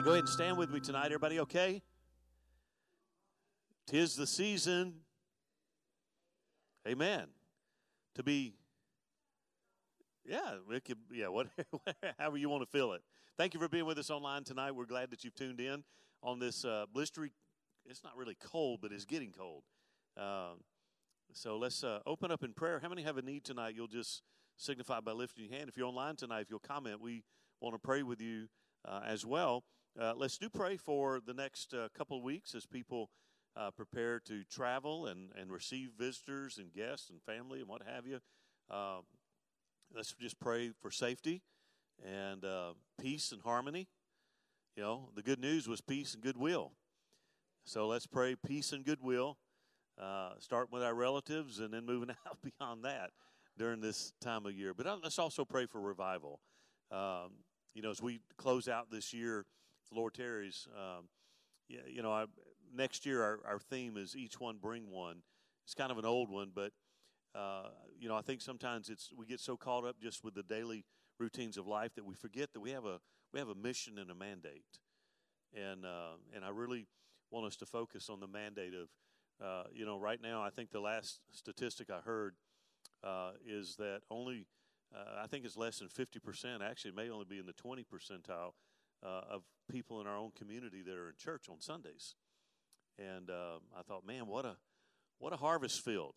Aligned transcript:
Go 0.00 0.12
ahead 0.12 0.20
and 0.20 0.28
stand 0.28 0.56
with 0.56 0.70
me 0.70 0.78
tonight. 0.78 1.06
Everybody 1.06 1.40
okay? 1.40 1.82
Tis 3.88 4.14
the 4.14 4.28
season. 4.28 4.94
Amen. 6.86 7.26
To 8.14 8.22
be, 8.22 8.54
yeah, 10.24 10.52
could, 10.84 10.98
yeah, 11.12 11.26
whatever, 11.26 11.52
however 12.18 12.36
you 12.36 12.48
want 12.48 12.62
to 12.62 12.70
feel 12.70 12.92
it. 12.92 13.02
Thank 13.36 13.54
you 13.54 13.60
for 13.60 13.68
being 13.68 13.86
with 13.86 13.98
us 13.98 14.08
online 14.08 14.44
tonight. 14.44 14.70
We're 14.70 14.86
glad 14.86 15.10
that 15.10 15.24
you've 15.24 15.34
tuned 15.34 15.60
in 15.60 15.82
on 16.22 16.38
this 16.38 16.64
uh, 16.64 16.86
blistery. 16.94 17.30
It's 17.84 18.04
not 18.04 18.16
really 18.16 18.36
cold, 18.40 18.78
but 18.80 18.92
it's 18.92 19.04
getting 19.04 19.32
cold. 19.32 19.64
Uh, 20.16 20.52
so 21.32 21.58
let's 21.58 21.82
uh, 21.82 21.98
open 22.06 22.30
up 22.30 22.44
in 22.44 22.52
prayer. 22.52 22.78
How 22.80 22.88
many 22.88 23.02
have 23.02 23.16
a 23.16 23.22
need 23.22 23.42
tonight? 23.42 23.74
You'll 23.74 23.88
just 23.88 24.22
signify 24.56 25.00
by 25.00 25.12
lifting 25.12 25.46
your 25.46 25.58
hand. 25.58 25.68
If 25.68 25.76
you're 25.76 25.88
online 25.88 26.14
tonight, 26.14 26.42
if 26.42 26.50
you'll 26.50 26.60
comment, 26.60 27.00
we 27.00 27.24
want 27.60 27.74
to 27.74 27.80
pray 27.80 28.04
with 28.04 28.20
you 28.20 28.46
uh, 28.84 29.00
as 29.04 29.26
well. 29.26 29.64
Uh, 30.00 30.12
let's 30.16 30.38
do 30.38 30.48
pray 30.48 30.76
for 30.76 31.18
the 31.26 31.34
next 31.34 31.74
uh, 31.74 31.88
couple 31.92 32.16
of 32.16 32.22
weeks 32.22 32.54
as 32.54 32.64
people 32.64 33.10
uh, 33.56 33.68
prepare 33.72 34.20
to 34.20 34.44
travel 34.44 35.06
and, 35.06 35.30
and 35.36 35.50
receive 35.50 35.90
visitors 35.98 36.56
and 36.58 36.72
guests 36.72 37.10
and 37.10 37.20
family 37.22 37.58
and 37.58 37.68
what 37.68 37.82
have 37.84 38.06
you. 38.06 38.20
Um, 38.70 39.02
let's 39.92 40.14
just 40.20 40.38
pray 40.38 40.70
for 40.80 40.92
safety 40.92 41.42
and 42.06 42.44
uh, 42.44 42.74
peace 43.00 43.32
and 43.32 43.42
harmony. 43.42 43.88
You 44.76 44.84
know, 44.84 45.08
the 45.16 45.22
good 45.22 45.40
news 45.40 45.66
was 45.66 45.80
peace 45.80 46.14
and 46.14 46.22
goodwill. 46.22 46.74
So 47.64 47.88
let's 47.88 48.06
pray 48.06 48.36
peace 48.36 48.72
and 48.72 48.84
goodwill. 48.84 49.36
Uh, 50.00 50.30
start 50.38 50.70
with 50.70 50.84
our 50.84 50.94
relatives 50.94 51.58
and 51.58 51.74
then 51.74 51.84
moving 51.84 52.10
out 52.28 52.38
beyond 52.40 52.84
that 52.84 53.10
during 53.58 53.80
this 53.80 54.12
time 54.20 54.46
of 54.46 54.52
year. 54.52 54.74
But 54.74 54.86
let's 55.02 55.18
also 55.18 55.44
pray 55.44 55.66
for 55.66 55.80
revival. 55.80 56.38
Um, 56.92 57.32
you 57.74 57.82
know, 57.82 57.90
as 57.90 58.00
we 58.00 58.20
close 58.36 58.68
out 58.68 58.92
this 58.92 59.12
year, 59.12 59.44
the 59.90 59.98
Lord 59.98 60.14
tarries, 60.14 60.66
um, 60.76 61.08
yeah, 61.68 61.80
you 61.86 62.02
know, 62.02 62.12
I, 62.12 62.24
next 62.74 63.06
year 63.06 63.22
our, 63.22 63.40
our 63.46 63.58
theme 63.58 63.96
is 63.96 64.16
each 64.16 64.40
one 64.40 64.58
bring 64.60 64.90
one. 64.90 65.22
It's 65.64 65.74
kind 65.74 65.90
of 65.90 65.98
an 65.98 66.04
old 66.04 66.30
one, 66.30 66.50
but 66.54 66.72
uh, 67.34 67.68
you 67.98 68.08
know, 68.08 68.16
I 68.16 68.22
think 68.22 68.40
sometimes 68.40 68.88
it's 68.88 69.10
we 69.16 69.26
get 69.26 69.40
so 69.40 69.56
caught 69.56 69.84
up 69.84 70.00
just 70.00 70.24
with 70.24 70.34
the 70.34 70.42
daily 70.42 70.84
routines 71.18 71.56
of 71.56 71.66
life 71.66 71.94
that 71.96 72.04
we 72.04 72.14
forget 72.14 72.52
that 72.54 72.60
we 72.60 72.70
have 72.70 72.84
a 72.84 73.00
we 73.32 73.38
have 73.38 73.48
a 73.48 73.54
mission 73.54 73.98
and 73.98 74.10
a 74.10 74.14
mandate, 74.14 74.64
and 75.54 75.84
uh, 75.84 76.16
and 76.34 76.44
I 76.44 76.48
really 76.48 76.86
want 77.30 77.46
us 77.46 77.56
to 77.56 77.66
focus 77.66 78.08
on 78.08 78.20
the 78.20 78.26
mandate 78.26 78.72
of, 78.72 79.46
uh, 79.46 79.64
you 79.74 79.84
know, 79.84 79.98
right 79.98 80.20
now 80.22 80.42
I 80.42 80.48
think 80.48 80.70
the 80.70 80.80
last 80.80 81.20
statistic 81.32 81.90
I 81.90 82.00
heard 82.00 82.34
uh, 83.04 83.32
is 83.46 83.76
that 83.76 84.00
only 84.10 84.46
uh, 84.94 85.22
I 85.22 85.26
think 85.26 85.44
it's 85.44 85.56
less 85.56 85.80
than 85.80 85.88
50%. 85.88 86.62
Actually, 86.62 86.90
it 86.92 86.96
may 86.96 87.10
only 87.10 87.26
be 87.28 87.38
in 87.38 87.44
the 87.44 87.52
20 87.52 87.84
percentile 87.84 88.52
uh, 89.02 89.22
of 89.30 89.42
people 89.70 90.00
in 90.00 90.06
our 90.06 90.16
own 90.16 90.30
community 90.36 90.82
that 90.82 90.96
are 90.96 91.08
in 91.08 91.14
church 91.16 91.46
on 91.48 91.60
Sundays. 91.60 92.14
And 92.98 93.30
uh, 93.30 93.58
I 93.78 93.82
thought, 93.82 94.06
man, 94.06 94.26
what 94.26 94.44
a 94.44 94.56
what 95.18 95.32
a 95.32 95.36
harvest 95.36 95.84
field. 95.84 96.14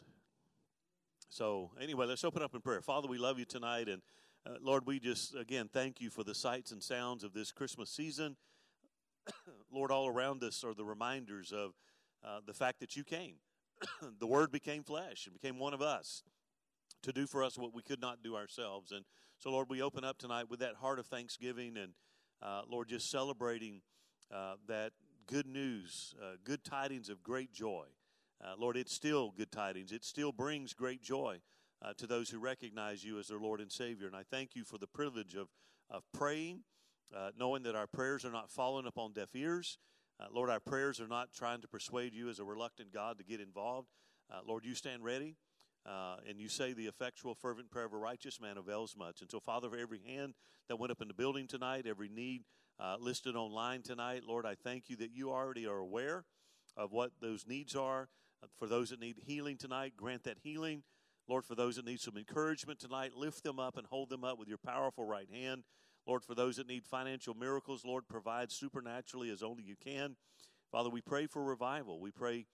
So 1.29 1.71
anyway, 1.79 2.05
let's 2.05 2.23
open 2.23 2.41
up 2.41 2.53
in 2.53 2.61
prayer. 2.61 2.81
Father, 2.81 3.07
we 3.07 3.17
love 3.17 3.39
you 3.39 3.45
tonight, 3.45 3.87
and 3.87 4.01
uh, 4.45 4.57
Lord, 4.61 4.85
we 4.85 4.99
just 4.99 5.35
again 5.35 5.69
thank 5.71 6.01
you 6.01 6.09
for 6.09 6.23
the 6.23 6.35
sights 6.35 6.71
and 6.71 6.81
sounds 6.81 7.23
of 7.23 7.33
this 7.33 7.51
Christmas 7.51 7.89
season. 7.89 8.35
Lord, 9.71 9.91
all 9.91 10.07
around 10.07 10.43
us 10.43 10.63
are 10.63 10.73
the 10.73 10.85
reminders 10.85 11.51
of 11.51 11.71
uh, 12.23 12.39
the 12.45 12.53
fact 12.53 12.79
that 12.79 12.95
you 12.95 13.03
came. 13.03 13.35
the 14.19 14.27
Word 14.27 14.51
became 14.51 14.83
flesh 14.83 15.25
and 15.25 15.33
became 15.33 15.59
one 15.59 15.73
of 15.73 15.81
us 15.81 16.23
to 17.03 17.11
do 17.11 17.25
for 17.25 17.43
us 17.43 17.57
what 17.57 17.73
we 17.73 17.81
could 17.81 18.01
not 18.01 18.23
do 18.23 18.35
ourselves. 18.35 18.91
And 18.91 19.05
so, 19.39 19.51
Lord, 19.51 19.67
we 19.69 19.81
open 19.81 20.03
up 20.03 20.17
tonight 20.17 20.49
with 20.49 20.59
that 20.59 20.75
heart 20.75 20.99
of 20.99 21.07
thanksgiving 21.07 21.77
and, 21.77 21.93
uh, 22.41 22.61
Lord, 22.69 22.89
just 22.89 23.09
celebrating 23.09 23.81
uh, 24.33 24.55
that 24.67 24.93
good 25.27 25.45
news, 25.45 26.15
uh, 26.21 26.35
good 26.43 26.63
tidings 26.63 27.09
of 27.09 27.23
great 27.23 27.53
joy. 27.53 27.85
Uh, 28.43 28.53
Lord, 28.57 28.77
it's 28.77 28.93
still 28.93 29.31
good 29.37 29.51
tidings. 29.51 29.91
It 29.91 30.03
still 30.03 30.31
brings 30.31 30.73
great 30.73 31.03
joy 31.03 31.41
uh, 31.81 31.93
to 31.97 32.07
those 32.07 32.29
who 32.29 32.39
recognize 32.39 33.03
you 33.03 33.19
as 33.19 33.27
their 33.27 33.39
Lord 33.39 33.61
and 33.61 33.71
Savior. 33.71 34.07
And 34.07 34.15
I 34.15 34.23
thank 34.23 34.55
you 34.55 34.63
for 34.63 34.77
the 34.77 34.87
privilege 34.87 35.35
of, 35.35 35.49
of 35.89 36.03
praying, 36.13 36.61
knowing 37.37 37.63
that 37.63 37.75
our 37.75 37.87
prayers 37.87 38.25
are 38.25 38.31
not 38.31 38.49
falling 38.49 38.87
upon 38.87 39.13
deaf 39.13 39.35
ears. 39.35 39.77
Lord, 40.31 40.49
our 40.49 40.59
prayers 40.59 41.01
are 41.01 41.07
not 41.07 41.33
trying 41.33 41.61
to 41.61 41.67
persuade 41.67 42.13
you 42.13 42.29
as 42.29 42.39
a 42.39 42.43
reluctant 42.43 42.93
God 42.93 43.17
to 43.17 43.23
get 43.23 43.41
involved. 43.41 43.89
Lord, 44.47 44.65
you 44.65 44.73
stand 44.75 45.03
ready. 45.03 45.35
Uh, 45.85 46.17
and 46.29 46.39
you 46.39 46.47
say 46.47 46.73
the 46.73 46.85
effectual, 46.85 47.33
fervent 47.33 47.71
prayer 47.71 47.85
of 47.85 47.93
a 47.93 47.97
righteous 47.97 48.39
man 48.39 48.57
avails 48.57 48.95
much. 48.95 49.21
And 49.21 49.31
so, 49.31 49.39
Father, 49.39 49.69
for 49.69 49.77
every 49.77 50.01
hand 50.05 50.35
that 50.69 50.77
went 50.77 50.91
up 50.91 51.01
in 51.01 51.07
the 51.07 51.13
building 51.13 51.47
tonight, 51.47 51.85
every 51.87 52.09
need 52.09 52.43
uh, 52.79 52.97
listed 52.99 53.35
online 53.35 53.81
tonight, 53.81 54.23
Lord, 54.27 54.45
I 54.45 54.55
thank 54.55 54.89
you 54.89 54.95
that 54.97 55.11
you 55.11 55.31
already 55.31 55.65
are 55.65 55.77
aware 55.77 56.25
of 56.77 56.91
what 56.91 57.11
those 57.19 57.47
needs 57.47 57.75
are. 57.75 58.09
Uh, 58.43 58.47
for 58.59 58.67
those 58.67 58.89
that 58.89 58.99
need 58.99 59.17
healing 59.25 59.57
tonight, 59.57 59.93
grant 59.97 60.23
that 60.23 60.37
healing. 60.43 60.83
Lord, 61.27 61.45
for 61.45 61.55
those 61.55 61.75
that 61.75 61.85
need 61.85 61.99
some 61.99 62.17
encouragement 62.17 62.79
tonight, 62.79 63.13
lift 63.15 63.43
them 63.43 63.59
up 63.59 63.77
and 63.77 63.87
hold 63.87 64.09
them 64.09 64.23
up 64.23 64.37
with 64.37 64.47
your 64.47 64.57
powerful 64.57 65.05
right 65.05 65.29
hand. 65.31 65.63
Lord, 66.07 66.23
for 66.23 66.35
those 66.35 66.57
that 66.57 66.67
need 66.67 66.85
financial 66.85 67.33
miracles, 67.33 67.85
Lord, 67.85 68.07
provide 68.07 68.51
supernaturally 68.51 69.29
as 69.29 69.43
only 69.43 69.63
you 69.63 69.75
can. 69.75 70.15
Father, 70.71 70.89
we 70.89 71.01
pray 71.01 71.27
for 71.27 71.43
revival. 71.43 71.99
We 71.99 72.11
pray, 72.11 72.47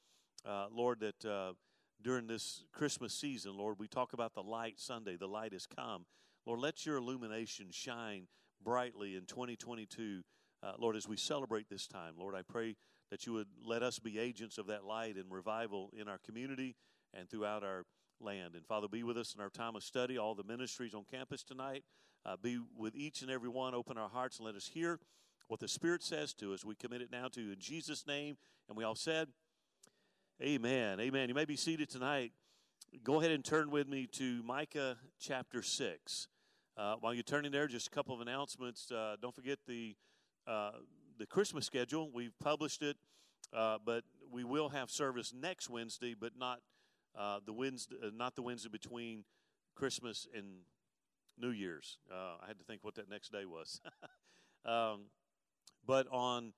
uh, 0.46 0.68
Lord, 0.72 1.00
that 1.00 1.26
uh, 1.26 1.54
during 2.02 2.28
this 2.28 2.64
Christmas 2.72 3.14
season, 3.14 3.58
Lord. 3.58 3.78
We 3.80 3.88
talk 3.88 4.14
about 4.14 4.34
the 4.34 4.44
light 4.44 4.80
Sunday, 4.80 5.16
the 5.16 5.28
light 5.28 5.54
has 5.54 5.66
come. 5.66 6.06
Lord, 6.46 6.60
let 6.60 6.86
your 6.86 6.98
illumination 6.98 7.68
shine 7.72 8.28
brightly 8.64 9.16
in 9.16 9.26
2022, 9.26 10.22
uh, 10.64 10.74
Lord, 10.78 10.96
as 10.96 11.08
we 11.08 11.18
celebrate 11.18 11.70
this 11.70 11.88
time. 11.88 12.14
Lord, 12.18 12.36
I 12.36 12.42
pray 12.42 12.76
that 13.12 13.26
you 13.26 13.34
would 13.34 13.48
let 13.66 13.84
us 13.84 14.00
be 14.00 14.20
agents 14.20 14.58
of 14.58 14.68
that 14.68 14.84
light 14.84 15.16
and 15.16 15.32
revival 15.32 15.92
in 15.98 16.08
our 16.08 16.20
community 16.20 16.76
and 17.14 17.30
throughout 17.30 17.64
our 17.64 17.86
land. 18.20 18.56
And 18.56 18.66
Father, 18.66 18.88
be 18.88 19.04
with 19.04 19.18
us 19.18 19.36
in 19.36 19.42
our 19.42 19.50
time 19.50 19.76
of 19.76 19.84
study, 19.84 20.18
all 20.18 20.36
the 20.36 20.44
ministries 20.44 20.94
on 20.94 21.04
campus 21.10 21.44
tonight. 21.44 21.84
Uh, 22.26 22.36
be 22.42 22.60
with 22.78 22.96
each 22.96 23.22
and 23.22 23.32
every 23.32 23.50
one. 23.50 23.74
Open 23.74 23.98
our 23.98 24.10
hearts 24.10 24.38
and 24.38 24.46
let 24.46 24.56
us 24.56 24.68
hear 24.74 25.00
what 25.48 25.60
the 25.60 25.68
Spirit 25.68 26.04
says 26.04 26.34
to 26.36 26.54
us. 26.54 26.66
We 26.66 26.76
commit 26.76 27.02
it 27.02 27.12
now 27.12 27.28
to 27.30 27.42
you 27.42 27.52
in 27.54 27.60
Jesus' 27.60 28.06
name. 28.06 28.38
And 28.68 28.78
we 28.78 28.84
all 28.84 28.96
said, 28.96 29.30
Amen. 30.40 31.00
Amen. 31.00 31.30
You 31.30 31.34
may 31.34 31.46
be 31.46 31.56
seated 31.56 31.90
tonight. 31.90 32.32
Go 33.04 33.20
ahead 33.20 33.32
and 33.32 33.44
turn 33.44 33.72
with 33.72 33.88
me 33.88 34.06
to 34.12 34.44
Micah 34.44 34.96
chapter 35.20 35.64
6. 35.64 36.28
Uh, 36.78 36.94
while 37.00 37.12
you're 37.12 37.24
turning 37.24 37.52
there, 37.52 37.66
just 37.66 37.88
a 37.88 37.90
couple 37.90 38.14
of 38.14 38.22
announcements. 38.22 38.92
Uh, 38.92 39.16
don't 39.20 39.34
forget 39.34 39.58
the, 39.68 39.96
uh, 40.46 40.74
the 41.18 41.26
Christmas 41.26 41.66
schedule. 41.66 42.12
We've 42.14 42.38
published 42.40 42.84
it, 42.84 42.98
uh, 43.52 43.80
but 43.84 44.04
we 44.32 44.44
will 44.44 44.70
have 44.70 44.92
service 44.92 45.34
next 45.34 45.72
Wednesday, 45.72 46.14
but 46.14 46.34
not, 46.38 46.60
uh, 47.18 47.40
the, 47.44 47.54
Wednesday, 47.54 47.96
uh, 48.06 48.12
not 48.16 48.36
the 48.36 48.44
Wednesday 48.44 48.70
between 48.70 49.24
Christmas 49.74 50.28
and 50.36 50.46
New 51.36 51.50
Year's. 51.50 51.98
I 52.14 52.46
had 52.46 52.60
to 52.60 52.64
think 52.64 52.84
what 52.84 52.94
that 52.94 53.10
next 53.10 53.32
day 53.32 53.46
was. 53.46 53.82
um, 54.66 55.06
but 55.88 56.06
on 56.12 56.54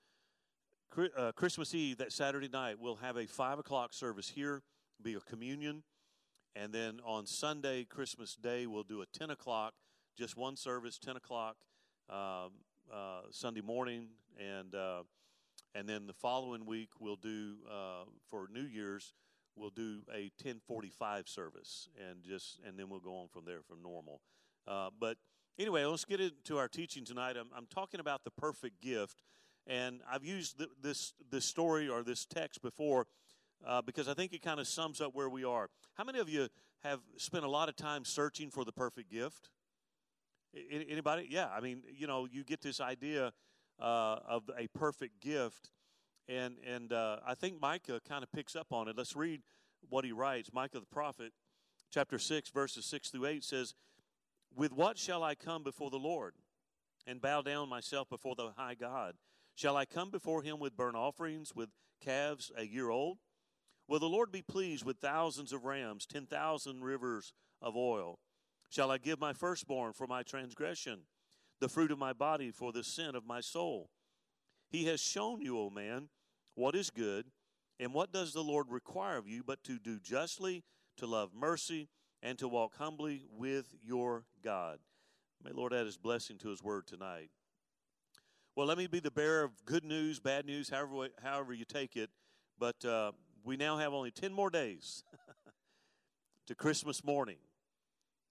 uh, 0.98 1.31
Christmas 1.34 1.74
Eve, 1.74 1.98
that 1.98 2.12
Saturday 2.12 2.50
night, 2.51 2.77
we'll 2.79 2.96
have 2.96 3.17
a 3.17 3.25
5 3.25 3.60
o'clock 3.60 3.93
service 3.93 4.29
here, 4.29 4.62
be 5.01 5.13
a 5.13 5.19
communion. 5.19 5.84
And 6.55 6.74
then 6.74 7.00
on 7.05 7.25
Sunday, 7.25 7.86
Christmas 7.86 8.36
Day, 8.36 8.65
we'll 8.65 8.84
do 8.84 9.01
a 9.01 9.05
10 9.05 9.29
o'clock, 9.29 9.74
just 10.17 10.36
one 10.36 10.55
service, 10.55 10.98
10 10.98 11.15
o'clock 11.15 11.58
um, 12.10 12.51
uh, 12.91 13.22
Sunday 13.29 13.62
morning. 13.62 14.08
And, 14.39 14.74
uh, 14.74 15.03
and 15.75 15.88
then 15.88 16.08
the 16.08 16.13
following 16.13 16.65
week, 16.65 16.89
we'll 17.00 17.15
do, 17.15 17.55
uh, 17.69 18.05
for 18.29 18.48
New 18.51 18.65
Year's, 18.65 19.13
we'll 19.55 19.69
do 19.69 20.00
a 20.10 20.31
1045 20.41 21.29
service. 21.29 21.89
And, 22.10 22.24
just, 22.24 22.60
and 22.65 22.77
then 22.77 22.89
we'll 22.89 23.00
go 23.00 23.15
on 23.15 23.27
from 23.27 23.46
there 23.46 23.62
from 23.62 23.81
normal. 23.84 24.22
Uh, 24.67 24.89
but 25.00 25.17
anyway, 25.58 25.86
let's 25.86 26.05
get 26.05 26.19
into 26.19 26.58
our 26.58 26.67
teaching 26.67 27.05
tonight. 27.05 27.38
I'm, 27.38 27.50
I'm 27.55 27.67
talking 27.67 28.00
about 28.00 28.24
the 28.24 28.31
perfect 28.31 28.81
gift 28.81 29.22
and 29.68 30.01
I've 30.12 30.24
used 30.24 30.58
th- 30.58 30.70
this, 30.82 31.13
this 31.30 31.46
story 31.46 31.88
or 31.88 32.04
this 32.04 32.25
text 32.25 32.62
before 32.62 33.08
uh, 33.66 33.82
because 33.82 34.08
I 34.08 34.13
think 34.13 34.34
it 34.34 34.42
kind 34.42 34.60
of 34.60 34.68
sums 34.68 35.01
up 35.01 35.13
where 35.13 35.30
we 35.30 35.44
are. 35.44 35.70
How 35.96 36.04
many 36.04 36.20
of 36.20 36.30
you 36.30 36.48
have 36.84 37.00
spent 37.18 37.44
a 37.44 37.50
lot 37.50 37.70
of 37.70 37.75
time 37.75 38.06
searching 38.06 38.50
for 38.50 38.63
the 38.63 38.72
perfect 38.72 39.12
gift? 39.12 39.50
I- 40.56 40.86
anybody? 40.89 41.28
Yeah, 41.30 41.48
I 41.50 41.60
mean, 41.60 41.84
you 41.94 42.08
know, 42.08 42.28
you 42.32 42.44
get 42.44 42.62
this 42.62 42.80
idea 42.80 43.34
uh, 43.80 44.20
of 44.28 44.50
a 44.58 44.68
perfect 44.68 45.22
gift, 45.22 45.72
and 46.28 46.56
and 46.66 46.92
uh, 46.94 47.18
I 47.25 47.36
think 47.36 47.62
Micah 47.62 48.01
kind 48.08 48.24
of 48.24 48.32
picks 48.32 48.56
up 48.56 48.72
on 48.72 48.88
it. 48.88 48.98
Let's 48.98 49.16
read 49.16 49.42
what 49.89 50.06
he 50.06 50.12
writes. 50.12 50.51
Micah 50.54 50.80
the 50.80 50.86
prophet, 50.86 51.34
chapter 51.92 52.20
six, 52.20 52.50
verses 52.50 52.86
six 52.86 53.10
through 53.10 53.25
eight 53.25 53.44
says, 53.44 53.75
"With 54.56 54.72
what 54.72 54.98
shall 54.98 55.24
I 55.24 55.36
come 55.36 55.63
before 55.63 55.89
the 55.89 55.98
Lord, 55.98 56.34
and 57.06 57.22
bow 57.22 57.42
down 57.42 57.70
myself 57.70 58.10
before 58.10 58.36
the 58.36 58.51
high 58.58 58.75
God?" 58.75 59.16
Shall 59.60 59.75
I 59.75 59.84
come 59.84 60.10
before 60.10 60.42
him 60.42 60.58
with 60.58 60.78
burnt 60.78 60.96
offerings, 60.96 61.54
with 61.54 61.68
calves 62.00 62.50
a 62.56 62.63
year 62.63 62.89
old? 62.89 63.18
Will 63.89 64.00
the 64.00 64.06
Lord 64.06 64.32
be 64.32 64.42
pleased 64.42 64.86
with 64.86 65.00
thousands 65.00 65.51
of 65.51 65.66
rams, 65.66 66.06
ten 66.06 66.28
thousand 66.28 66.82
rivers 66.82 67.34
of 67.62 67.75
oil? 67.75 68.20
Shall 68.70 68.89
I 68.89 69.00
give 69.00 69.20
my 69.20 69.34
firstborn 69.34 69.92
for 69.92 70.08
my 70.08 70.24
transgression, 70.24 71.00
the 71.60 71.68
fruit 71.68 71.92
of 71.92 72.00
my 72.00 72.13
body 72.13 72.51
for 72.51 72.72
the 72.72 72.86
sin 72.86 73.16
of 73.16 73.25
my 73.25 73.42
soul? 73.42 73.89
He 74.70 74.86
has 74.86 75.01
shown 75.01 75.42
you, 75.42 75.60
O 75.60 75.70
man, 75.70 76.08
what 76.56 76.74
is 76.74 76.89
good, 76.89 77.25
and 77.82 77.94
what 77.94 78.13
does 78.13 78.32
the 78.32 78.46
Lord 78.46 78.68
require 78.70 79.18
of 79.18 79.28
you 79.28 79.44
but 79.46 79.62
to 79.66 79.78
do 79.78 80.00
justly, 80.00 80.63
to 80.96 81.06
love 81.06 81.32
mercy, 81.36 81.89
and 82.24 82.39
to 82.39 82.48
walk 82.48 82.78
humbly 82.78 83.25
with 83.30 83.75
your 83.84 84.24
God. 84.42 84.80
May 85.44 85.51
Lord 85.51 85.74
add 85.74 85.86
his 85.86 85.98
blessing 85.98 86.38
to 86.38 86.48
his 86.48 86.63
word 86.63 86.88
tonight. 86.88 87.32
Well, 88.60 88.68
let 88.68 88.78
me 88.78 88.88
be 88.88 89.00
the 89.00 89.10
bearer 89.10 89.46
of 89.46 89.51
good 89.63 89.86
news, 89.86 90.20
bad 90.20 90.46
news, 90.46 90.68
however, 90.70 91.08
however 91.24 91.54
you 91.54 91.63
take 91.63 91.96
it. 91.96 92.10
But 92.60 92.84
uh, 92.84 93.13
we 93.46 93.56
now 93.56 93.78
have 93.78 93.94
only 93.94 94.12
10 94.12 94.34
more 94.34 94.50
days 94.50 95.06
to 96.48 96.56
Christmas 96.56 97.01
morning. 97.01 97.38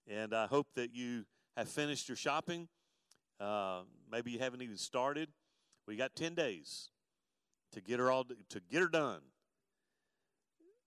And 0.06 0.34
I 0.34 0.44
hope 0.44 0.66
that 0.74 0.94
you 0.94 1.24
have 1.56 1.66
finished 1.66 2.10
your 2.10 2.16
shopping. 2.16 2.68
Uh, 3.40 3.84
maybe 4.12 4.30
you 4.30 4.38
haven't 4.38 4.60
even 4.60 4.76
started. 4.76 5.30
We 5.86 5.96
got 5.96 6.14
10 6.14 6.34
days 6.34 6.90
to 7.72 7.80
get 7.80 7.98
her 7.98 8.10
all 8.10 8.24
to 8.24 8.60
get 8.70 8.82
her 8.82 8.88
done. 8.88 9.22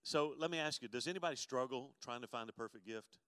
So 0.04 0.34
let 0.38 0.52
me 0.52 0.58
ask 0.58 0.82
you: 0.82 0.86
Does 0.86 1.08
anybody 1.08 1.34
struggle 1.34 1.94
trying 2.00 2.20
to 2.20 2.28
find 2.28 2.48
the 2.48 2.52
perfect 2.52 2.86
gift? 2.86 3.18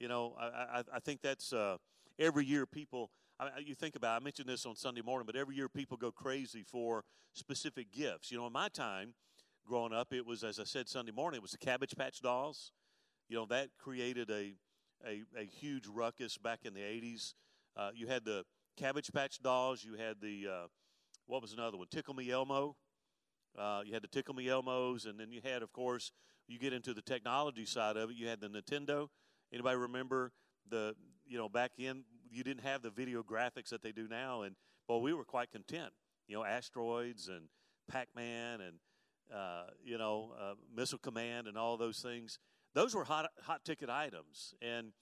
You 0.00 0.08
know, 0.08 0.34
I 0.36 0.46
I, 0.80 0.84
I 0.94 0.98
think 0.98 1.22
that's 1.22 1.52
uh, 1.52 1.76
every 2.18 2.44
year 2.44 2.66
people. 2.66 3.12
I, 3.40 3.58
you 3.64 3.74
think 3.74 3.96
about. 3.96 4.20
I 4.20 4.22
mentioned 4.22 4.48
this 4.48 4.66
on 4.66 4.76
Sunday 4.76 5.00
morning, 5.00 5.24
but 5.24 5.34
every 5.34 5.56
year 5.56 5.68
people 5.68 5.96
go 5.96 6.10
crazy 6.10 6.62
for 6.62 7.04
specific 7.32 7.90
gifts. 7.90 8.30
You 8.30 8.38
know, 8.38 8.46
in 8.46 8.52
my 8.52 8.68
time 8.68 9.14
growing 9.66 9.94
up, 9.94 10.12
it 10.12 10.26
was 10.26 10.44
as 10.44 10.60
I 10.60 10.64
said 10.64 10.88
Sunday 10.88 11.12
morning. 11.12 11.38
It 11.38 11.42
was 11.42 11.52
the 11.52 11.58
Cabbage 11.58 11.96
Patch 11.96 12.20
dolls. 12.20 12.72
You 13.28 13.36
know, 13.36 13.46
that 13.46 13.70
created 13.78 14.30
a 14.30 14.54
a, 15.06 15.22
a 15.38 15.44
huge 15.44 15.86
ruckus 15.86 16.36
back 16.36 16.60
in 16.64 16.74
the 16.74 16.80
'80s. 16.80 17.34
Uh, 17.76 17.90
you 17.94 18.08
had 18.08 18.24
the 18.24 18.44
Cabbage 18.76 19.10
Patch 19.12 19.42
dolls. 19.42 19.82
You 19.82 19.94
had 19.94 20.16
the 20.20 20.46
uh, 20.46 20.66
what 21.26 21.40
was 21.40 21.52
another 21.52 21.78
one? 21.78 21.86
Tickle 21.90 22.14
Me 22.14 22.30
Elmo. 22.30 22.76
Uh, 23.58 23.82
you 23.84 23.92
had 23.94 24.02
the 24.02 24.08
Tickle 24.08 24.34
Me 24.34 24.46
Elmos, 24.46 25.06
and 25.06 25.18
then 25.18 25.32
you 25.32 25.40
had, 25.42 25.62
of 25.62 25.72
course, 25.72 26.12
you 26.46 26.58
get 26.58 26.72
into 26.72 26.94
the 26.94 27.02
technology 27.02 27.64
side 27.64 27.96
of 27.96 28.10
it. 28.10 28.16
You 28.16 28.28
had 28.28 28.40
the 28.40 28.48
Nintendo. 28.48 29.08
Anybody 29.52 29.76
remember 29.76 30.32
the, 30.68 30.94
you 31.26 31.36
know, 31.36 31.48
back 31.48 31.72
in 31.78 32.04
you 32.30 32.44
didn't 32.44 32.62
have 32.62 32.82
the 32.82 32.90
video 32.90 33.22
graphics 33.22 33.70
that 33.70 33.82
they 33.82 33.92
do 33.92 34.08
now, 34.08 34.42
and 34.42 34.56
well, 34.88 35.00
we 35.00 35.12
were 35.12 35.24
quite 35.24 35.50
content. 35.50 35.92
You 36.26 36.36
know, 36.36 36.44
asteroids 36.44 37.28
and 37.28 37.48
Pac-Man 37.88 38.60
and 38.60 38.76
uh, 39.34 39.64
you 39.84 39.98
know 39.98 40.32
uh, 40.40 40.54
Missile 40.74 40.98
Command 40.98 41.46
and 41.46 41.56
all 41.56 41.76
those 41.76 42.00
things. 42.00 42.38
Those 42.74 42.94
were 42.94 43.04
hot 43.04 43.30
hot 43.42 43.64
ticket 43.64 43.90
items, 43.90 44.54
and 44.62 44.92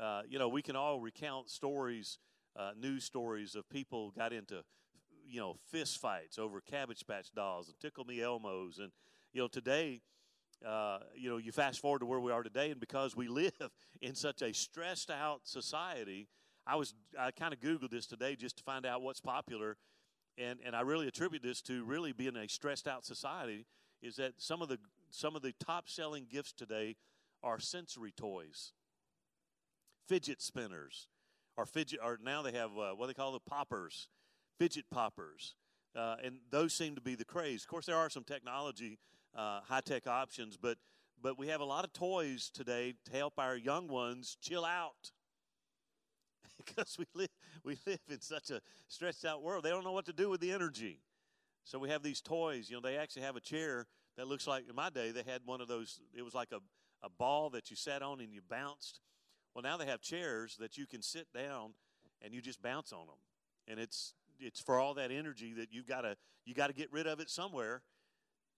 uh, 0.00 0.22
you 0.28 0.38
know 0.38 0.48
we 0.48 0.62
can 0.62 0.76
all 0.76 1.00
recount 1.00 1.50
stories, 1.50 2.18
uh, 2.56 2.72
news 2.78 3.04
stories 3.04 3.54
of 3.54 3.68
people 3.68 4.10
got 4.10 4.32
into 4.32 4.64
you 5.32 5.40
know, 5.40 5.56
fist 5.70 5.98
fights 5.98 6.38
over 6.38 6.60
Cabbage 6.60 7.06
Patch 7.06 7.32
dolls 7.34 7.68
and 7.68 7.78
Tickle 7.80 8.04
Me 8.04 8.18
Elmos. 8.18 8.78
And, 8.78 8.92
you 9.32 9.40
know, 9.40 9.48
today, 9.48 10.02
uh, 10.66 10.98
you 11.16 11.30
know, 11.30 11.38
you 11.38 11.52
fast 11.52 11.80
forward 11.80 12.00
to 12.00 12.06
where 12.06 12.20
we 12.20 12.30
are 12.30 12.42
today, 12.42 12.70
and 12.70 12.78
because 12.78 13.16
we 13.16 13.28
live 13.42 13.70
in 14.00 14.14
such 14.14 14.42
a 14.42 14.52
stressed 14.52 15.10
out 15.10 15.40
society, 15.44 16.28
I 16.66 16.76
was 16.76 16.94
I 17.18 17.30
kind 17.30 17.52
of 17.52 17.60
googled 17.60 17.90
this 17.90 18.06
today 18.06 18.36
just 18.36 18.58
to 18.58 18.62
find 18.62 18.86
out 18.86 19.02
what's 19.02 19.20
popular, 19.20 19.76
and 20.38 20.58
and 20.64 20.74
I 20.76 20.80
really 20.82 21.08
attribute 21.08 21.42
this 21.42 21.60
to 21.62 21.84
really 21.84 22.12
being 22.12 22.36
a 22.36 22.48
stressed 22.48 22.88
out 22.88 23.04
society. 23.04 23.66
Is 24.02 24.16
that 24.16 24.34
some 24.38 24.62
of 24.62 24.68
the 24.68 24.78
some 25.10 25.36
of 25.36 25.42
the 25.42 25.52
top 25.64 25.88
selling 25.88 26.26
gifts 26.30 26.52
today 26.52 26.96
are 27.42 27.58
sensory 27.58 28.12
toys, 28.12 28.72
fidget 30.08 30.40
spinners, 30.40 31.08
or 31.56 31.66
fidget, 31.66 32.00
or 32.02 32.18
now 32.22 32.42
they 32.42 32.52
have 32.52 32.70
uh, 32.78 32.92
what 32.92 33.08
they 33.08 33.14
call 33.14 33.32
the 33.32 33.40
poppers 33.40 34.08
fidget 34.58 34.84
poppers. 34.90 35.56
Uh, 35.96 36.16
and 36.22 36.36
those 36.50 36.72
seem 36.72 36.94
to 36.94 37.00
be 37.00 37.16
the 37.16 37.24
craze. 37.24 37.64
Of 37.64 37.68
course, 37.68 37.86
there 37.86 37.96
are 37.96 38.08
some 38.08 38.22
technology, 38.22 38.98
uh, 39.36 39.60
high 39.60 39.80
tech 39.80 40.06
options, 40.06 40.56
but 40.56 40.78
but 41.20 41.38
we 41.38 41.48
have 41.48 41.60
a 41.60 41.64
lot 41.64 41.84
of 41.84 41.92
toys 41.92 42.50
today 42.52 42.94
to 43.06 43.12
help 43.12 43.34
our 43.38 43.56
young 43.56 43.88
ones 43.88 44.36
chill 44.40 44.64
out 44.64 45.12
because 46.64 46.96
we 46.98 47.06
live 47.14 47.28
we 47.64 47.78
live 47.86 48.00
in 48.08 48.20
such 48.20 48.50
a 48.50 48.60
stretched 48.88 49.24
out 49.24 49.42
world. 49.42 49.64
They 49.64 49.70
don't 49.70 49.84
know 49.84 49.92
what 49.92 50.06
to 50.06 50.12
do 50.12 50.28
with 50.28 50.40
the 50.40 50.52
energy. 50.52 51.00
So 51.64 51.78
we 51.78 51.90
have 51.90 52.02
these 52.02 52.20
toys. 52.20 52.68
You 52.68 52.76
know, 52.76 52.80
they 52.80 52.96
actually 52.96 53.22
have 53.22 53.36
a 53.36 53.40
chair 53.40 53.86
that 54.16 54.26
looks 54.26 54.46
like 54.46 54.68
in 54.68 54.74
my 54.74 54.90
day 54.90 55.10
they 55.10 55.22
had 55.22 55.42
one 55.44 55.60
of 55.60 55.68
those. 55.68 56.00
It 56.14 56.22
was 56.22 56.34
like 56.34 56.52
a 56.52 56.58
a 57.04 57.10
ball 57.10 57.50
that 57.50 57.70
you 57.70 57.76
sat 57.76 58.02
on 58.02 58.20
and 58.20 58.32
you 58.32 58.40
bounced. 58.48 59.00
Well, 59.54 59.62
now 59.62 59.76
they 59.76 59.86
have 59.86 60.00
chairs 60.00 60.56
that 60.60 60.78
you 60.78 60.86
can 60.86 61.02
sit 61.02 61.26
down 61.34 61.74
and 62.22 62.32
you 62.32 62.40
just 62.40 62.62
bounce 62.62 62.92
on 62.92 63.06
them, 63.06 63.18
and 63.68 63.78
it's 63.78 64.14
it's 64.38 64.60
for 64.60 64.78
all 64.78 64.94
that 64.94 65.10
energy 65.10 65.52
that 65.54 65.72
you've 65.72 65.86
got 65.86 66.02
to 66.02 66.16
you 66.44 66.54
got 66.54 66.68
to 66.68 66.72
get 66.72 66.92
rid 66.92 67.06
of 67.06 67.20
it 67.20 67.30
somewhere 67.30 67.82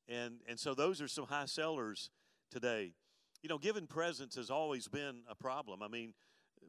and 0.08 0.40
and 0.49 0.58
so 0.58 0.75
those 0.75 1.00
are 1.00 1.08
some 1.08 1.26
high 1.26 1.46
sellers 1.46 2.11
today 2.50 2.92
you 3.42 3.49
know 3.49 3.58
giving 3.58 3.87
presents 3.87 4.37
has 4.37 4.50
always 4.50 4.88
been 4.88 5.23
a 5.28 5.34
problem 5.34 5.82
i 5.82 5.88
mean 5.88 6.14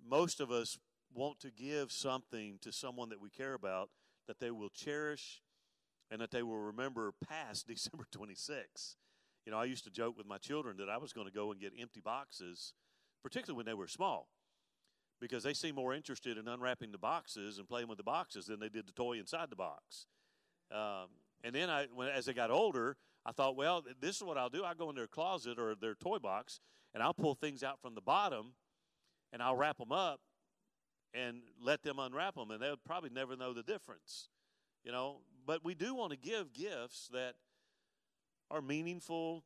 most 0.07 0.39
of 0.39 0.51
us 0.51 0.77
want 1.15 1.39
to 1.39 1.49
give 1.49 1.91
something 1.91 2.59
to 2.61 2.71
someone 2.71 3.09
that 3.09 3.21
we 3.21 3.29
care 3.29 3.53
about 3.53 3.89
that 4.27 4.39
they 4.39 4.51
will 4.51 4.69
cherish 4.69 5.41
and 6.11 6.21
that 6.21 6.31
they 6.31 6.43
will 6.43 6.59
remember 6.59 7.13
past 7.27 7.67
december 7.67 8.05
26 8.11 8.97
you 9.45 9.51
know 9.51 9.57
i 9.57 9.65
used 9.65 9.83
to 9.83 9.89
joke 9.89 10.17
with 10.17 10.27
my 10.27 10.37
children 10.37 10.77
that 10.77 10.89
i 10.89 10.97
was 10.97 11.13
going 11.13 11.27
to 11.27 11.33
go 11.33 11.51
and 11.51 11.59
get 11.59 11.73
empty 11.79 12.01
boxes 12.01 12.73
particularly 13.23 13.57
when 13.57 13.65
they 13.65 13.73
were 13.73 13.87
small 13.87 14.27
because 15.19 15.43
they 15.43 15.53
seemed 15.53 15.75
more 15.75 15.93
interested 15.93 16.37
in 16.37 16.47
unwrapping 16.47 16.91
the 16.91 16.97
boxes 16.97 17.57
and 17.57 17.67
playing 17.67 17.87
with 17.87 17.97
the 17.97 18.03
boxes 18.03 18.45
than 18.45 18.59
they 18.59 18.69
did 18.69 18.87
the 18.87 18.91
toy 18.91 19.13
inside 19.13 19.49
the 19.49 19.55
box. 19.55 20.05
Um, 20.71 21.07
and 21.43 21.55
then 21.55 21.69
I, 21.69 21.87
when, 21.93 22.09
as 22.09 22.25
they 22.25 22.33
got 22.33 22.51
older, 22.51 22.97
I 23.25 23.31
thought, 23.31 23.55
well, 23.55 23.83
this 23.99 24.17
is 24.17 24.23
what 24.23 24.37
I'll 24.37 24.49
do. 24.49 24.63
I'll 24.63 24.75
go 24.75 24.89
in 24.89 24.95
their 24.95 25.07
closet 25.07 25.57
or 25.57 25.75
their 25.75 25.95
toy 25.95 26.19
box, 26.19 26.59
and 26.93 27.01
I'll 27.01 27.13
pull 27.13 27.35
things 27.35 27.63
out 27.63 27.79
from 27.81 27.95
the 27.95 28.01
bottom, 28.01 28.53
and 29.31 29.41
I'll 29.41 29.55
wrap 29.55 29.77
them 29.77 29.91
up, 29.91 30.19
and 31.15 31.41
let 31.61 31.83
them 31.83 31.99
unwrap 31.99 32.35
them, 32.35 32.51
and 32.51 32.61
they'll 32.61 32.77
probably 32.77 33.09
never 33.09 33.35
know 33.35 33.53
the 33.53 33.63
difference, 33.63 34.29
you 34.83 34.91
know. 34.91 35.17
But 35.45 35.63
we 35.63 35.75
do 35.75 35.95
want 35.95 36.11
to 36.11 36.17
give 36.17 36.53
gifts 36.53 37.09
that 37.13 37.35
are 38.51 38.61
meaningful 38.61 39.43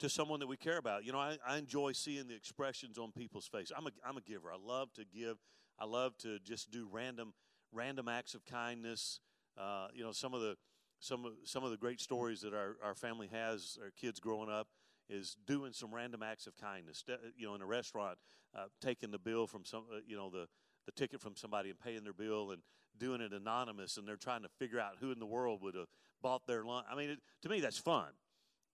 to 0.00 0.08
someone 0.08 0.40
that 0.40 0.48
we 0.48 0.56
care 0.56 0.78
about. 0.78 1.04
You 1.04 1.12
know, 1.12 1.18
I, 1.18 1.38
I 1.46 1.58
enjoy 1.58 1.92
seeing 1.92 2.26
the 2.26 2.34
expressions 2.34 2.98
on 2.98 3.12
people's 3.12 3.46
face. 3.46 3.70
I'm 3.76 3.86
a, 3.86 3.90
I'm 4.06 4.16
a 4.16 4.20
giver. 4.20 4.52
I 4.52 4.56
love 4.62 4.92
to 4.94 5.04
give. 5.04 5.38
I 5.78 5.84
love 5.84 6.16
to 6.18 6.38
just 6.40 6.70
do 6.70 6.88
random 6.90 7.32
random 7.72 8.08
acts 8.08 8.34
of 8.34 8.44
kindness. 8.44 9.20
Uh, 9.58 9.88
you 9.94 10.02
know, 10.02 10.12
some 10.12 10.34
of 10.34 10.40
the 10.40 10.56
some 10.98 11.24
of 11.24 11.32
some 11.44 11.64
of 11.64 11.70
the 11.70 11.76
great 11.76 12.00
stories 12.00 12.40
that 12.42 12.54
our, 12.54 12.76
our 12.82 12.94
family 12.94 13.28
has, 13.32 13.78
our 13.82 13.90
kids 13.90 14.20
growing 14.20 14.50
up, 14.50 14.68
is 15.08 15.36
doing 15.46 15.72
some 15.72 15.94
random 15.94 16.22
acts 16.22 16.46
of 16.46 16.56
kindness. 16.56 17.04
You 17.36 17.46
know, 17.46 17.54
in 17.54 17.62
a 17.62 17.66
restaurant, 17.66 18.18
uh, 18.56 18.66
taking 18.80 19.10
the 19.10 19.18
bill 19.18 19.46
from 19.46 19.64
some, 19.64 19.84
uh, 19.92 19.98
you 20.06 20.16
know, 20.16 20.30
the 20.30 20.46
the 20.86 20.92
ticket 20.92 21.20
from 21.20 21.36
somebody 21.36 21.70
and 21.70 21.78
paying 21.78 22.04
their 22.04 22.12
bill 22.12 22.50
and 22.50 22.62
doing 22.98 23.20
it 23.20 23.32
anonymous, 23.32 23.96
and 23.96 24.06
they're 24.06 24.16
trying 24.16 24.42
to 24.42 24.48
figure 24.48 24.80
out 24.80 24.96
who 25.00 25.10
in 25.10 25.18
the 25.18 25.26
world 25.26 25.62
would 25.62 25.74
have 25.74 25.88
bought 26.22 26.46
their 26.46 26.64
lunch. 26.64 26.86
I 26.90 26.94
mean, 26.94 27.10
it, 27.10 27.18
to 27.42 27.48
me, 27.48 27.60
that's 27.60 27.78
fun. 27.78 28.08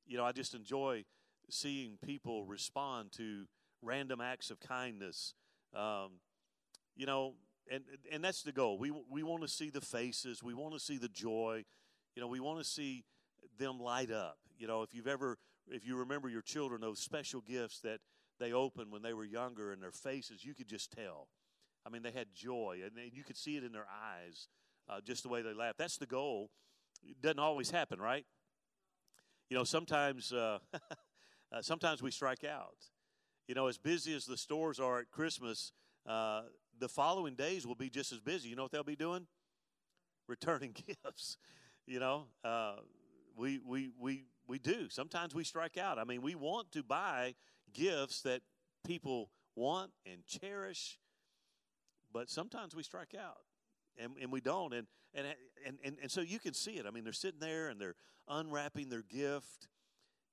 You 0.06 0.16
know, 0.16 0.24
I 0.24 0.32
just 0.32 0.54
enjoy 0.54 1.04
seeing 1.50 1.98
people 2.04 2.44
respond 2.44 3.12
to 3.12 3.44
random 3.82 4.20
acts 4.20 4.50
of 4.50 4.60
kindness. 4.60 5.34
Um, 5.74 6.20
you 6.96 7.06
know, 7.06 7.34
and 7.70 7.84
and 8.10 8.24
that's 8.24 8.42
the 8.42 8.52
goal. 8.52 8.78
We 8.78 8.92
we 9.10 9.22
want 9.22 9.42
to 9.42 9.48
see 9.48 9.70
the 9.70 9.80
faces. 9.80 10.42
We 10.42 10.54
want 10.54 10.74
to 10.74 10.80
see 10.80 10.98
the 10.98 11.08
joy. 11.08 11.64
You 12.14 12.22
know, 12.22 12.28
we 12.28 12.40
want 12.40 12.58
to 12.58 12.64
see 12.64 13.04
them 13.58 13.78
light 13.80 14.10
up. 14.10 14.38
You 14.58 14.66
know, 14.66 14.82
if 14.82 14.94
you've 14.94 15.06
ever 15.06 15.38
if 15.70 15.86
you 15.86 15.96
remember 15.96 16.28
your 16.28 16.42
children 16.42 16.80
those 16.80 16.98
special 16.98 17.40
gifts 17.42 17.80
that 17.80 18.00
they 18.40 18.52
opened 18.52 18.90
when 18.90 19.02
they 19.02 19.12
were 19.12 19.24
younger 19.24 19.72
and 19.72 19.82
their 19.82 19.92
faces, 19.92 20.44
you 20.44 20.54
could 20.54 20.68
just 20.68 20.92
tell. 20.92 21.28
I 21.86 21.90
mean, 21.90 22.02
they 22.02 22.10
had 22.10 22.28
joy, 22.34 22.80
and 22.84 22.92
you 23.12 23.24
could 23.24 23.36
see 23.36 23.56
it 23.56 23.64
in 23.64 23.72
their 23.72 23.86
eyes, 23.86 24.48
uh, 24.88 25.00
just 25.00 25.22
the 25.22 25.28
way 25.28 25.42
they 25.42 25.54
laughed. 25.54 25.78
That's 25.78 25.96
the 25.96 26.06
goal. 26.06 26.50
It 27.02 27.20
doesn't 27.20 27.38
always 27.38 27.70
happen, 27.70 28.00
right? 28.00 28.26
You 29.50 29.56
know, 29.56 29.64
sometimes 29.64 30.32
uh, 30.32 30.58
uh, 31.52 31.62
sometimes 31.62 32.02
we 32.02 32.10
strike 32.10 32.44
out. 32.44 32.76
You 33.46 33.54
know, 33.54 33.66
as 33.66 33.78
busy 33.78 34.14
as 34.14 34.26
the 34.26 34.36
stores 34.36 34.78
are 34.78 35.00
at 35.00 35.10
Christmas, 35.10 35.72
uh, 36.06 36.42
the 36.78 36.88
following 36.88 37.34
days 37.34 37.66
will 37.66 37.74
be 37.74 37.88
just 37.88 38.12
as 38.12 38.20
busy. 38.20 38.50
You 38.50 38.56
know 38.56 38.62
what 38.64 38.72
they'll 38.72 38.82
be 38.82 38.96
doing? 38.96 39.26
Returning 40.26 40.74
gifts. 40.86 41.38
You 41.86 42.00
know, 42.00 42.24
uh, 42.44 42.76
we 43.36 43.60
we 43.64 43.90
we 43.98 44.26
we 44.46 44.58
do. 44.58 44.88
Sometimes 44.90 45.34
we 45.34 45.44
strike 45.44 45.78
out. 45.78 45.98
I 45.98 46.04
mean, 46.04 46.20
we 46.20 46.34
want 46.34 46.72
to 46.72 46.82
buy 46.82 47.34
gifts 47.72 48.22
that 48.22 48.42
people 48.84 49.30
want 49.54 49.90
and 50.06 50.24
cherish, 50.26 50.98
but 52.12 52.30
sometimes 52.30 52.74
we 52.74 52.82
strike 52.82 53.14
out. 53.18 53.42
And, 54.00 54.12
and 54.22 54.30
we 54.30 54.40
don't 54.40 54.72
and, 54.74 54.86
and 55.12 55.26
and 55.66 55.78
and 55.82 55.96
and 56.00 56.08
so 56.08 56.20
you 56.20 56.38
can 56.38 56.54
see 56.54 56.74
it 56.74 56.86
i 56.86 56.90
mean 56.92 57.02
they're 57.02 57.12
sitting 57.12 57.40
there 57.40 57.66
and 57.68 57.80
they're 57.80 57.96
unwrapping 58.28 58.90
their 58.90 59.02
gift 59.02 59.66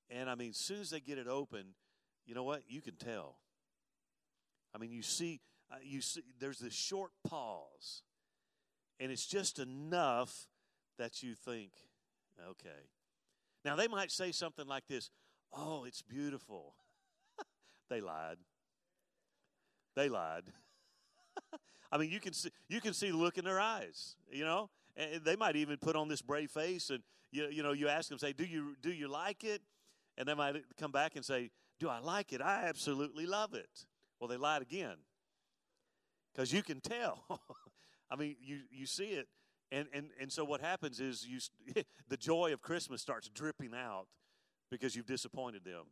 and 0.09 0.29
I 0.29 0.35
mean, 0.35 0.51
as 0.51 0.57
soon 0.57 0.81
as 0.81 0.89
they 0.89 0.99
get 0.99 1.17
it 1.17 1.27
open, 1.27 1.73
you 2.25 2.35
know 2.35 2.43
what? 2.43 2.63
You 2.67 2.81
can 2.81 2.95
tell. 2.95 3.37
I 4.73 4.77
mean, 4.77 4.91
you 4.91 5.01
see, 5.01 5.41
uh, 5.71 5.77
you 5.83 6.01
see, 6.01 6.21
there's 6.39 6.59
this 6.59 6.73
short 6.73 7.11
pause, 7.27 8.03
and 8.99 9.11
it's 9.11 9.25
just 9.25 9.59
enough 9.59 10.47
that 10.97 11.23
you 11.23 11.33
think, 11.33 11.71
okay. 12.49 12.89
Now, 13.63 13.75
they 13.75 13.87
might 13.87 14.11
say 14.11 14.31
something 14.31 14.67
like 14.67 14.87
this 14.87 15.09
Oh, 15.53 15.85
it's 15.85 16.01
beautiful. 16.01 16.75
they 17.89 18.01
lied. 18.01 18.37
They 19.95 20.09
lied. 20.09 20.43
I 21.95 21.97
mean, 21.97 22.09
you 22.09 22.19
can 22.19 22.33
see 22.33 22.49
you 22.67 22.81
can 22.81 22.93
see 22.93 23.09
the 23.09 23.15
look 23.15 23.37
in 23.37 23.45
their 23.45 23.59
eyes. 23.59 24.17
You 24.29 24.43
know, 24.43 24.69
and 24.97 25.23
they 25.23 25.37
might 25.37 25.55
even 25.55 25.77
put 25.77 25.95
on 25.95 26.09
this 26.09 26.21
brave 26.21 26.51
face, 26.51 26.89
and 26.89 27.01
you 27.31 27.47
you 27.49 27.63
know 27.63 27.71
you 27.71 27.87
ask 27.87 28.09
them, 28.09 28.19
say, 28.19 28.33
"Do 28.33 28.43
you 28.43 28.75
do 28.81 28.91
you 28.91 29.07
like 29.07 29.45
it?" 29.45 29.61
And 30.17 30.27
they 30.27 30.33
might 30.33 30.57
come 30.77 30.91
back 30.91 31.15
and 31.15 31.23
say, 31.23 31.51
"Do 31.79 31.87
I 31.87 31.99
like 31.99 32.33
it? 32.33 32.41
I 32.41 32.65
absolutely 32.65 33.25
love 33.25 33.53
it." 33.53 33.85
Well, 34.19 34.27
they 34.27 34.35
lied 34.35 34.61
again 34.61 34.97
because 36.33 36.51
you 36.51 36.61
can 36.61 36.81
tell. 36.81 37.23
I 38.11 38.17
mean, 38.17 38.35
you 38.41 38.59
you 38.69 38.85
see 38.85 39.11
it, 39.11 39.29
and 39.71 39.87
and 39.93 40.09
and 40.19 40.29
so 40.29 40.43
what 40.43 40.59
happens 40.59 40.99
is 40.99 41.25
you 41.25 41.39
the 42.09 42.17
joy 42.17 42.51
of 42.51 42.61
Christmas 42.61 43.01
starts 43.01 43.29
dripping 43.29 43.73
out 43.73 44.07
because 44.69 44.97
you've 44.97 45.05
disappointed 45.05 45.63
them. 45.63 45.85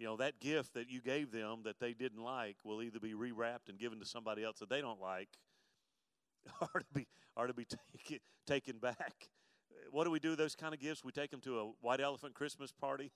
You 0.00 0.06
know 0.06 0.16
that 0.16 0.40
gift 0.40 0.72
that 0.74 0.88
you 0.90 1.02
gave 1.02 1.30
them 1.30 1.60
that 1.64 1.78
they 1.78 1.92
didn't 1.92 2.24
like 2.24 2.56
will 2.64 2.80
either 2.80 2.98
be 2.98 3.12
rewrapped 3.12 3.68
and 3.68 3.78
given 3.78 4.00
to 4.00 4.06
somebody 4.06 4.42
else 4.42 4.58
that 4.60 4.70
they 4.70 4.80
don't 4.80 5.00
like, 5.00 5.28
or 6.62 6.80
to 6.80 6.86
be 6.94 7.06
or 7.36 7.46
to 7.46 7.52
be 7.52 7.64
taken 7.98 8.18
taken 8.46 8.78
back. 8.78 9.28
What 9.90 10.04
do 10.04 10.10
we 10.10 10.18
do 10.18 10.34
those 10.36 10.54
kind 10.54 10.72
of 10.72 10.80
gifts? 10.80 11.04
We 11.04 11.12
take 11.12 11.30
them 11.30 11.40
to 11.42 11.60
a 11.60 11.64
white 11.82 12.00
elephant 12.00 12.32
Christmas 12.32 12.72
party, 12.72 13.12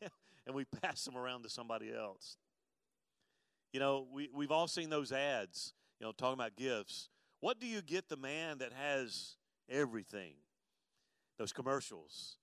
and 0.46 0.56
we 0.56 0.64
pass 0.64 1.04
them 1.04 1.16
around 1.16 1.44
to 1.44 1.48
somebody 1.48 1.92
else. 1.94 2.36
You 3.72 3.78
know, 3.78 4.08
we 4.12 4.28
we've 4.34 4.50
all 4.50 4.66
seen 4.66 4.90
those 4.90 5.12
ads. 5.12 5.72
You 6.00 6.06
know, 6.06 6.12
talking 6.12 6.34
about 6.34 6.56
gifts 6.56 7.10
what 7.42 7.58
do 7.58 7.66
you 7.66 7.82
get 7.82 8.08
the 8.08 8.16
man 8.16 8.58
that 8.58 8.72
has 8.72 9.34
everything? 9.68 10.34
Those 11.38 11.52
commercials. 11.52 12.36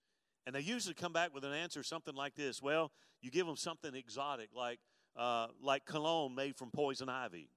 And 0.46 0.54
they 0.54 0.60
usually 0.60 0.94
come 0.94 1.13
back 1.13 1.34
with 1.34 1.46
an 1.46 1.54
answer 1.54 1.84
something 1.84 2.16
like 2.16 2.36
this 2.36 2.62
Well, 2.62 2.92
you 3.22 3.32
give 3.32 3.46
them 3.46 3.56
something 3.56 3.96
exotic, 3.96 4.50
like, 4.56 4.80
uh, 5.16 5.48
like 5.62 5.86
cologne 5.86 6.36
made 6.36 6.56
from 6.56 6.72
poison 6.72 7.10
ivy. 7.10 7.50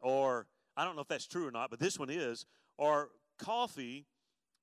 Or, 0.00 0.46
I 0.76 0.84
don't 0.84 0.94
know 0.94 1.02
if 1.02 1.08
that's 1.08 1.26
true 1.26 1.46
or 1.46 1.50
not, 1.50 1.70
but 1.70 1.80
this 1.80 1.98
one 1.98 2.10
is. 2.10 2.46
Or 2.76 3.10
coffee 3.38 4.06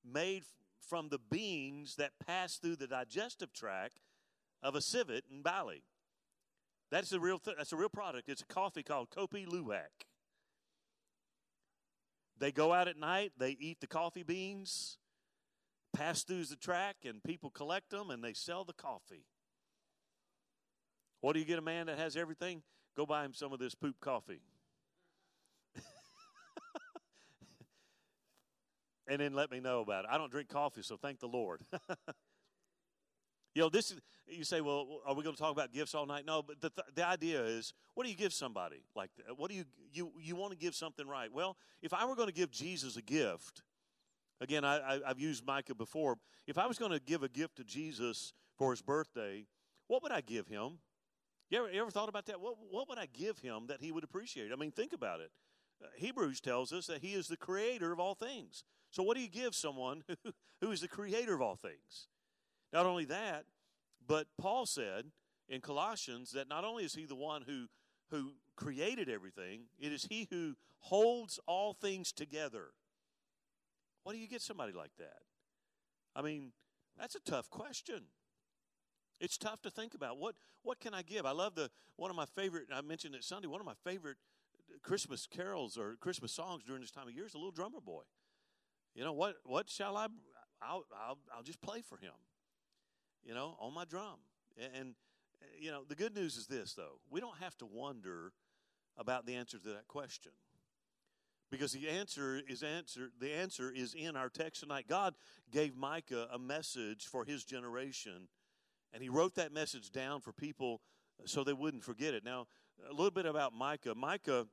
made 0.03 0.43
from 0.87 1.09
the 1.09 1.19
beans 1.19 1.95
that 1.95 2.11
pass 2.25 2.57
through 2.57 2.75
the 2.77 2.87
digestive 2.87 3.51
tract 3.51 3.99
of 4.61 4.75
a 4.75 4.81
civet 4.81 5.25
in 5.31 5.41
Bali. 5.41 5.83
That's 6.91 7.11
a 7.11 7.19
real 7.19 7.39
th- 7.39 7.57
that's 7.57 7.73
a 7.73 7.75
real 7.75 7.89
product. 7.89 8.29
It's 8.29 8.41
a 8.41 8.53
coffee 8.53 8.83
called 8.83 9.09
Kopi 9.09 9.47
Luwak. 9.47 10.05
They 12.37 12.51
go 12.51 12.73
out 12.73 12.87
at 12.87 12.97
night, 12.97 13.31
they 13.37 13.51
eat 13.59 13.79
the 13.79 13.87
coffee 13.87 14.23
beans, 14.23 14.97
pass 15.95 16.23
through 16.23 16.45
the 16.45 16.55
track, 16.55 16.97
and 17.05 17.23
people 17.23 17.49
collect 17.49 17.89
them 17.89 18.09
and 18.09 18.23
they 18.23 18.33
sell 18.33 18.63
the 18.63 18.73
coffee. 18.73 19.25
What 21.21 21.33
do 21.33 21.39
you 21.39 21.45
get 21.45 21.57
a 21.57 21.63
man 21.63 21.87
that 21.87 21.97
has 21.97 22.15
everything? 22.15 22.61
Go 22.95 23.05
buy 23.05 23.25
him 23.25 23.33
some 23.33 23.51
of 23.51 23.59
this 23.59 23.75
poop 23.75 23.99
coffee. 23.99 24.41
and 29.07 29.19
then 29.19 29.33
let 29.33 29.51
me 29.51 29.59
know 29.59 29.81
about 29.81 30.05
it. 30.05 30.11
I 30.11 30.17
don't 30.17 30.31
drink 30.31 30.49
coffee, 30.49 30.83
so 30.83 30.97
thank 30.97 31.19
the 31.19 31.27
Lord. 31.27 31.61
You 33.55 33.61
know, 33.61 33.69
this 33.69 33.91
is, 33.91 34.01
you 34.27 34.43
say, 34.43 34.59
well, 34.59 34.99
are 35.07 35.15
we 35.15 35.23
going 35.23 35.35
to 35.35 35.41
talk 35.41 35.53
about 35.53 35.71
gifts 35.71 35.95
all 35.95 36.05
night? 36.05 36.25
No, 36.27 36.41
but 36.41 36.59
the, 36.59 36.71
the 36.93 37.07
idea 37.07 37.41
is, 37.41 37.73
what 37.93 38.03
do 38.03 38.09
you 38.09 38.17
give 38.17 38.33
somebody 38.33 38.83
like 38.95 39.11
that? 39.15 39.39
What 39.39 39.49
do 39.49 39.55
you, 39.55 39.63
you, 39.93 40.11
you 40.21 40.35
want 40.35 40.51
to 40.51 40.57
give 40.57 40.75
something 40.75 41.07
right? 41.07 41.31
Well, 41.31 41.55
if 41.81 41.93
I 41.93 42.05
were 42.05 42.15
going 42.15 42.27
to 42.27 42.33
give 42.33 42.51
Jesus 42.51 42.97
a 42.97 43.01
gift, 43.01 43.63
again, 44.45 44.63
I, 44.63 44.99
I've 45.05 45.19
used 45.19 45.45
Micah 45.45 45.75
before. 45.75 46.17
If 46.45 46.57
I 46.57 46.67
was 46.67 46.77
going 46.77 46.91
to 46.91 46.99
give 46.99 47.23
a 47.23 47.29
gift 47.29 47.57
to 47.57 47.63
Jesus 47.63 48.33
for 48.57 48.71
his 48.71 48.81
birthday, 48.81 49.47
what 49.87 50.03
would 50.03 50.11
I 50.11 50.21
give 50.21 50.47
him? 50.47 50.77
You 51.49 51.59
ever, 51.59 51.71
you 51.71 51.81
ever 51.81 51.91
thought 51.91 52.09
about 52.09 52.27
that? 52.27 52.39
What, 52.39 52.55
what 52.69 52.87
would 52.87 52.99
I 52.99 53.07
give 53.07 53.39
him 53.39 53.65
that 53.67 53.81
he 53.81 53.91
would 53.91 54.03
appreciate? 54.03 54.51
I 54.51 54.55
mean, 54.55 54.71
think 54.71 54.93
about 54.93 55.19
it. 55.19 55.31
Uh, 55.83 55.87
Hebrews 55.95 56.41
tells 56.41 56.71
us 56.71 56.85
that 56.87 57.01
he 57.01 57.13
is 57.13 57.27
the 57.27 57.37
creator 57.37 57.91
of 57.91 57.99
all 57.99 58.13
things. 58.13 58.63
So, 58.91 59.03
what 59.03 59.17
do 59.17 59.23
you 59.23 59.29
give 59.29 59.55
someone 59.55 60.03
who, 60.23 60.31
who 60.61 60.71
is 60.71 60.81
the 60.81 60.87
creator 60.87 61.33
of 61.33 61.41
all 61.41 61.55
things? 61.55 62.07
Not 62.71 62.85
only 62.85 63.05
that, 63.05 63.45
but 64.07 64.27
Paul 64.39 64.65
said 64.65 65.05
in 65.49 65.61
Colossians 65.61 66.31
that 66.31 66.47
not 66.47 66.63
only 66.63 66.85
is 66.85 66.93
he 66.93 67.05
the 67.05 67.15
one 67.15 67.43
who 67.47 67.67
who 68.11 68.33
created 68.55 69.09
everything, 69.09 69.61
it 69.79 69.91
is 69.91 70.05
he 70.09 70.27
who 70.29 70.55
holds 70.79 71.39
all 71.47 71.73
things 71.73 72.11
together. 72.11 72.67
What 74.05 74.13
do 74.13 74.19
you 74.19 74.29
get 74.29 74.41
somebody 74.41 74.71
like 74.71 74.91
that? 74.97 75.19
I 76.15 76.21
mean, 76.21 76.53
that's 76.97 77.15
a 77.15 77.19
tough 77.19 77.49
question. 77.49 78.03
It's 79.19 79.37
tough 79.37 79.61
to 79.63 79.69
think 79.69 79.93
about. 79.93 80.17
What 80.17 80.35
what 80.63 80.79
can 80.79 80.93
I 80.93 81.01
give? 81.01 81.25
I 81.25 81.31
love 81.31 81.55
the 81.55 81.69
one 81.97 82.09
of 82.09 82.15
my 82.15 82.25
favorite 82.25 82.67
I 82.73 82.79
mentioned 82.79 83.15
it 83.15 83.25
Sunday, 83.25 83.49
one 83.49 83.59
of 83.59 83.65
my 83.65 83.75
favorite 83.83 84.17
Christmas 84.81 85.27
carols 85.27 85.77
or 85.77 85.97
Christmas 85.99 86.31
songs 86.31 86.63
during 86.63 86.81
this 86.81 86.91
time 86.91 87.09
of 87.09 87.13
year 87.13 87.25
is 87.25 87.33
a 87.33 87.37
little 87.37 87.51
drummer 87.51 87.81
boy. 87.85 88.03
You 88.93 89.03
know 89.03 89.11
what 89.11 89.35
what 89.43 89.69
shall 89.69 89.97
I 89.97 90.07
I'll 90.61 90.85
I'll, 90.95 91.17
I'll 91.35 91.43
just 91.43 91.61
play 91.61 91.81
for 91.81 91.97
him 91.97 92.13
you 93.25 93.33
know, 93.33 93.57
on 93.59 93.73
my 93.73 93.85
drum. 93.85 94.19
And, 94.57 94.93
uh, 95.41 95.45
you 95.59 95.71
know, 95.71 95.83
the 95.87 95.95
good 95.95 96.15
news 96.15 96.37
is 96.37 96.47
this, 96.47 96.73
though. 96.73 96.99
We 97.09 97.19
don't 97.19 97.37
have 97.39 97.57
to 97.57 97.65
wonder 97.65 98.31
about 98.97 99.25
the 99.25 99.35
answer 99.35 99.57
to 99.57 99.69
that 99.69 99.87
question. 99.87 100.31
Because 101.51 101.71
the 101.71 101.87
answer 101.87 102.41
is 102.47 102.63
answer 102.63 103.11
the 103.19 103.33
answer 103.33 103.71
is 103.73 103.93
in 103.93 104.15
our 104.15 104.29
text 104.29 104.61
tonight. 104.61 104.85
God 104.89 105.13
gave 105.51 105.75
Micah 105.75 106.27
a 106.33 106.39
message 106.39 107.05
for 107.05 107.23
his 107.23 107.43
generation, 107.43 108.27
and 108.93 109.03
he 109.03 109.09
wrote 109.09 109.35
that 109.35 109.53
message 109.53 109.91
down 109.91 110.21
for 110.21 110.33
people 110.33 110.81
so 111.25 111.43
they 111.43 111.53
wouldn't 111.53 111.83
forget 111.83 112.13
it. 112.13 112.25
Now, 112.25 112.47
a 112.89 112.91
little 112.91 113.11
bit 113.11 113.25
about 113.25 113.53
Micah. 113.53 113.95
Micah 113.95 114.47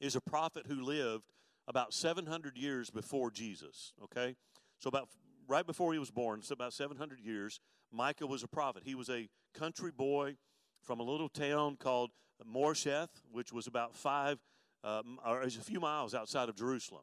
is 0.00 0.14
a 0.14 0.20
prophet 0.20 0.66
who 0.66 0.82
lived 0.82 1.32
about 1.66 1.92
700 1.92 2.56
years 2.56 2.90
before 2.90 3.30
Jesus, 3.30 3.92
okay? 4.04 4.36
So 4.78 4.88
about 4.88 5.08
right 5.48 5.66
before 5.66 5.92
he 5.92 5.98
was 5.98 6.10
born, 6.10 6.42
so 6.42 6.52
about 6.52 6.72
700 6.72 7.20
years, 7.20 7.60
Micah 7.92 8.26
was 8.26 8.42
a 8.42 8.48
prophet. 8.48 8.82
He 8.84 8.94
was 8.94 9.10
a 9.10 9.28
country 9.52 9.90
boy 9.90 10.36
from 10.82 11.00
a 11.00 11.02
little 11.02 11.28
town 11.28 11.76
called 11.76 12.10
Moresheth, 12.44 13.08
which 13.30 13.52
was 13.52 13.66
about 13.66 13.96
five, 13.96 14.38
uh, 14.84 15.02
or 15.26 15.42
is 15.42 15.56
a 15.56 15.62
few 15.62 15.80
miles 15.80 16.14
outside 16.14 16.48
of 16.48 16.56
Jerusalem. 16.56 17.02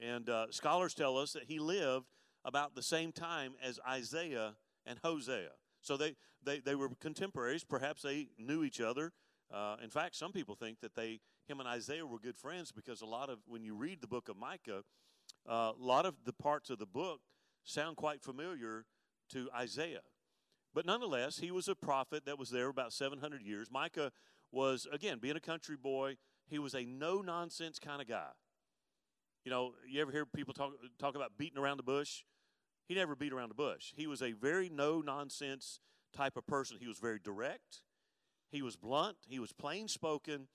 And 0.00 0.28
uh, 0.28 0.46
scholars 0.50 0.94
tell 0.94 1.16
us 1.16 1.32
that 1.32 1.44
he 1.44 1.58
lived 1.58 2.06
about 2.44 2.74
the 2.74 2.82
same 2.82 3.12
time 3.12 3.54
as 3.62 3.80
Isaiah 3.88 4.54
and 4.84 4.98
Hosea. 5.02 5.50
So 5.80 5.96
they, 5.96 6.16
they, 6.44 6.60
they 6.60 6.74
were 6.74 6.90
contemporaries. 7.00 7.64
Perhaps 7.64 8.02
they 8.02 8.28
knew 8.38 8.62
each 8.62 8.80
other. 8.80 9.12
Uh, 9.52 9.76
in 9.82 9.90
fact, 9.90 10.16
some 10.16 10.32
people 10.32 10.54
think 10.54 10.80
that 10.80 10.94
they, 10.94 11.20
him 11.46 11.60
and 11.60 11.68
Isaiah 11.68 12.06
were 12.06 12.18
good 12.18 12.36
friends 12.36 12.72
because 12.72 13.00
a 13.00 13.06
lot 13.06 13.30
of, 13.30 13.38
when 13.46 13.62
you 13.62 13.74
read 13.74 14.00
the 14.00 14.08
book 14.08 14.28
of 14.28 14.36
Micah, 14.36 14.82
uh, 15.48 15.72
a 15.78 15.82
lot 15.82 16.06
of 16.06 16.14
the 16.24 16.32
parts 16.32 16.70
of 16.70 16.78
the 16.78 16.86
book 16.86 17.20
sound 17.64 17.96
quite 17.96 18.22
familiar 18.22 18.84
to 19.30 19.48
Isaiah. 19.56 20.02
But 20.74 20.86
nonetheless, 20.86 21.38
he 21.38 21.50
was 21.50 21.68
a 21.68 21.74
prophet 21.74 22.26
that 22.26 22.38
was 22.38 22.50
there 22.50 22.68
about 22.68 22.92
700 22.92 23.42
years. 23.42 23.68
Micah 23.70 24.12
was, 24.52 24.86
again, 24.92 25.18
being 25.18 25.36
a 25.36 25.40
country 25.40 25.76
boy, 25.76 26.16
he 26.48 26.58
was 26.58 26.74
a 26.74 26.84
no 26.84 27.20
nonsense 27.20 27.78
kind 27.78 28.00
of 28.00 28.08
guy. 28.08 28.30
You 29.44 29.50
know, 29.50 29.72
you 29.88 30.00
ever 30.00 30.10
hear 30.10 30.26
people 30.26 30.54
talk, 30.54 30.72
talk 30.98 31.14
about 31.14 31.38
beating 31.38 31.58
around 31.58 31.76
the 31.76 31.82
bush? 31.82 32.24
He 32.88 32.94
never 32.94 33.14
beat 33.14 33.32
around 33.32 33.48
the 33.48 33.54
bush. 33.54 33.92
He 33.96 34.06
was 34.06 34.22
a 34.22 34.32
very 34.32 34.68
no 34.68 35.00
nonsense 35.00 35.80
type 36.12 36.36
of 36.36 36.46
person. 36.46 36.78
He 36.80 36.86
was 36.88 36.98
very 36.98 37.18
direct, 37.22 37.82
he 38.50 38.62
was 38.62 38.76
blunt, 38.76 39.16
he 39.28 39.38
was 39.38 39.52
plain 39.52 39.88
spoken, 39.88 40.48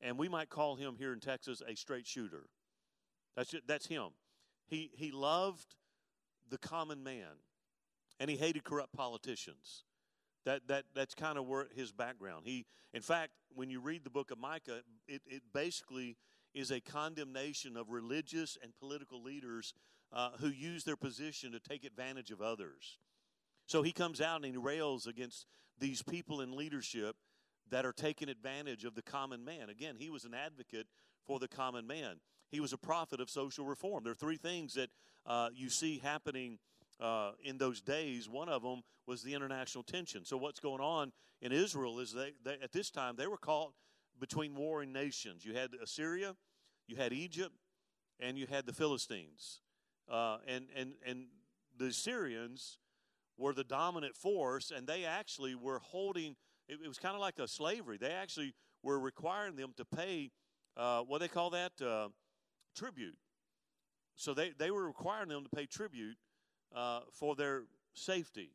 and 0.00 0.18
we 0.18 0.28
might 0.28 0.50
call 0.50 0.76
him 0.76 0.96
here 0.98 1.12
in 1.12 1.20
Texas 1.20 1.62
a 1.66 1.74
straight 1.74 2.06
shooter. 2.06 2.48
That's, 3.36 3.54
that's 3.66 3.86
him. 3.86 4.08
He, 4.66 4.90
he 4.94 5.10
loved 5.10 5.76
the 6.48 6.58
common 6.58 7.02
man 7.02 7.40
and 8.18 8.30
he 8.30 8.36
hated 8.36 8.64
corrupt 8.64 8.92
politicians. 8.92 9.84
That, 10.46 10.68
that, 10.68 10.84
that's 10.94 11.14
kind 11.14 11.36
of 11.36 11.46
where 11.46 11.66
his 11.74 11.92
background. 11.92 12.42
He, 12.46 12.64
in 12.94 13.02
fact, 13.02 13.32
when 13.54 13.68
you 13.68 13.80
read 13.80 14.04
the 14.04 14.10
book 14.10 14.30
of 14.30 14.38
Micah, 14.38 14.80
it, 15.08 15.20
it 15.26 15.42
basically 15.52 16.16
is 16.54 16.70
a 16.70 16.80
condemnation 16.80 17.76
of 17.76 17.90
religious 17.90 18.56
and 18.62 18.72
political 18.78 19.22
leaders 19.22 19.74
uh, 20.12 20.30
who 20.38 20.48
use 20.48 20.84
their 20.84 20.96
position 20.96 21.50
to 21.50 21.58
take 21.58 21.84
advantage 21.84 22.30
of 22.30 22.40
others. 22.40 22.98
So 23.66 23.82
he 23.82 23.90
comes 23.90 24.20
out 24.20 24.36
and 24.36 24.44
he 24.44 24.56
rails 24.56 25.08
against 25.08 25.46
these 25.80 26.00
people 26.00 26.40
in 26.40 26.56
leadership 26.56 27.16
that 27.70 27.84
are 27.84 27.92
taking 27.92 28.28
advantage 28.28 28.84
of 28.84 28.94
the 28.94 29.02
common 29.02 29.44
man. 29.44 29.68
Again, 29.68 29.96
he 29.98 30.10
was 30.10 30.24
an 30.24 30.32
advocate 30.32 30.86
for 31.26 31.40
the 31.40 31.48
common 31.48 31.88
man. 31.88 32.20
He 32.52 32.60
was 32.60 32.72
a 32.72 32.78
prophet 32.78 33.20
of 33.20 33.28
social 33.28 33.66
reform. 33.66 34.04
There 34.04 34.12
are 34.12 34.14
three 34.14 34.36
things 34.36 34.74
that 34.74 34.90
uh, 35.26 35.48
you 35.52 35.68
see 35.68 35.98
happening 35.98 36.58
uh, 37.00 37.32
in 37.42 37.58
those 37.58 37.80
days. 37.80 38.28
One 38.28 38.48
of 38.48 38.62
them 38.62 38.82
was 39.06 39.22
the 39.22 39.34
international 39.34 39.84
tension. 39.84 40.24
So 40.24 40.36
what's 40.36 40.60
going 40.60 40.80
on 40.80 41.12
in 41.40 41.52
Israel 41.52 41.98
is 42.00 42.12
they, 42.12 42.32
they 42.44 42.58
at 42.62 42.72
this 42.72 42.90
time 42.90 43.14
they 43.16 43.26
were 43.26 43.36
caught 43.36 43.72
between 44.18 44.54
warring 44.54 44.92
nations. 44.92 45.44
You 45.44 45.54
had 45.54 45.70
Assyria, 45.82 46.34
you 46.86 46.96
had 46.96 47.12
Egypt, 47.12 47.54
and 48.18 48.38
you 48.38 48.46
had 48.46 48.66
the 48.66 48.72
Philistines. 48.72 49.60
Uh, 50.10 50.38
and, 50.46 50.66
and, 50.74 50.94
and 51.04 51.26
the 51.76 51.92
Syrians 51.92 52.78
were 53.36 53.52
the 53.52 53.64
dominant 53.64 54.16
force, 54.16 54.72
and 54.74 54.86
they 54.86 55.04
actually 55.04 55.54
were 55.54 55.80
holding, 55.80 56.36
it, 56.68 56.78
it 56.82 56.88
was 56.88 56.98
kind 56.98 57.14
of 57.14 57.20
like 57.20 57.38
a 57.38 57.46
slavery. 57.46 57.98
They 57.98 58.12
actually 58.12 58.54
were 58.82 58.98
requiring 58.98 59.56
them 59.56 59.74
to 59.76 59.84
pay, 59.84 60.30
uh, 60.76 61.00
what 61.00 61.20
they 61.20 61.28
call 61.28 61.50
that? 61.50 61.72
Uh, 61.82 62.08
tribute. 62.74 63.16
So 64.14 64.32
they, 64.32 64.52
they 64.56 64.70
were 64.70 64.86
requiring 64.86 65.28
them 65.28 65.44
to 65.44 65.50
pay 65.54 65.66
tribute 65.66 66.16
uh, 66.74 67.00
for 67.12 67.34
their 67.34 67.62
safety. 67.94 68.50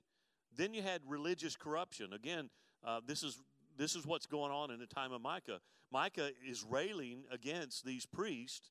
Then 0.55 0.73
you 0.73 0.81
had 0.81 1.01
religious 1.07 1.55
corruption. 1.55 2.13
Again, 2.13 2.49
uh, 2.85 3.01
this 3.05 3.23
is 3.23 3.39
this 3.77 3.95
is 3.95 4.05
what's 4.05 4.25
going 4.25 4.51
on 4.51 4.69
in 4.71 4.79
the 4.79 4.85
time 4.85 5.11
of 5.11 5.21
Micah. 5.21 5.59
Micah 5.91 6.31
is 6.47 6.63
railing 6.63 7.23
against 7.31 7.85
these 7.85 8.05
priests, 8.05 8.69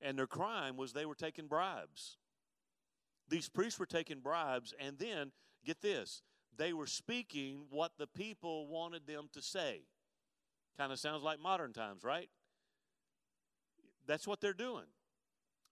and 0.00 0.18
their 0.18 0.26
crime 0.26 0.76
was 0.76 0.92
they 0.92 1.06
were 1.06 1.14
taking 1.14 1.46
bribes. 1.46 2.16
These 3.28 3.48
priests 3.48 3.78
were 3.78 3.86
taking 3.86 4.20
bribes, 4.20 4.74
and 4.78 4.98
then, 4.98 5.32
get 5.64 5.80
this, 5.80 6.22
they 6.56 6.72
were 6.72 6.86
speaking 6.86 7.62
what 7.70 7.92
the 7.98 8.06
people 8.06 8.66
wanted 8.66 9.06
them 9.06 9.28
to 9.32 9.40
say. 9.40 9.82
Kind 10.76 10.92
of 10.92 10.98
sounds 10.98 11.22
like 11.22 11.40
modern 11.40 11.72
times, 11.72 12.04
right? 12.04 12.28
That's 14.06 14.26
what 14.26 14.40
they're 14.40 14.52
doing. 14.52 14.86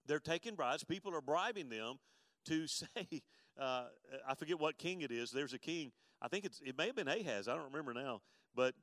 They're 0.07 0.21
taking 0.21 0.55
bribes. 0.55 0.85
People 0.85 1.15
are 1.15 1.21
bribing 1.21 1.69
them 1.69 1.99
to 2.47 2.67
say, 2.67 3.23
uh, 3.59 3.85
I 4.29 4.35
forget 4.35 4.59
what 4.59 4.79
king 4.79 5.03
it 5.03 5.11
is. 5.11 5.31
There's 5.31 5.55
a 5.55 5.59
king. 5.59 5.93
I 6.23 6.29
think 6.29 6.45
it's 6.45 6.61
it 6.65 6.77
may 6.77 6.87
have 6.87 6.97
been 6.97 7.09
Ahaz. 7.09 7.49
I 7.49 7.55
don't 7.55 7.73
remember 7.73 7.95
now, 7.95 8.21
but 8.55 8.75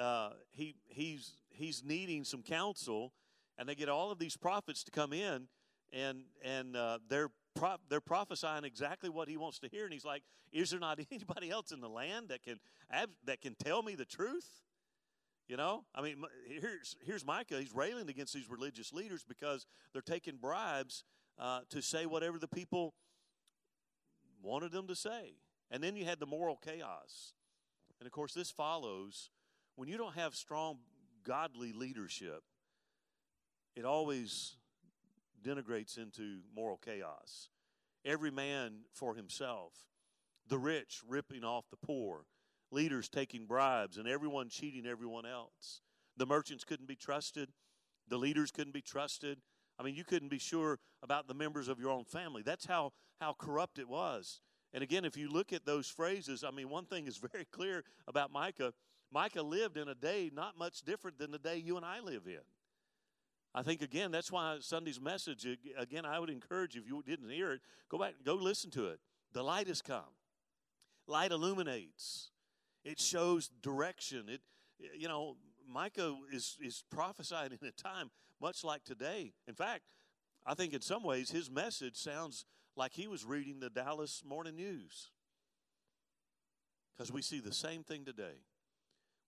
uh, 0.00 0.30
he 0.50 0.76
he's 0.88 1.32
he's 1.50 1.82
needing 1.84 2.24
some 2.24 2.42
counsel, 2.42 3.12
and 3.58 3.68
they 3.68 3.74
get 3.74 3.88
all 3.88 4.10
of 4.10 4.18
these 4.18 4.36
prophets 4.36 4.84
to 4.84 4.90
come 4.90 5.12
in, 5.12 5.48
and 5.92 6.24
and 6.44 6.76
uh, 6.76 6.98
they're 7.08 7.30
pro- 7.54 7.76
they're 7.88 8.00
prophesying 8.00 8.64
exactly 8.64 9.10
what 9.10 9.28
he 9.28 9.36
wants 9.36 9.58
to 9.60 9.68
hear, 9.68 9.84
and 9.84 9.92
he's 9.92 10.04
like, 10.04 10.22
"Is 10.52 10.70
there 10.70 10.80
not 10.80 11.00
anybody 11.10 11.50
else 11.50 11.72
in 11.72 11.80
the 11.80 11.88
land 11.88 12.28
that 12.28 12.42
can 12.42 12.60
that 13.24 13.40
can 13.40 13.54
tell 13.56 13.82
me 13.82 13.94
the 13.94 14.04
truth?" 14.04 14.62
You 15.48 15.56
know, 15.56 15.84
I 15.94 16.02
mean, 16.02 16.22
here's 16.46 16.96
here's 17.04 17.26
Micah. 17.26 17.58
He's 17.58 17.74
railing 17.74 18.08
against 18.08 18.32
these 18.32 18.48
religious 18.48 18.92
leaders 18.92 19.24
because 19.26 19.66
they're 19.92 20.00
taking 20.00 20.36
bribes 20.36 21.04
uh, 21.42 21.60
to 21.68 21.82
say 21.82 22.06
whatever 22.06 22.38
the 22.38 22.46
people 22.46 22.94
wanted 24.40 24.70
them 24.70 24.86
to 24.86 24.94
say. 24.94 25.34
And 25.70 25.82
then 25.82 25.96
you 25.96 26.04
had 26.04 26.20
the 26.20 26.26
moral 26.26 26.56
chaos. 26.56 27.34
And 27.98 28.06
of 28.06 28.12
course, 28.12 28.32
this 28.32 28.50
follows 28.50 29.30
when 29.74 29.88
you 29.88 29.98
don't 29.98 30.14
have 30.14 30.36
strong 30.36 30.78
godly 31.24 31.72
leadership, 31.72 32.42
it 33.74 33.84
always 33.84 34.56
denigrates 35.44 35.98
into 35.98 36.40
moral 36.54 36.78
chaos. 36.84 37.48
Every 38.04 38.30
man 38.30 38.82
for 38.92 39.14
himself, 39.14 39.72
the 40.48 40.58
rich 40.58 41.00
ripping 41.06 41.42
off 41.42 41.70
the 41.70 41.76
poor, 41.76 42.26
leaders 42.70 43.08
taking 43.08 43.46
bribes, 43.46 43.96
and 43.98 44.06
everyone 44.06 44.48
cheating 44.48 44.86
everyone 44.86 45.26
else. 45.26 45.80
The 46.16 46.26
merchants 46.26 46.64
couldn't 46.64 46.88
be 46.88 46.96
trusted, 46.96 47.48
the 48.08 48.18
leaders 48.18 48.52
couldn't 48.52 48.74
be 48.74 48.82
trusted. 48.82 49.38
I 49.78 49.82
mean, 49.82 49.94
you 49.94 50.04
couldn't 50.04 50.28
be 50.28 50.38
sure 50.38 50.78
about 51.02 51.28
the 51.28 51.34
members 51.34 51.68
of 51.68 51.80
your 51.80 51.90
own 51.90 52.04
family. 52.04 52.42
That's 52.42 52.66
how, 52.66 52.92
how 53.20 53.32
corrupt 53.32 53.78
it 53.78 53.88
was. 53.88 54.40
And 54.74 54.82
again, 54.82 55.04
if 55.04 55.16
you 55.16 55.30
look 55.30 55.52
at 55.52 55.66
those 55.66 55.88
phrases, 55.88 56.44
I 56.44 56.50
mean, 56.50 56.68
one 56.68 56.84
thing 56.84 57.06
is 57.06 57.16
very 57.32 57.44
clear 57.50 57.84
about 58.06 58.32
Micah. 58.32 58.72
Micah 59.12 59.42
lived 59.42 59.76
in 59.76 59.88
a 59.88 59.94
day 59.94 60.30
not 60.34 60.58
much 60.58 60.82
different 60.82 61.18
than 61.18 61.30
the 61.30 61.38
day 61.38 61.56
you 61.56 61.76
and 61.76 61.84
I 61.84 62.00
live 62.00 62.22
in. 62.26 62.40
I 63.54 63.62
think 63.62 63.82
again 63.82 64.10
that's 64.10 64.32
why 64.32 64.56
Sunday's 64.60 65.00
message 65.00 65.46
again 65.76 66.06
I 66.06 66.18
would 66.18 66.30
encourage 66.30 66.74
you 66.74 66.80
if 66.80 66.88
you 66.88 67.02
didn't 67.04 67.28
hear 67.28 67.52
it 67.52 67.60
go 67.90 67.98
back 67.98 68.14
and 68.16 68.24
go 68.24 68.34
listen 68.34 68.70
to 68.70 68.86
it. 68.86 69.00
The 69.34 69.42
light 69.42 69.66
has 69.68 69.82
come. 69.82 70.16
Light 71.06 71.32
illuminates. 71.32 72.30
It 72.84 72.98
shows 72.98 73.50
direction. 73.60 74.28
It 74.28 74.40
you 74.96 75.06
know 75.06 75.36
Micah 75.68 76.16
is 76.32 76.56
is 76.62 76.82
prophesying 76.90 77.52
in 77.60 77.68
a 77.68 77.72
time 77.72 78.10
much 78.42 78.64
like 78.64 78.84
today. 78.84 79.32
In 79.46 79.54
fact, 79.54 79.84
I 80.44 80.54
think 80.54 80.74
in 80.74 80.80
some 80.82 81.04
ways 81.04 81.30
his 81.30 81.50
message 81.50 81.96
sounds 81.96 82.44
like 82.76 82.92
he 82.92 83.06
was 83.06 83.24
reading 83.24 83.60
the 83.60 83.70
Dallas 83.70 84.22
Morning 84.26 84.56
News. 84.56 85.10
Because 86.96 87.12
we 87.12 87.22
see 87.22 87.40
the 87.40 87.54
same 87.54 87.84
thing 87.84 88.04
today. 88.04 88.42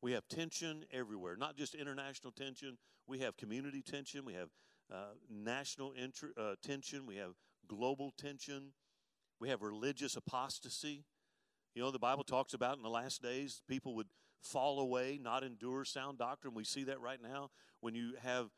We 0.03 0.13
have 0.13 0.29
tension 0.29 0.85
everywhere, 0.93 1.37
not 1.37 1.57
just 1.57 1.75
international 1.75 2.33
tension. 2.33 2.77
We 3.07 3.21
have 3.21 3.37
community 3.37 3.81
tension. 3.81 4.25
We 4.25 4.35
have 4.35 4.49
uh, 4.93 5.15
national 5.31 5.95
uh, 6.37 6.55
tension. 6.63 7.07
We 7.07 7.17
have 7.17 7.31
global 7.69 8.13
tension. 8.19 8.73
We 9.41 9.49
have 9.49 9.63
religious 9.63 10.17
apostasy. 10.17 11.05
You 11.75 11.83
know, 11.83 11.91
the 11.91 11.99
Bible 11.99 12.25
talks 12.25 12.53
about 12.53 12.77
in 12.77 12.83
the 12.83 12.91
last 12.91 13.23
days, 13.23 13.63
people 13.69 13.95
would 13.95 14.09
fall 14.43 14.79
away, 14.81 15.19
not 15.23 15.43
endure 15.43 15.85
sound 15.85 16.19
doctrine. 16.19 16.55
We 16.55 16.65
see 16.65 16.85
that 16.85 17.01
right 17.01 17.21
now 17.23 17.51
when 17.81 17.95
you 17.95 18.15
have 18.23 18.51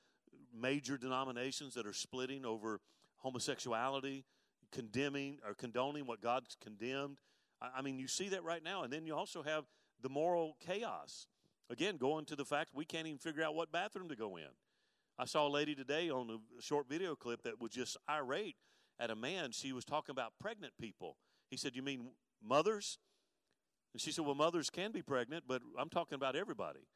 major 0.60 0.96
denominations 0.96 1.74
that 1.74 1.86
are 1.86 1.92
splitting 1.92 2.44
over 2.44 2.80
homosexuality, 3.18 4.24
condemning 4.72 5.38
or 5.46 5.54
condoning 5.54 6.06
what 6.06 6.20
God's 6.20 6.56
condemned. 6.60 7.18
I 7.60 7.82
mean, 7.82 7.98
you 7.98 8.08
see 8.08 8.28
that 8.30 8.44
right 8.44 8.62
now. 8.62 8.82
And 8.82 8.92
then 8.92 9.06
you 9.06 9.14
also 9.14 9.42
have 9.42 9.64
the 10.02 10.08
moral 10.08 10.56
chaos. 10.66 11.26
Again, 11.70 11.96
going 11.96 12.26
to 12.26 12.36
the 12.36 12.44
fact 12.44 12.70
we 12.74 12.84
can't 12.84 13.06
even 13.06 13.18
figure 13.18 13.42
out 13.42 13.54
what 13.54 13.72
bathroom 13.72 14.08
to 14.08 14.16
go 14.16 14.36
in. 14.36 14.48
I 15.18 15.24
saw 15.24 15.46
a 15.46 15.48
lady 15.48 15.74
today 15.74 16.10
on 16.10 16.28
a 16.30 16.62
short 16.62 16.88
video 16.88 17.16
clip 17.16 17.42
that 17.44 17.60
was 17.60 17.70
just 17.70 17.96
irate 18.08 18.56
at 19.00 19.10
a 19.10 19.16
man. 19.16 19.50
She 19.52 19.72
was 19.72 19.84
talking 19.84 20.12
about 20.12 20.32
pregnant 20.38 20.74
people. 20.78 21.16
He 21.48 21.56
said, 21.56 21.74
You 21.74 21.82
mean 21.82 22.10
mothers? 22.44 22.98
And 23.94 24.00
she 24.00 24.12
said, 24.12 24.26
Well, 24.26 24.34
mothers 24.34 24.68
can 24.68 24.92
be 24.92 25.00
pregnant, 25.00 25.44
but 25.48 25.62
I'm 25.78 25.88
talking 25.88 26.16
about 26.16 26.36
everybody. 26.36 26.86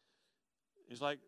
He's 0.87 1.01
like, 1.01 1.19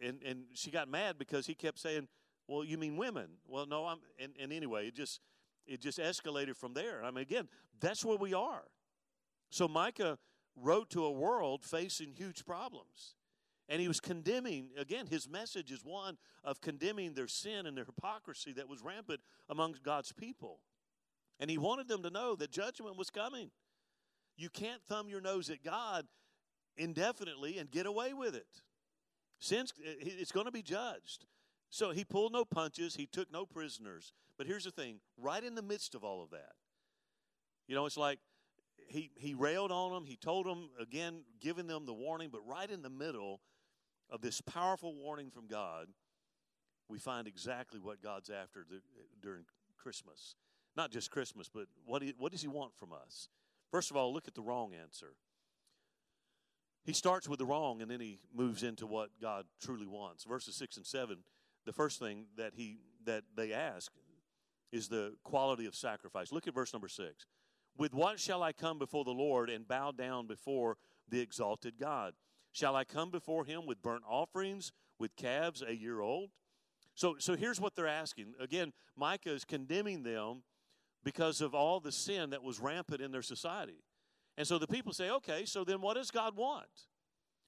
and, 0.00 0.22
and 0.22 0.44
she 0.54 0.70
got 0.70 0.88
mad 0.88 1.18
because 1.18 1.46
he 1.46 1.54
kept 1.54 1.78
saying, 1.78 2.08
Well, 2.46 2.64
you 2.64 2.78
mean 2.78 2.96
women? 2.96 3.28
Well, 3.46 3.66
no, 3.66 3.86
I'm 3.86 3.98
and, 4.20 4.32
and 4.40 4.52
anyway, 4.52 4.88
it 4.88 4.94
just 4.94 5.20
it 5.66 5.80
just 5.80 5.98
escalated 5.98 6.56
from 6.56 6.74
there. 6.74 7.02
I 7.04 7.10
mean, 7.10 7.22
again, 7.22 7.48
that's 7.80 8.04
where 8.04 8.16
we 8.16 8.34
are. 8.34 8.64
So 9.50 9.68
Micah 9.68 10.18
wrote 10.56 10.90
to 10.90 11.04
a 11.04 11.10
world 11.10 11.64
facing 11.64 12.12
huge 12.14 12.44
problems. 12.44 13.14
And 13.68 13.80
he 13.80 13.88
was 13.88 13.98
condemning, 13.98 14.70
again, 14.78 15.06
his 15.06 15.28
message 15.28 15.72
is 15.72 15.84
one 15.84 16.18
of 16.44 16.60
condemning 16.60 17.14
their 17.14 17.26
sin 17.26 17.66
and 17.66 17.76
their 17.76 17.84
hypocrisy 17.84 18.52
that 18.52 18.68
was 18.68 18.80
rampant 18.80 19.20
amongst 19.48 19.82
God's 19.82 20.12
people. 20.12 20.60
And 21.40 21.50
he 21.50 21.58
wanted 21.58 21.88
them 21.88 22.02
to 22.04 22.10
know 22.10 22.36
that 22.36 22.52
judgment 22.52 22.96
was 22.96 23.10
coming. 23.10 23.50
You 24.36 24.50
can't 24.50 24.82
thumb 24.84 25.08
your 25.08 25.20
nose 25.20 25.50
at 25.50 25.64
God 25.64 26.06
indefinitely 26.76 27.58
and 27.58 27.70
get 27.70 27.86
away 27.86 28.12
with 28.12 28.36
it. 28.36 28.62
Sin's 29.38 29.72
uh, 29.78 29.92
it's 30.00 30.32
going 30.32 30.46
to 30.46 30.52
be 30.52 30.62
judged. 30.62 31.26
So 31.70 31.90
he 31.90 32.04
pulled 32.04 32.32
no 32.32 32.44
punches, 32.44 32.96
he 32.96 33.06
took 33.06 33.32
no 33.32 33.44
prisoners. 33.44 34.12
But 34.38 34.46
here's 34.46 34.64
the 34.64 34.70
thing 34.70 35.00
right 35.18 35.42
in 35.42 35.54
the 35.54 35.62
midst 35.62 35.94
of 35.94 36.04
all 36.04 36.22
of 36.22 36.30
that, 36.30 36.52
you 37.66 37.74
know, 37.74 37.86
it's 37.86 37.96
like 37.96 38.18
he, 38.88 39.10
he 39.16 39.34
railed 39.34 39.72
on 39.72 39.92
them. 39.92 40.04
He 40.04 40.16
told 40.16 40.46
them, 40.46 40.70
again, 40.80 41.22
giving 41.40 41.66
them 41.66 41.86
the 41.86 41.92
warning. 41.92 42.30
But 42.30 42.46
right 42.46 42.70
in 42.70 42.82
the 42.82 42.90
middle 42.90 43.40
of 44.10 44.20
this 44.20 44.40
powerful 44.40 44.94
warning 44.94 45.30
from 45.30 45.46
God, 45.46 45.88
we 46.88 46.98
find 46.98 47.26
exactly 47.26 47.80
what 47.80 48.02
God's 48.02 48.30
after 48.30 48.64
the, 48.68 48.80
during 49.20 49.44
Christmas. 49.76 50.36
Not 50.76 50.90
just 50.92 51.10
Christmas, 51.10 51.48
but 51.52 51.66
what, 51.84 52.02
he, 52.02 52.14
what 52.16 52.32
does 52.32 52.42
He 52.42 52.48
want 52.48 52.74
from 52.76 52.92
us? 52.92 53.28
First 53.70 53.90
of 53.90 53.96
all, 53.96 54.12
look 54.12 54.28
at 54.28 54.34
the 54.34 54.42
wrong 54.42 54.72
answer. 54.74 55.14
He 56.86 56.92
starts 56.92 57.28
with 57.28 57.40
the 57.40 57.44
wrong 57.44 57.82
and 57.82 57.90
then 57.90 58.00
he 58.00 58.20
moves 58.32 58.62
into 58.62 58.86
what 58.86 59.10
God 59.20 59.44
truly 59.60 59.88
wants. 59.88 60.22
Verses 60.22 60.54
6 60.54 60.76
and 60.76 60.86
7, 60.86 61.18
the 61.66 61.72
first 61.72 61.98
thing 61.98 62.26
that, 62.36 62.52
he, 62.54 62.78
that 63.04 63.24
they 63.36 63.52
ask 63.52 63.90
is 64.70 64.86
the 64.86 65.14
quality 65.24 65.66
of 65.66 65.74
sacrifice. 65.74 66.30
Look 66.30 66.46
at 66.46 66.54
verse 66.54 66.72
number 66.72 66.88
6. 66.88 67.26
With 67.76 67.92
what 67.92 68.20
shall 68.20 68.42
I 68.42 68.52
come 68.52 68.78
before 68.78 69.04
the 69.04 69.10
Lord 69.10 69.50
and 69.50 69.66
bow 69.66 69.90
down 69.90 70.28
before 70.28 70.76
the 71.08 71.20
exalted 71.20 71.74
God? 71.78 72.14
Shall 72.52 72.76
I 72.76 72.84
come 72.84 73.10
before 73.10 73.44
him 73.44 73.66
with 73.66 73.82
burnt 73.82 74.04
offerings, 74.08 74.72
with 74.98 75.16
calves 75.16 75.62
a 75.66 75.74
year 75.74 76.00
old? 76.00 76.30
So, 76.94 77.16
so 77.18 77.34
here's 77.34 77.60
what 77.60 77.74
they're 77.74 77.88
asking. 77.88 78.34
Again, 78.40 78.72
Micah 78.96 79.32
is 79.32 79.44
condemning 79.44 80.04
them 80.04 80.44
because 81.04 81.40
of 81.40 81.52
all 81.52 81.80
the 81.80 81.92
sin 81.92 82.30
that 82.30 82.42
was 82.42 82.60
rampant 82.60 83.02
in 83.02 83.10
their 83.10 83.22
society. 83.22 83.82
And 84.36 84.46
so 84.46 84.58
the 84.58 84.66
people 84.66 84.92
say, 84.92 85.10
okay, 85.10 85.44
so 85.44 85.64
then 85.64 85.80
what 85.80 85.94
does 85.94 86.10
God 86.10 86.36
want? 86.36 86.66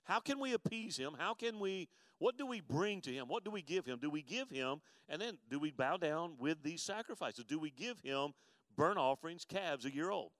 How 0.05 0.20
can 0.20 0.40
we 0.40 0.55
appease 0.55 0.96
him? 0.96 1.14
How 1.18 1.35
can 1.35 1.61
we, 1.61 1.88
what 2.18 2.38
do 2.38 2.46
we 2.46 2.61
bring 2.61 3.03
to 3.03 3.12
him? 3.12 3.29
What 3.29 3.44
do 3.44 3.51
we 3.51 3.62
give 3.62 3.85
him? 3.85 3.98
Do 4.01 4.09
we 4.09 4.22
give 4.22 4.48
him, 4.48 4.81
and 5.09 5.20
then 5.20 5.37
do 5.51 5.59
we 5.59 5.70
bow 5.70 5.98
down 5.98 6.37
with 6.38 6.62
these 6.62 6.83
sacrifices? 6.83 7.44
Do 7.44 7.59
we 7.59 7.70
give 7.70 8.01
him 8.01 8.33
burnt 8.79 8.96
offerings, 8.96 9.44
calves 9.44 9.85
a 9.85 9.92
year 9.92 10.11
old. 10.11 10.31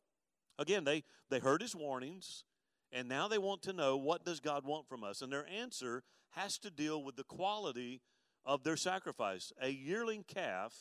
Again, 0.59 0.85
they, 0.85 1.05
they 1.29 1.41
heard 1.41 1.61
his 1.61 1.77
warnings, 1.77 2.45
and 2.93 3.09
now 3.09 3.29
they 3.29 3.37
want 3.37 3.61
to 3.63 3.73
know 3.75 3.97
what 3.97 4.25
does 4.25 4.41
God 4.41 4.65
want 4.65 4.89
from 4.89 5.05
us. 5.05 5.21
And 5.21 5.31
their 5.31 5.47
answer 5.47 6.05
has 6.31 6.57
to 6.59 6.71
deal 6.71 7.03
with 7.03 7.17
the 7.17 7.25
quality 7.25 8.01
of 8.47 8.63
their 8.63 8.77
sacrifice. 8.77 9.53
A 9.61 9.69
yearling 9.69 10.25
calf 10.27 10.73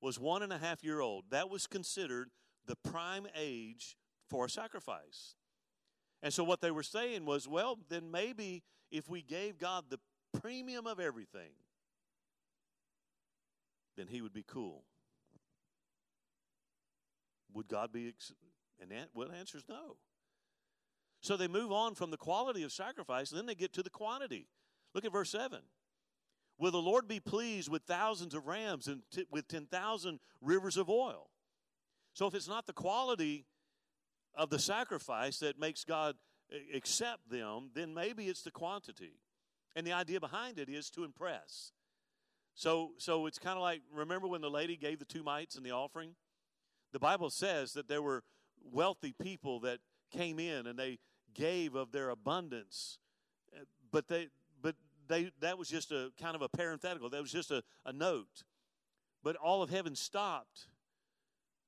was 0.00 0.20
one 0.20 0.42
and 0.42 0.52
a 0.52 0.58
half 0.58 0.84
year 0.84 1.00
old. 1.00 1.24
That 1.30 1.50
was 1.50 1.66
considered 1.66 2.30
the 2.66 2.76
prime 2.76 3.26
age 3.34 3.96
for 4.28 4.46
a 4.46 4.50
sacrifice. 4.50 5.34
And 6.22 6.32
so 6.32 6.44
what 6.44 6.60
they 6.60 6.70
were 6.70 6.82
saying 6.82 7.24
was, 7.24 7.46
well, 7.46 7.78
then 7.88 8.10
maybe 8.10 8.62
if 8.90 9.08
we 9.08 9.22
gave 9.22 9.58
God 9.58 9.84
the 9.88 9.98
premium 10.40 10.86
of 10.86 11.00
everything, 11.00 11.50
then 13.96 14.06
he 14.08 14.20
would 14.20 14.32
be 14.32 14.44
cool. 14.46 14.84
Would 17.54 17.68
God 17.68 17.92
be? 17.92 18.08
Ex- 18.08 18.32
and 18.80 18.90
that, 18.90 19.08
well, 19.14 19.28
the 19.28 19.34
answer 19.36 19.58
is 19.58 19.64
no. 19.68 19.96
So 21.20 21.36
they 21.36 21.48
move 21.48 21.72
on 21.72 21.94
from 21.94 22.10
the 22.10 22.16
quality 22.16 22.62
of 22.62 22.72
sacrifice, 22.72 23.30
and 23.30 23.38
then 23.38 23.46
they 23.46 23.54
get 23.54 23.72
to 23.74 23.82
the 23.82 23.90
quantity. 23.90 24.46
Look 24.94 25.04
at 25.04 25.12
verse 25.12 25.30
7. 25.30 25.58
Will 26.58 26.70
the 26.70 26.78
Lord 26.78 27.06
be 27.06 27.20
pleased 27.20 27.68
with 27.68 27.82
thousands 27.82 28.34
of 28.34 28.46
rams 28.46 28.88
and 28.88 29.02
t- 29.12 29.26
with 29.30 29.48
10,000 29.48 30.20
rivers 30.40 30.76
of 30.76 30.88
oil? 30.88 31.30
So 32.14 32.26
if 32.26 32.34
it's 32.34 32.48
not 32.48 32.66
the 32.66 32.72
quality 32.72 33.46
of 34.38 34.50
the 34.50 34.58
sacrifice 34.58 35.38
that 35.40 35.58
makes 35.58 35.84
God 35.84 36.14
accept 36.72 37.28
them, 37.28 37.70
then 37.74 37.92
maybe 37.92 38.26
it's 38.26 38.42
the 38.42 38.52
quantity. 38.52 39.18
And 39.76 39.86
the 39.86 39.92
idea 39.92 40.20
behind 40.20 40.58
it 40.58 40.68
is 40.68 40.88
to 40.90 41.04
impress. 41.04 41.72
So, 42.54 42.92
so 42.98 43.26
it's 43.26 43.38
kind 43.38 43.56
of 43.56 43.62
like 43.62 43.82
remember 43.92 44.26
when 44.28 44.40
the 44.40 44.50
lady 44.50 44.76
gave 44.76 45.00
the 45.00 45.04
two 45.04 45.22
mites 45.22 45.56
in 45.56 45.62
the 45.62 45.72
offering? 45.72 46.14
The 46.92 46.98
Bible 46.98 47.30
says 47.30 47.72
that 47.74 47.88
there 47.88 48.00
were 48.00 48.22
wealthy 48.72 49.12
people 49.12 49.60
that 49.60 49.80
came 50.10 50.38
in 50.38 50.66
and 50.66 50.78
they 50.78 50.98
gave 51.34 51.74
of 51.74 51.92
their 51.92 52.08
abundance, 52.08 52.98
uh, 53.54 53.64
but 53.90 54.08
they, 54.08 54.28
but 54.62 54.74
they, 55.08 55.30
that 55.40 55.58
was 55.58 55.68
just 55.68 55.92
a 55.92 56.10
kind 56.20 56.34
of 56.34 56.42
a 56.42 56.48
parenthetical. 56.48 57.10
That 57.10 57.20
was 57.20 57.32
just 57.32 57.50
a, 57.50 57.62
a 57.84 57.92
note. 57.92 58.44
But 59.22 59.36
all 59.36 59.62
of 59.62 59.70
heaven 59.70 59.94
stopped 59.94 60.68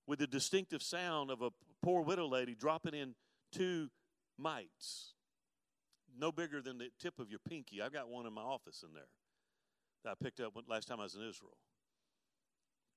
with 0.07 0.21
the 0.21 0.27
distinctive 0.27 0.83
sound 0.83 1.31
of 1.31 1.43
a 1.43 1.51
poor 1.83 2.03
widow 2.03 2.27
lady 2.27 2.55
dropping 2.55 2.95
in 2.95 3.15
two 3.53 3.89
mites, 4.39 5.15
no 6.19 6.33
bigger 6.33 6.61
than 6.61 6.79
the 6.79 6.89
tip 7.01 7.19
of 7.19 7.31
your 7.31 7.41
pinky. 7.41 7.81
I've 7.83 7.93
got 7.93 8.09
one 8.09 8.27
in 8.27 8.33
my 8.33 8.43
office 8.43 8.85
in 8.87 8.93
there 8.95 9.09
that 10.05 10.11
I 10.11 10.15
picked 10.23 10.41
up 10.41 10.55
last 10.69 10.89
time 10.89 11.01
I 11.01 11.05
was 11.05 11.15
in 11.15 11.23
Israel. 11.23 11.57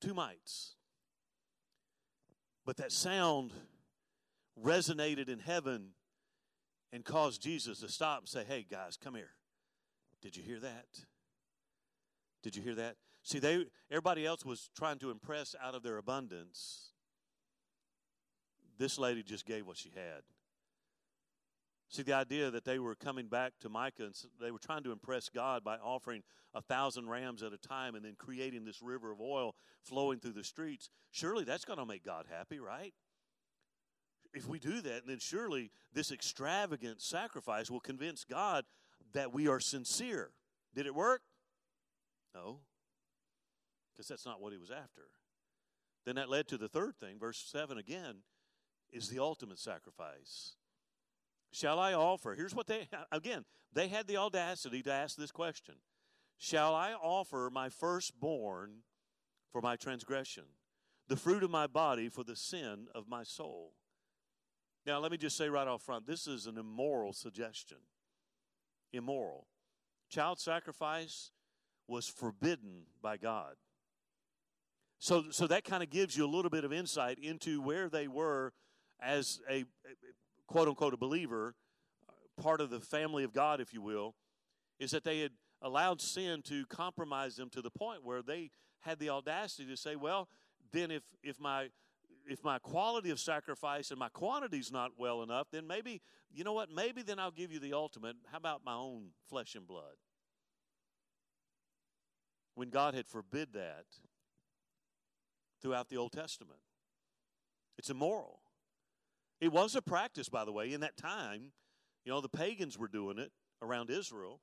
Two 0.01 0.13
mites. 0.13 0.75
But 2.65 2.77
that 2.77 2.91
sound 2.91 3.51
resonated 4.61 5.27
in 5.29 5.39
heaven 5.39 5.89
and 6.91 7.03
caused 7.03 7.41
Jesus 7.41 7.79
to 7.79 7.89
stop 7.89 8.19
and 8.19 8.29
say, 8.29 8.43
Hey, 8.47 8.65
guys, 8.69 8.97
come 8.97 9.15
here. 9.15 9.31
Did 10.21 10.37
you 10.37 10.43
hear 10.43 10.59
that? 10.59 10.85
Did 12.41 12.55
you 12.55 12.61
hear 12.61 12.75
that? 12.75 12.95
See, 13.23 13.39
they 13.39 13.65
everybody 13.89 14.25
else 14.25 14.45
was 14.45 14.69
trying 14.75 14.99
to 14.99 15.09
impress 15.09 15.55
out 15.61 15.75
of 15.75 15.83
their 15.83 15.97
abundance. 15.97 16.92
This 18.77 18.97
lady 18.97 19.23
just 19.23 19.45
gave 19.45 19.65
what 19.65 19.77
she 19.77 19.91
had. 19.95 20.23
See, 21.89 22.01
the 22.01 22.13
idea 22.13 22.49
that 22.49 22.65
they 22.65 22.79
were 22.79 22.95
coming 22.95 23.27
back 23.27 23.53
to 23.61 23.69
Micah 23.69 24.05
and 24.05 24.15
they 24.41 24.49
were 24.49 24.57
trying 24.57 24.83
to 24.83 24.91
impress 24.91 25.29
God 25.29 25.63
by 25.63 25.77
offering 25.77 26.23
a 26.55 26.61
thousand 26.61 27.07
rams 27.07 27.43
at 27.43 27.53
a 27.53 27.57
time 27.57 27.93
and 27.93 28.03
then 28.03 28.15
creating 28.17 28.65
this 28.65 28.81
river 28.81 29.11
of 29.11 29.21
oil 29.21 29.53
flowing 29.83 30.19
through 30.19 30.33
the 30.33 30.43
streets, 30.43 30.89
surely 31.11 31.43
that's 31.43 31.65
going 31.65 31.77
to 31.77 31.85
make 31.85 32.03
God 32.03 32.25
happy, 32.35 32.59
right? 32.59 32.93
If 34.33 34.47
we 34.47 34.57
do 34.57 34.81
that, 34.81 35.05
then 35.05 35.19
surely 35.19 35.69
this 35.93 36.11
extravagant 36.11 36.99
sacrifice 36.99 37.69
will 37.69 37.79
convince 37.79 38.23
God 38.23 38.65
that 39.13 39.31
we 39.31 39.47
are 39.47 39.59
sincere. 39.59 40.31
Did 40.73 40.87
it 40.87 40.95
work? 40.95 41.21
No, 42.33 42.61
because 43.93 44.07
that's 44.07 44.25
not 44.25 44.41
what 44.41 44.51
he 44.51 44.57
was 44.57 44.71
after. 44.71 45.03
Then 46.05 46.15
that 46.15 46.29
led 46.29 46.47
to 46.47 46.57
the 46.57 46.67
third 46.67 46.97
thing. 46.97 47.19
Verse 47.19 47.37
7 47.51 47.77
again 47.77 48.23
is 48.93 49.09
the 49.09 49.19
ultimate 49.19 49.59
sacrifice. 49.59 50.55
Shall 51.51 51.79
I 51.79 51.93
offer? 51.93 52.35
Here's 52.35 52.55
what 52.55 52.67
they, 52.67 52.87
again, 53.11 53.45
they 53.73 53.87
had 53.87 54.07
the 54.07 54.17
audacity 54.17 54.81
to 54.83 54.91
ask 54.91 55.17
this 55.17 55.31
question 55.31 55.75
Shall 56.37 56.75
I 56.75 56.93
offer 56.93 57.49
my 57.51 57.69
firstborn 57.69 58.83
for 59.51 59.61
my 59.61 59.75
transgression, 59.75 60.45
the 61.07 61.15
fruit 61.15 61.43
of 61.43 61.51
my 61.51 61.67
body 61.67 62.09
for 62.09 62.23
the 62.23 62.35
sin 62.35 62.87
of 62.93 63.07
my 63.07 63.23
soul? 63.23 63.73
Now, 64.85 64.99
let 64.99 65.11
me 65.11 65.17
just 65.17 65.37
say 65.37 65.47
right 65.47 65.67
off 65.67 65.81
front 65.83 66.05
this 66.05 66.27
is 66.27 66.45
an 66.45 66.57
immoral 66.57 67.13
suggestion. 67.13 67.77
Immoral. 68.91 69.47
Child 70.09 70.39
sacrifice 70.39 71.31
was 71.87 72.07
forbidden 72.07 72.83
by 73.01 73.17
God. 73.17 73.55
So, 74.99 75.25
so 75.31 75.47
that 75.47 75.63
kind 75.63 75.83
of 75.83 75.89
gives 75.89 76.15
you 76.15 76.25
a 76.25 76.27
little 76.27 76.51
bit 76.51 76.63
of 76.63 76.71
insight 76.71 77.17
into 77.19 77.61
where 77.61 77.89
they 77.89 78.07
were 78.07 78.53
as 79.03 79.39
a, 79.49 79.65
quote 80.47 80.67
unquote 80.67 80.93
a 80.93 80.97
believer, 80.97 81.55
part 82.41 82.61
of 82.61 82.69
the 82.69 82.79
family 82.79 83.23
of 83.23 83.33
God, 83.33 83.59
if 83.59 83.73
you 83.73 83.81
will, 83.81 84.15
is 84.79 84.91
that 84.91 85.03
they 85.03 85.19
had 85.19 85.31
allowed 85.61 86.01
sin 86.01 86.41
to 86.43 86.65
compromise 86.67 87.35
them 87.35 87.49
to 87.51 87.61
the 87.61 87.69
point 87.69 88.03
where 88.03 88.21
they 88.21 88.49
had 88.81 88.99
the 88.99 89.09
audacity 89.09 89.65
to 89.67 89.77
say, 89.77 89.95
well, 89.95 90.27
then 90.71 90.91
if, 90.91 91.03
if 91.23 91.39
my 91.39 91.69
if 92.25 92.41
my 92.41 92.57
quality 92.57 93.09
of 93.09 93.19
sacrifice 93.19 93.91
and 93.91 93.99
my 93.99 94.07
quantity 94.07 94.57
is 94.57 94.71
not 94.71 94.91
well 94.97 95.23
enough, 95.23 95.47
then 95.51 95.67
maybe, 95.67 96.01
you 96.31 96.45
know 96.45 96.53
what, 96.53 96.69
maybe 96.69 97.01
then 97.01 97.19
I'll 97.19 97.31
give 97.31 97.51
you 97.51 97.59
the 97.59 97.73
ultimate. 97.73 98.15
How 98.31 98.37
about 98.37 98.61
my 98.65 98.75
own 98.75 99.07
flesh 99.27 99.55
and 99.55 99.67
blood? 99.67 99.95
When 102.55 102.69
God 102.69 102.93
had 102.93 103.07
forbid 103.07 103.49
that 103.53 103.83
throughout 105.61 105.89
the 105.89 105.97
Old 105.97 106.11
Testament. 106.11 106.59
It's 107.77 107.89
immoral. 107.89 108.41
It 109.43 109.51
was 109.51 109.75
a 109.75 109.81
practice, 109.81 110.29
by 110.29 110.45
the 110.45 110.53
way, 110.53 110.71
in 110.71 110.79
that 110.79 110.95
time. 110.95 111.51
You 112.05 112.13
know, 112.13 112.21
the 112.21 112.29
pagans 112.29 112.79
were 112.79 112.87
doing 112.87 113.17
it 113.17 113.29
around 113.61 113.89
Israel. 113.89 114.39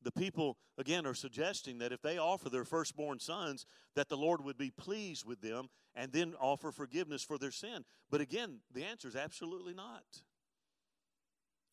The 0.00 0.12
people, 0.12 0.58
again, 0.78 1.06
are 1.06 1.14
suggesting 1.14 1.78
that 1.78 1.90
if 1.90 2.02
they 2.02 2.18
offer 2.18 2.48
their 2.48 2.64
firstborn 2.64 3.18
sons, 3.18 3.66
that 3.96 4.08
the 4.08 4.16
Lord 4.16 4.44
would 4.44 4.56
be 4.56 4.70
pleased 4.70 5.26
with 5.26 5.40
them 5.40 5.66
and 5.96 6.12
then 6.12 6.34
offer 6.40 6.70
forgiveness 6.70 7.24
for 7.24 7.36
their 7.36 7.50
sin. 7.50 7.84
But 8.12 8.20
again, 8.20 8.60
the 8.72 8.84
answer 8.84 9.08
is 9.08 9.16
absolutely 9.16 9.74
not. 9.74 10.04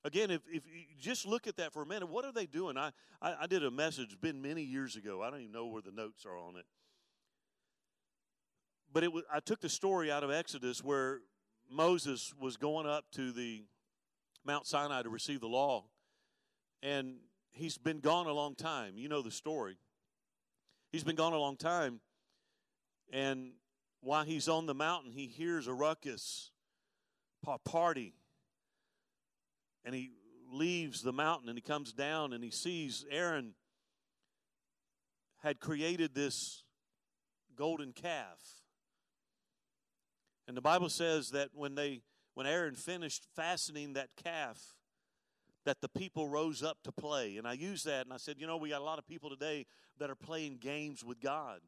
Again, 0.04 0.32
if, 0.32 0.42
if 0.52 0.66
you 0.66 0.86
just 1.00 1.28
look 1.28 1.46
at 1.46 1.58
that 1.58 1.72
for 1.72 1.84
a 1.84 1.86
minute, 1.86 2.10
what 2.10 2.26
are 2.26 2.32
they 2.32 2.48
doing? 2.48 2.78
I, 2.78 2.90
I, 3.22 3.36
I 3.42 3.48
did 3.48 3.64
a 3.64 3.70
message, 3.70 4.20
been 4.20 4.42
many 4.42 4.64
years 4.64 4.96
ago. 4.96 5.22
I 5.22 5.30
don't 5.30 5.42
even 5.42 5.52
know 5.52 5.68
where 5.68 5.84
the 5.84 5.92
notes 5.92 6.26
are 6.26 6.36
on 6.36 6.56
it. 6.56 6.66
But 8.92 9.04
it 9.04 9.14
was, 9.14 9.24
I 9.32 9.40
took 9.40 9.62
the 9.62 9.70
story 9.70 10.12
out 10.12 10.24
of 10.24 10.32
Exodus 10.32 10.84
where 10.84 11.20
Moses 11.70 12.34
was 12.40 12.58
going 12.58 12.88
up 12.88 13.06
to 13.12 13.32
the 13.32 13.64
Mount 14.46 14.66
Sinai 14.66 15.04
to 15.04 15.10
receive 15.10 15.40
the 15.40 15.48
law, 15.48 15.86
and 16.82 17.18
he's 17.52 17.78
been 17.78 18.00
gone 18.00 18.28
a 18.28 18.34
long 18.34 18.56
time. 18.56 18.98
You 18.98 19.10
know 19.10 19.22
the 19.22 19.32
story. 19.32 19.78
He's 20.92 21.04
been 21.04 21.16
gone 21.16 21.34
a 21.34 21.38
long 21.38 21.58
time, 21.58 22.00
and 23.12 23.52
while 24.02 24.24
he's 24.24 24.48
on 24.48 24.66
the 24.66 24.74
mountain, 24.74 25.12
he 25.12 25.28
hears 25.28 25.68
a 25.68 25.74
ruckus, 25.74 26.52
a 27.46 27.58
party, 27.60 28.16
and 29.84 29.94
he 29.94 30.12
leaves 30.52 31.02
the 31.02 31.14
mountain 31.14 31.50
and 31.50 31.58
he 31.58 31.62
comes 31.62 31.94
down 31.94 32.34
and 32.34 32.44
he 32.44 32.50
sees 32.50 33.06
Aaron 33.10 33.54
had 35.38 35.60
created 35.60 36.14
this 36.14 36.64
golden 37.56 37.94
calf 37.94 38.59
and 40.50 40.58
the 40.58 40.62
Bible 40.62 40.90
says 40.90 41.30
that 41.30 41.50
when 41.54 41.76
they 41.76 42.02
when 42.34 42.48
Aaron 42.48 42.74
finished 42.74 43.28
fastening 43.36 43.94
that 43.94 44.10
calf, 44.22 44.74
that 45.64 45.80
the 45.80 45.88
people 45.88 46.28
rose 46.28 46.64
up 46.64 46.80
to 46.86 46.92
play. 46.92 47.38
And 47.38 47.48
I 47.48 47.54
used 47.54 47.86
that 47.86 48.06
and 48.06 48.12
I 48.12 48.18
said, 48.18 48.38
you 48.40 48.48
know, 48.48 48.58
we 48.58 48.70
got 48.70 48.82
a 48.82 48.84
lot 48.84 48.98
of 48.98 49.06
people 49.06 49.30
today 49.30 49.68
that 50.00 50.10
are 50.10 50.16
playing 50.16 50.58
games 50.58 51.04
with 51.04 51.20
God. 51.20 51.60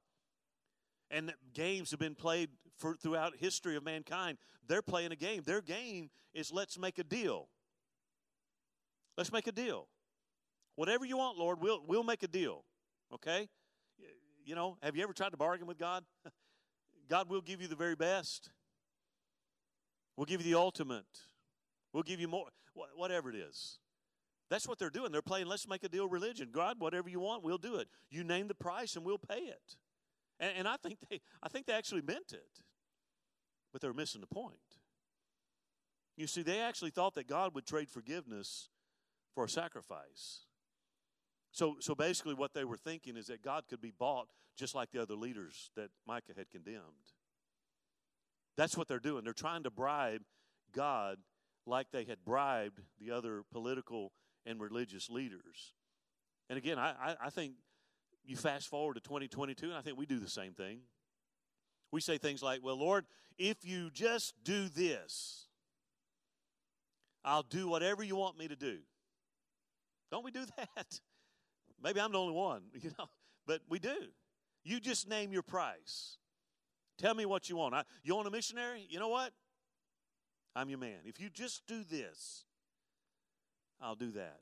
And 1.12 1.32
games 1.54 1.92
have 1.92 2.00
been 2.00 2.16
played 2.16 2.50
for, 2.80 2.96
throughout 2.96 3.36
history 3.38 3.76
of 3.76 3.84
mankind. 3.84 4.40
They're 4.68 4.82
playing 4.82 5.12
a 5.12 5.16
game. 5.16 5.44
Their 5.46 5.62
game 5.62 6.10
is 6.34 6.52
let's 6.52 6.80
make 6.80 6.98
a 6.98 7.04
deal. 7.04 7.50
Let's 9.16 9.32
make 9.32 9.46
a 9.46 9.52
deal. 9.52 9.90
Whatever 10.74 11.06
you 11.06 11.18
want, 11.18 11.38
Lord, 11.38 11.62
we'll 11.62 11.84
we'll 11.86 12.02
make 12.02 12.24
a 12.24 12.28
deal. 12.28 12.64
Okay? 13.14 13.48
You 14.44 14.56
know, 14.56 14.78
have 14.82 14.96
you 14.96 15.04
ever 15.04 15.14
tried 15.14 15.34
to 15.34 15.38
bargain 15.38 15.68
with 15.68 15.78
God? 15.78 16.04
God 17.10 17.30
will 17.30 17.42
give 17.42 17.62
you 17.62 17.68
the 17.68 17.76
very 17.76 17.96
best. 17.96 18.50
We'll 20.16 20.26
give 20.26 20.42
you 20.42 20.54
the 20.54 20.60
ultimate. 20.60 21.06
We'll 21.94 22.04
give 22.04 22.20
you 22.20 22.28
more, 22.28 22.48
whatever 22.96 23.30
it 23.30 23.36
is. 23.36 23.80
That's 24.50 24.68
what 24.68 24.80
they're 24.80 24.90
doing. 24.90 25.12
They're 25.12 25.22
playing, 25.22 25.48
let's 25.48 25.68
make 25.68 25.84
a 25.84 25.90
deal 25.90 26.08
religion. 26.08 26.50
God, 26.52 26.76
whatever 26.80 27.10
you 27.10 27.22
want, 27.22 27.44
we'll 27.44 27.58
do 27.58 27.76
it. 27.76 27.88
You 28.10 28.24
name 28.24 28.48
the 28.48 28.54
price 28.54 28.96
and 28.96 29.06
we'll 29.06 29.18
pay 29.18 29.40
it. 29.40 29.78
And, 30.40 30.52
and 30.58 30.68
I, 30.68 30.76
think 30.76 30.98
they, 31.10 31.22
I 31.42 31.48
think 31.48 31.68
they 31.68 31.74
actually 31.74 32.02
meant 32.02 32.34
it, 32.34 32.60
but 33.72 33.82
they're 33.82 33.94
missing 33.94 34.22
the 34.22 34.28
point. 34.28 34.58
You 36.18 36.28
see, 36.28 36.42
they 36.42 36.60
actually 36.60 36.92
thought 36.92 37.16
that 37.16 37.28
God 37.28 37.56
would 37.56 37.66
trade 37.66 37.90
forgiveness 37.90 38.70
for 39.34 39.46
a 39.46 39.50
sacrifice. 39.50 40.42
So, 41.52 41.78
so 41.80 41.96
basically, 41.96 42.34
what 42.34 42.54
they 42.54 42.66
were 42.66 42.78
thinking 42.78 43.18
is 43.18 43.28
that 43.28 43.42
God 43.42 43.64
could 43.70 43.82
be 43.82 43.94
bought 43.98 44.28
just 44.58 44.76
like 44.76 44.92
the 44.92 45.02
other 45.02 45.16
leaders 45.16 45.72
that 45.76 45.90
Micah 46.06 46.34
had 46.36 46.50
condemned. 46.50 47.14
That's 48.62 48.78
what 48.78 48.88
they're 48.88 49.00
doing. 49.00 49.24
They're 49.24 49.34
trying 49.34 49.64
to 49.64 49.72
bribe 49.72 50.22
God 50.72 51.18
like 51.66 51.88
they 51.92 52.04
had 52.04 52.24
bribed 52.24 52.80
the 53.00 53.10
other 53.10 53.42
political 53.52 54.12
and 54.46 54.62
religious 54.62 55.10
leaders. 55.10 55.74
And 56.48 56.60
again, 56.60 56.78
I, 56.78 57.16
I, 57.20 57.32
think 57.32 57.54
you 58.24 58.36
fast 58.36 58.68
forward 58.68 58.94
to 58.94 59.00
2022, 59.00 59.66
and 59.66 59.74
I 59.74 59.82
think 59.82 59.98
we 59.98 60.06
do 60.06 60.20
the 60.20 60.30
same 60.30 60.54
thing. 60.54 60.82
We 61.92 62.02
say 62.02 62.20
things 62.20 62.44
like, 62.44 62.64
Well, 62.64 62.76
Lord, 62.76 63.06
if 63.40 63.66
you 63.66 63.90
just 63.90 64.36
do 64.44 64.70
this, 64.70 65.48
I'll 67.26 67.42
do 67.42 67.68
whatever 67.68 68.04
you 68.04 68.16
want 68.16 68.38
me 68.38 68.48
to 68.48 68.56
do. 68.56 68.78
Don't 70.12 70.24
we 70.24 70.30
do 70.30 70.46
that? 70.58 71.00
Maybe 71.84 72.00
I'm 72.00 72.12
the 72.12 72.20
only 72.20 72.36
one, 72.36 72.62
you 72.80 72.92
know, 73.00 73.10
but 73.48 73.62
we 73.68 73.80
do. 73.80 74.10
You 74.64 74.80
just 74.80 75.10
name 75.10 75.34
your 75.34 75.42
price. 75.42 76.20
Tell 77.02 77.16
me 77.16 77.26
what 77.26 77.50
you 77.50 77.56
want. 77.56 77.74
I, 77.74 77.84
you 78.04 78.16
want 78.16 78.28
a 78.28 78.32
missionary? 78.32 78.86
You 78.88 79.00
know 79.00 79.08
what? 79.08 79.34
I'm 80.56 80.70
your 80.70 80.78
man. 80.78 81.00
If 81.04 81.20
you 81.20 81.32
just 81.32 81.66
do 81.66 81.84
this, 81.84 82.46
I'll 83.82 83.96
do 83.96 84.12
that. 84.12 84.42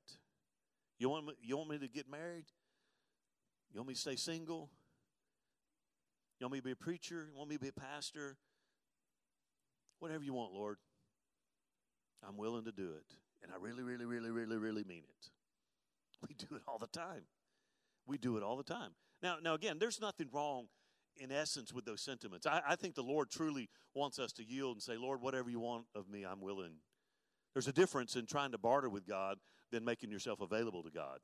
You 0.98 1.08
want 1.08 1.28
me, 1.28 1.34
you 1.41 1.56
want 1.56 1.69
me 1.69 1.78
to 1.78 1.88
get 1.88 2.12
married? 2.12 2.43
You 3.72 3.80
want 3.80 3.88
me 3.88 3.93
to 3.93 4.00
stay 4.00 4.17
single? 4.17 4.69
You 6.39 6.45
want 6.45 6.54
me 6.54 6.60
to 6.60 6.65
be 6.65 6.72
a 6.72 6.76
preacher? 6.76 7.28
You 7.32 7.38
want 7.38 7.50
me 7.50 7.56
to 7.56 7.62
be 7.62 7.69
a 7.69 7.72
pastor? 7.72 8.36
Whatever 10.00 10.26
you 10.26 10.34
want, 10.34 10.52
Lord. 10.52 10.80
I'm 12.28 12.36
willing 12.36 12.65
to 12.65 12.74
do 12.74 12.89
it. 12.98 13.15
And 13.41 13.54
I 13.54 13.56
really, 13.62 13.84
really, 13.84 14.04
really, 14.04 14.32
really, 14.32 14.58
really 14.58 14.84
mean 14.84 15.04
it. 15.08 15.30
We 16.28 16.36
do 16.36 16.56
it 16.56 16.62
all 16.67 16.78
the 16.78 16.88
time. 16.88 17.22
We 18.06 18.17
do 18.17 18.36
it 18.36 18.43
all 18.43 18.58
the 18.58 18.63
time. 18.63 18.91
Now, 19.24 19.38
now 19.41 19.54
again, 19.54 19.78
there's 19.80 20.02
nothing 20.02 20.28
wrong 20.34 20.67
in 21.19 21.32
essence 21.32 21.73
with 21.73 21.86
those 21.86 22.01
sentiments. 22.01 22.47
I, 22.47 22.62
I 22.67 22.75
think 22.75 22.95
the 22.95 23.03
Lord 23.03 23.29
truly 23.29 23.69
wants 23.93 24.19
us 24.19 24.32
to 24.34 24.43
yield 24.43 24.77
and 24.77 24.84
say, 24.84 24.97
Lord, 24.97 25.21
whatever 25.21 25.49
you 25.49 25.60
want 25.60 25.86
of 25.93 26.10
me, 26.10 26.23
I'm 26.23 26.41
willing. 26.41 26.73
There's 27.53 27.67
a 27.67 27.73
difference 27.73 28.15
in 28.15 28.25
trying 28.25 28.51
to 28.51 28.58
barter 28.58 28.89
with 28.89 29.08
God 29.08 29.38
than 29.71 29.84
making 29.84 30.12
yourself 30.12 30.41
available 30.41 30.84
to 30.84 30.91
God. 30.91 31.19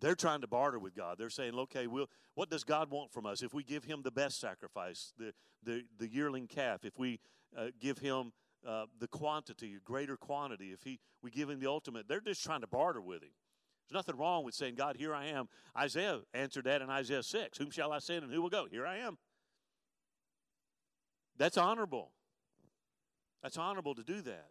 They're 0.00 0.14
trying 0.14 0.42
to 0.42 0.46
barter 0.46 0.78
with 0.78 0.94
God. 0.94 1.16
They're 1.18 1.30
saying, 1.30 1.54
okay, 1.54 1.86
we'll, 1.86 2.08
what 2.34 2.50
does 2.50 2.64
God 2.64 2.90
want 2.90 3.12
from 3.12 3.26
us? 3.26 3.42
If 3.42 3.52
we 3.52 3.64
give 3.64 3.84
him 3.84 4.02
the 4.02 4.10
best 4.10 4.40
sacrifice, 4.40 5.12
the, 5.18 5.32
the, 5.64 5.82
the 5.98 6.08
yearling 6.08 6.46
calf, 6.46 6.84
if 6.84 6.98
we 6.98 7.20
uh, 7.56 7.68
give 7.80 7.98
him 7.98 8.32
uh, 8.66 8.84
the 9.00 9.08
quantity, 9.08 9.74
a 9.74 9.80
greater 9.80 10.16
quantity, 10.16 10.72
if 10.72 10.82
he, 10.82 11.00
we 11.22 11.30
give 11.30 11.50
him 11.50 11.58
the 11.58 11.68
ultimate, 11.68 12.06
they're 12.08 12.20
just 12.20 12.44
trying 12.44 12.60
to 12.60 12.66
barter 12.66 13.00
with 13.00 13.22
him. 13.22 13.30
There's 13.88 13.98
nothing 13.98 14.20
wrong 14.20 14.44
with 14.44 14.54
saying, 14.54 14.74
God, 14.74 14.96
here 14.96 15.14
I 15.14 15.26
am. 15.26 15.48
Isaiah 15.76 16.20
answered 16.34 16.64
that 16.64 16.82
in 16.82 16.90
Isaiah 16.90 17.22
6. 17.22 17.56
Whom 17.58 17.70
shall 17.70 17.92
I 17.92 18.00
send 18.00 18.22
and 18.22 18.32
who 18.32 18.42
will 18.42 18.50
go? 18.50 18.66
Here 18.70 18.86
I 18.86 18.98
am. 18.98 19.16
That's 21.38 21.56
honorable. 21.56 22.10
That's 23.42 23.56
honorable 23.56 23.94
to 23.94 24.02
do 24.02 24.20
that. 24.22 24.50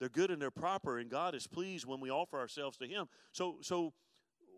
They're 0.00 0.08
good 0.08 0.30
and 0.30 0.40
they're 0.40 0.50
proper, 0.50 0.98
and 0.98 1.10
God 1.10 1.34
is 1.34 1.46
pleased 1.46 1.86
when 1.86 2.00
we 2.00 2.10
offer 2.10 2.38
ourselves 2.38 2.78
to 2.78 2.86
Him. 2.86 3.06
So, 3.32 3.58
so 3.60 3.92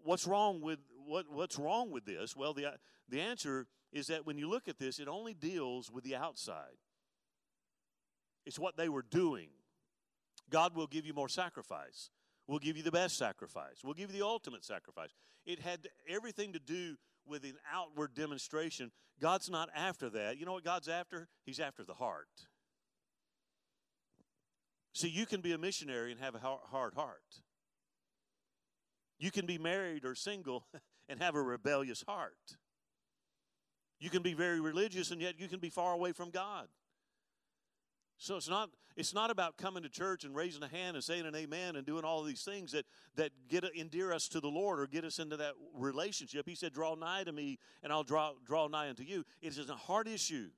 what's 0.04 0.26
wrong 0.26 0.60
with 0.60 0.78
what, 1.04 1.26
what's 1.28 1.58
wrong 1.58 1.90
with 1.90 2.04
this? 2.04 2.36
Well, 2.36 2.54
the 2.54 2.74
the 3.08 3.20
answer 3.20 3.66
is 3.92 4.06
that 4.06 4.24
when 4.24 4.38
you 4.38 4.48
look 4.48 4.68
at 4.68 4.78
this, 4.78 5.00
it 5.00 5.08
only 5.08 5.34
deals 5.34 5.90
with 5.90 6.04
the 6.04 6.14
outside. 6.14 6.78
It's 8.46 8.58
what 8.58 8.76
they 8.76 8.88
were 8.88 9.02
doing. 9.02 9.48
God 10.48 10.74
will 10.74 10.86
give 10.86 11.04
you 11.04 11.12
more 11.12 11.28
sacrifice. 11.28 12.10
We'll 12.46 12.58
give 12.58 12.76
you 12.76 12.82
the 12.82 12.92
best 12.92 13.16
sacrifice. 13.16 13.82
We'll 13.84 13.94
give 13.94 14.12
you 14.12 14.18
the 14.18 14.26
ultimate 14.26 14.64
sacrifice. 14.64 15.10
It 15.46 15.60
had 15.60 15.88
everything 16.08 16.52
to 16.52 16.58
do 16.58 16.96
with 17.26 17.44
an 17.44 17.54
outward 17.72 18.14
demonstration. 18.14 18.90
God's 19.20 19.48
not 19.48 19.68
after 19.74 20.10
that. 20.10 20.38
You 20.38 20.46
know 20.46 20.52
what 20.52 20.64
God's 20.64 20.88
after? 20.88 21.28
He's 21.44 21.60
after 21.60 21.84
the 21.84 21.94
heart. 21.94 22.28
See, 24.94 25.08
you 25.08 25.24
can 25.24 25.40
be 25.40 25.52
a 25.52 25.58
missionary 25.58 26.12
and 26.12 26.20
have 26.20 26.34
a 26.34 26.38
hard 26.38 26.94
heart. 26.94 27.40
You 29.18 29.30
can 29.30 29.46
be 29.46 29.56
married 29.56 30.04
or 30.04 30.14
single 30.14 30.66
and 31.08 31.20
have 31.20 31.34
a 31.34 31.42
rebellious 31.42 32.04
heart. 32.06 32.56
You 34.00 34.10
can 34.10 34.22
be 34.22 34.34
very 34.34 34.60
religious 34.60 35.12
and 35.12 35.20
yet 35.20 35.38
you 35.38 35.48
can 35.48 35.60
be 35.60 35.70
far 35.70 35.92
away 35.92 36.12
from 36.12 36.30
God. 36.30 36.66
So 38.22 38.36
it's 38.36 38.48
not 38.48 38.70
it's 38.94 39.12
not 39.12 39.32
about 39.32 39.56
coming 39.56 39.82
to 39.82 39.88
church 39.88 40.22
and 40.22 40.32
raising 40.32 40.62
a 40.62 40.68
hand 40.68 40.94
and 40.94 41.02
saying 41.02 41.26
an 41.26 41.34
amen 41.34 41.74
and 41.74 41.84
doing 41.84 42.04
all 42.04 42.22
these 42.22 42.44
things 42.44 42.70
that 42.70 42.86
that 43.16 43.32
get 43.48 43.64
endear 43.76 44.12
us 44.12 44.28
to 44.28 44.38
the 44.38 44.48
Lord 44.48 44.78
or 44.78 44.86
get 44.86 45.04
us 45.04 45.18
into 45.18 45.36
that 45.38 45.54
relationship. 45.74 46.46
He 46.46 46.54
said, 46.54 46.72
"Draw 46.72 46.94
nigh 46.94 47.24
to 47.24 47.32
me, 47.32 47.58
and 47.82 47.92
I'll 47.92 48.04
draw 48.04 48.34
draw 48.46 48.68
nigh 48.68 48.88
unto 48.88 49.02
you." 49.02 49.24
It 49.40 49.58
is 49.58 49.68
a 49.68 49.74
heart 49.74 50.06
issue. 50.06 50.50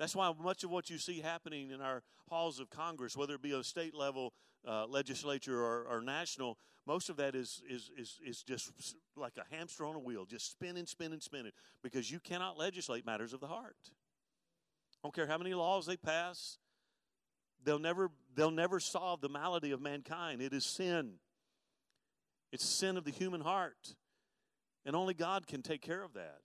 That's 0.00 0.16
why 0.16 0.32
much 0.42 0.64
of 0.64 0.70
what 0.70 0.90
you 0.90 0.98
see 0.98 1.20
happening 1.20 1.70
in 1.70 1.80
our 1.80 2.02
halls 2.28 2.58
of 2.58 2.68
Congress, 2.68 3.16
whether 3.16 3.34
it 3.34 3.42
be 3.42 3.52
a 3.52 3.62
state 3.62 3.94
level 3.94 4.32
uh, 4.66 4.86
legislature 4.86 5.62
or, 5.62 5.84
or, 5.84 6.00
national, 6.00 6.58
most 6.84 7.10
of 7.10 7.16
that 7.18 7.36
is, 7.36 7.62
is, 7.70 7.90
is, 7.96 8.18
is 8.26 8.42
just 8.42 8.72
like 9.14 9.34
a 9.36 9.54
hamster 9.54 9.84
on 9.84 9.94
a 9.94 10.00
wheel, 10.00 10.24
just 10.24 10.50
spinning, 10.50 10.86
spinning, 10.86 11.20
spinning, 11.20 11.52
because 11.82 12.10
you 12.10 12.18
cannot 12.18 12.58
legislate 12.58 13.06
matters 13.06 13.32
of 13.32 13.40
the 13.40 13.46
heart. 13.46 13.76
Don't 15.04 15.14
care 15.14 15.26
how 15.26 15.36
many 15.36 15.52
laws 15.52 15.84
they 15.84 15.98
pass, 15.98 16.56
they'll 17.62 17.78
never, 17.78 18.10
they'll 18.34 18.50
never 18.50 18.80
solve 18.80 19.20
the 19.20 19.28
malady 19.28 19.70
of 19.70 19.82
mankind. 19.82 20.40
It 20.40 20.54
is 20.54 20.64
sin, 20.64 21.16
it's 22.50 22.64
sin 22.64 22.96
of 22.96 23.04
the 23.04 23.10
human 23.12 23.42
heart. 23.42 23.94
And 24.86 24.96
only 24.96 25.14
God 25.14 25.46
can 25.46 25.62
take 25.62 25.80
care 25.80 26.02
of 26.02 26.12
that. 26.12 26.40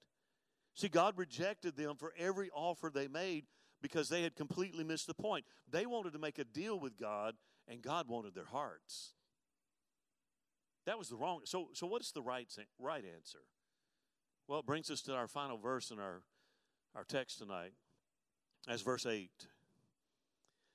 See, 0.74 0.88
God 0.88 1.18
rejected 1.18 1.76
them 1.76 1.98
for 1.98 2.14
every 2.18 2.50
offer 2.54 2.90
they 2.94 3.10
made 3.10 3.46
because 3.82 4.08
they 4.08 4.24
had 4.24 4.36
completely 4.36 4.84
missed 4.86 5.08
the 5.08 5.14
point. 5.14 5.46
They 5.70 5.86
wanted 5.86 6.14
to 6.14 6.20
make 6.20 6.40
a 6.40 6.46
deal 6.46 6.80
with 6.80 6.98
God, 6.98 7.36
and 7.68 7.82
God 7.82 8.08
wanted 8.08 8.34
their 8.34 8.46
hearts. 8.46 9.14
That 10.86 10.98
was 10.98 11.10
the 11.10 11.18
wrong. 11.18 11.42
So, 11.44 11.70
so 11.74 11.86
what's 11.86 12.12
the 12.12 12.22
right 12.22 12.48
right 12.78 13.04
answer? 13.16 13.40
Well, 14.48 14.60
it 14.60 14.66
brings 14.66 14.90
us 14.90 15.02
to 15.02 15.16
our 15.16 15.28
final 15.28 15.58
verse 15.58 15.92
in 15.92 16.00
our 16.00 16.22
our 16.96 17.04
text 17.04 17.40
tonight, 17.40 17.74
as 18.68 18.82
verse 18.82 19.06
eight. 19.06 19.48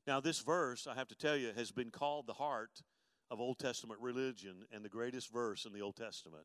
Now, 0.06 0.20
this 0.20 0.40
verse, 0.40 0.86
I 0.86 0.94
have 0.94 1.08
to 1.08 1.16
tell 1.16 1.36
you, 1.36 1.52
has 1.56 1.70
been 1.70 1.90
called 1.90 2.26
the 2.26 2.34
heart 2.34 2.82
of 3.30 3.40
Old 3.40 3.58
Testament 3.58 4.00
religion 4.00 4.66
and 4.70 4.84
the 4.84 4.90
greatest 4.90 5.32
verse 5.32 5.64
in 5.64 5.72
the 5.72 5.80
Old 5.80 5.96
Testament 5.96 6.44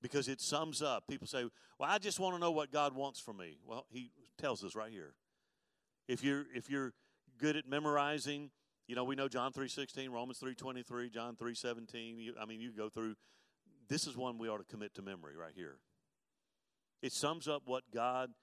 because 0.00 0.28
it 0.28 0.40
sums 0.40 0.82
up. 0.82 1.06
People 1.08 1.26
say, 1.26 1.44
"Well, 1.78 1.90
I 1.90 1.98
just 1.98 2.20
want 2.20 2.36
to 2.36 2.38
know 2.38 2.52
what 2.52 2.70
God 2.70 2.94
wants 2.94 3.18
from 3.18 3.38
me." 3.38 3.58
Well, 3.64 3.86
he 3.90 4.12
tells 4.38 4.62
us 4.62 4.74
right 4.74 4.92
here. 4.92 5.14
If 6.06 6.22
you're 6.22 6.46
if 6.54 6.70
you're 6.70 6.94
good 7.38 7.56
at 7.56 7.66
memorizing, 7.66 8.50
you 8.86 8.94
know, 8.94 9.04
we 9.04 9.16
know 9.16 9.28
John 9.28 9.52
3:16, 9.52 10.10
Romans 10.10 10.38
3:23, 10.38 11.10
John 11.10 11.36
3:17. 11.36 12.34
I 12.38 12.44
mean, 12.44 12.60
you 12.60 12.72
go 12.72 12.88
through 12.88 13.16
this 13.88 14.06
is 14.06 14.16
one 14.16 14.38
we 14.38 14.48
ought 14.48 14.58
to 14.58 14.64
commit 14.64 14.94
to 14.94 15.02
memory 15.02 15.36
right 15.36 15.54
here. 15.54 15.78
It 17.02 17.12
sums 17.12 17.48
up 17.48 17.66
what 17.66 17.90
God 17.90 18.34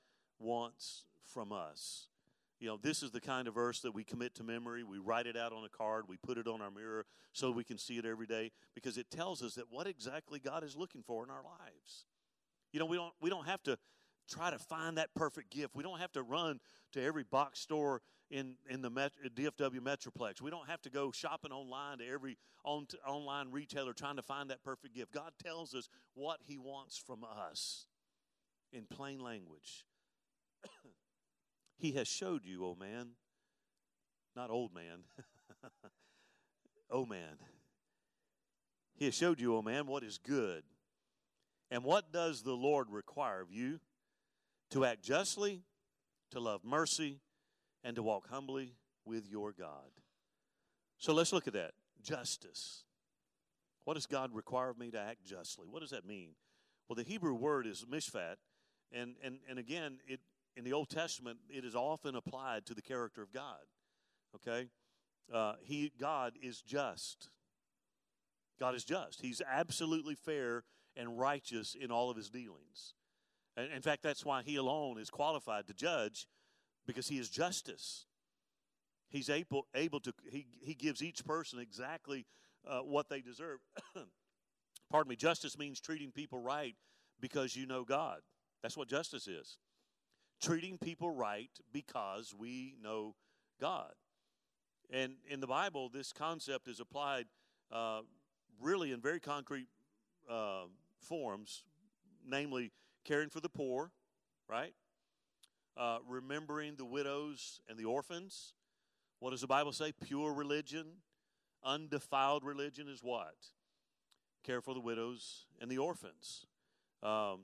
wants 0.42 1.04
from 1.24 1.52
us. 1.52 2.08
You 2.60 2.68
know, 2.68 2.78
this 2.80 3.02
is 3.02 3.10
the 3.10 3.20
kind 3.20 3.48
of 3.48 3.56
verse 3.56 3.80
that 3.80 3.92
we 3.92 4.04
commit 4.04 4.36
to 4.36 4.44
memory. 4.44 4.84
We 4.84 5.00
write 5.00 5.26
it 5.26 5.36
out 5.36 5.52
on 5.52 5.64
a 5.64 5.70
card, 5.70 6.06
we 6.08 6.18
put 6.18 6.38
it 6.38 6.48
on 6.48 6.62
our 6.62 6.70
mirror 6.70 7.06
so 7.34 7.50
we 7.50 7.64
can 7.64 7.80
see 7.80 7.98
it 7.98 8.06
every 8.06 8.28
day 8.28 8.52
because 8.76 8.98
it 9.00 9.10
tells 9.10 9.42
us 9.42 9.56
that 9.56 9.66
what 9.72 9.88
exactly 9.88 10.40
God 10.40 10.64
is 10.64 10.76
looking 10.76 11.02
for 11.02 11.24
in 11.24 11.32
our 11.32 11.44
lives. 11.44 12.06
You 12.72 12.80
know, 12.80 12.86
we 12.86 12.98
don't 12.98 13.14
we 13.20 13.32
don't 13.32 13.48
have 13.48 13.64
to 13.64 13.80
try 14.30 14.52
to 14.52 14.60
find 14.60 14.98
that 14.98 15.14
perfect 15.16 15.52
gift. 15.52 15.76
We 15.76 15.82
don't 15.82 16.00
have 16.00 16.12
to 16.14 16.22
run 16.22 16.60
to 16.94 17.04
every 17.04 17.24
box 17.24 17.60
store 17.60 18.04
in 18.30 18.56
in 18.70 18.84
the 18.84 18.92
Met, 18.92 19.14
DFW 19.36 19.80
Metroplex. 19.80 20.40
We 20.40 20.52
don't 20.52 20.70
have 20.70 20.84
to 20.84 20.92
go 20.92 21.12
shopping 21.12 21.52
online 21.52 21.98
to 21.98 22.08
every 22.08 22.38
on, 22.64 22.86
online 23.08 23.50
retailer 23.52 23.94
trying 23.94 24.18
to 24.18 24.22
find 24.22 24.52
that 24.52 24.64
perfect 24.64 24.94
gift. 24.94 25.12
God 25.12 25.32
tells 25.44 25.74
us 25.74 25.90
what 26.14 26.40
He 26.46 26.60
wants 26.60 26.98
from 26.98 27.24
us 27.24 27.88
in 28.72 28.86
plain 28.86 29.20
language. 29.20 29.86
He 31.82 31.94
has 31.94 32.08
showed 32.08 32.46
you, 32.46 32.64
oh 32.64 32.78
man, 32.80 33.08
not 34.36 34.52
old 34.52 34.72
man, 34.72 35.00
oh 36.92 37.08
man. 37.08 37.40
He 38.94 39.06
has 39.06 39.16
showed 39.16 39.40
you, 39.40 39.56
oh 39.56 39.64
man, 39.64 39.88
what 39.88 40.04
is 40.04 40.20
good. 40.20 40.62
And 41.72 41.84
what 41.84 42.14
does 42.14 42.44
the 42.44 42.54
Lord 42.54 42.92
require 42.92 43.42
of 43.42 43.52
you? 43.52 43.80
To 44.72 44.86
act 44.86 45.02
justly, 45.02 45.64
to 46.30 46.40
love 46.40 46.64
mercy, 46.64 47.20
and 47.84 47.96
to 47.96 48.04
walk 48.04 48.30
humbly 48.30 48.76
with 49.04 49.28
your 49.28 49.52
God. 49.52 49.90
So 51.00 51.14
let's 51.14 51.34
look 51.34 51.48
at 51.48 51.54
that. 51.54 51.72
Justice. 52.04 52.84
What 53.86 53.96
does 53.96 54.06
God 54.06 54.36
require 54.36 54.70
of 54.70 54.78
me 54.78 54.92
to 54.92 55.00
act 55.00 55.26
justly? 55.26 55.66
What 55.68 55.82
does 55.82 55.90
that 55.90 56.06
mean? 56.06 56.36
Well, 56.88 56.96
the 56.96 57.04
Hebrew 57.04 57.34
word 57.34 57.66
is 57.66 57.86
mishpat, 57.92 58.36
and, 58.92 59.16
and, 59.24 59.40
and 59.50 59.58
again, 59.58 59.98
it, 60.08 60.20
in 60.56 60.64
the 60.64 60.74
Old 60.74 60.90
Testament, 60.90 61.40
it 61.50 61.64
is 61.64 61.76
often 61.76 62.16
applied 62.16 62.66
to 62.66 62.74
the 62.74 62.82
character 62.82 63.22
of 63.22 63.32
God. 63.32 63.60
Okay? 64.36 64.68
Uh, 65.34 65.54
he, 65.62 65.92
God 66.00 66.34
is 66.42 66.62
just. 66.62 67.30
God 68.60 68.76
is 68.76 68.84
just. 68.84 69.22
He's 69.22 69.42
absolutely 69.50 70.16
fair 70.16 70.64
and 70.96 71.18
righteous 71.18 71.76
in 71.80 71.92
all 71.92 72.10
of 72.10 72.18
his 72.18 72.30
dealings. 72.30 72.94
And 73.56 73.72
in 73.72 73.82
fact, 73.82 74.04
that's 74.04 74.26
why 74.26 74.44
he 74.44 74.56
alone 74.56 74.98
is 74.98 75.10
qualified 75.10 75.68
to 75.68 75.74
judge 75.74 76.28
because 76.86 77.08
he 77.08 77.18
is 77.18 77.30
justice. 77.30 78.06
He's 79.10 79.30
able, 79.30 79.68
able 79.76 80.00
to, 80.02 80.14
he, 80.30 80.48
he 80.62 80.74
gives 80.74 81.04
each 81.04 81.26
person 81.26 81.60
exactly 81.60 82.26
uh, 82.68 82.80
what 82.80 83.10
they 83.10 83.22
deserve. 83.22 83.60
Pardon 84.92 85.10
me, 85.10 85.16
justice 85.16 85.58
means 85.58 85.80
treating 85.80 86.12
people 86.12 86.40
right 86.40 86.76
because 87.20 87.56
you 87.56 87.66
know 87.66 87.84
God. 87.84 88.20
That's 88.62 88.78
what 88.78 88.88
justice 88.88 89.28
is. 89.28 89.58
Treating 90.42 90.78
people 90.78 91.12
right 91.12 91.52
because 91.72 92.34
we 92.38 92.74
know 92.82 93.16
God. 93.60 93.92
And 94.90 95.14
in 95.30 95.40
the 95.40 95.48
Bible, 95.48 95.88
this 95.88 96.12
concept 96.12 96.68
is 96.68 96.80
applied 96.80 97.26
uh, 97.72 98.02
really 98.60 98.92
in 98.92 99.00
very 99.02 99.20
concrete 99.20 99.68
uh, 100.30 100.64
forms, 101.00 101.64
namely 102.28 102.72
caring 103.06 103.30
for 103.30 103.40
the 103.40 103.50
poor, 103.50 103.92
right? 104.50 104.74
Uh, 105.78 106.00
remembering 106.08 106.76
the 106.76 106.86
widows 106.86 107.62
and 107.70 107.78
the 107.78 107.86
orphans. 107.86 108.54
What 109.20 109.30
does 109.30 109.42
the 109.42 109.48
Bible 109.48 109.72
say? 109.72 109.92
Pure 109.92 110.34
religion, 110.34 110.88
undefiled 111.64 112.44
religion 112.44 112.88
is 112.88 113.02
what? 113.04 113.36
Care 114.44 114.62
for 114.62 114.74
the 114.74 114.82
widows 114.82 115.46
and 115.62 115.70
the 115.70 115.78
orphans. 115.78 116.48
Um, 117.04 117.42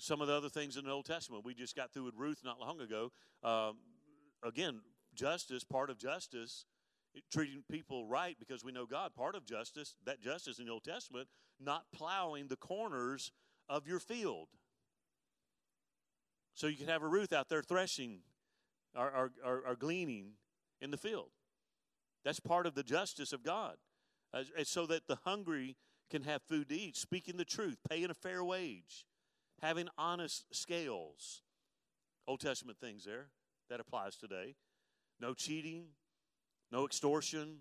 some 0.00 0.20
of 0.20 0.28
the 0.28 0.34
other 0.34 0.48
things 0.48 0.76
in 0.76 0.84
the 0.84 0.90
Old 0.90 1.04
Testament. 1.04 1.44
We 1.44 1.54
just 1.54 1.76
got 1.76 1.92
through 1.92 2.04
with 2.04 2.14
Ruth 2.16 2.40
not 2.44 2.58
long 2.58 2.80
ago. 2.80 3.12
Um, 3.42 3.76
again, 4.42 4.80
justice, 5.14 5.62
part 5.62 5.90
of 5.90 5.98
justice, 5.98 6.64
treating 7.30 7.62
people 7.70 8.06
right 8.06 8.36
because 8.38 8.64
we 8.64 8.72
know 8.72 8.86
God. 8.86 9.14
Part 9.14 9.34
of 9.34 9.44
justice, 9.44 9.94
that 10.06 10.20
justice 10.20 10.58
in 10.58 10.66
the 10.66 10.72
Old 10.72 10.84
Testament, 10.84 11.28
not 11.60 11.84
plowing 11.92 12.48
the 12.48 12.56
corners 12.56 13.30
of 13.68 13.86
your 13.86 14.00
field. 14.00 14.48
So 16.54 16.66
you 16.66 16.76
can 16.76 16.88
have 16.88 17.02
a 17.02 17.08
Ruth 17.08 17.32
out 17.32 17.48
there 17.48 17.62
threshing 17.62 18.20
or, 18.96 19.06
or, 19.06 19.32
or, 19.44 19.62
or 19.68 19.76
gleaning 19.76 20.32
in 20.80 20.90
the 20.90 20.96
field. 20.96 21.30
That's 22.24 22.40
part 22.40 22.66
of 22.66 22.74
the 22.74 22.82
justice 22.82 23.32
of 23.32 23.42
God. 23.42 23.76
So 24.64 24.86
that 24.86 25.06
the 25.08 25.18
hungry 25.24 25.76
can 26.10 26.22
have 26.22 26.42
food 26.42 26.68
to 26.68 26.74
eat, 26.78 26.96
speaking 26.96 27.36
the 27.36 27.44
truth, 27.44 27.78
paying 27.88 28.10
a 28.10 28.14
fair 28.14 28.44
wage, 28.44 29.06
having 29.62 29.88
honest 29.98 30.44
scales. 30.52 31.42
Old 32.26 32.40
Testament 32.40 32.78
things 32.78 33.04
there. 33.04 33.28
That 33.68 33.80
applies 33.80 34.16
today. 34.16 34.56
No 35.20 35.32
cheating, 35.32 35.84
no 36.72 36.84
extortion, 36.84 37.58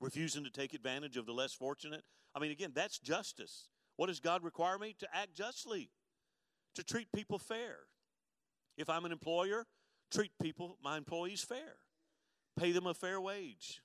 refusing 0.00 0.44
to 0.44 0.50
take 0.50 0.74
advantage 0.74 1.16
of 1.16 1.26
the 1.26 1.32
less 1.32 1.52
fortunate. 1.52 2.02
I 2.34 2.38
mean, 2.38 2.50
again, 2.50 2.72
that's 2.74 2.98
justice. 2.98 3.68
What 3.96 4.06
does 4.06 4.20
God 4.20 4.42
require 4.42 4.78
me? 4.78 4.94
To 5.00 5.08
act 5.12 5.34
justly, 5.34 5.90
to 6.74 6.82
treat 6.82 7.12
people 7.12 7.38
fair. 7.38 7.76
If 8.78 8.88
I'm 8.88 9.04
an 9.04 9.12
employer, 9.12 9.66
treat 10.10 10.32
people, 10.40 10.78
my 10.82 10.96
employees, 10.96 11.42
fair. 11.42 11.76
Pay 12.58 12.72
them 12.72 12.86
a 12.86 12.94
fair 12.94 13.20
wage. 13.20 13.82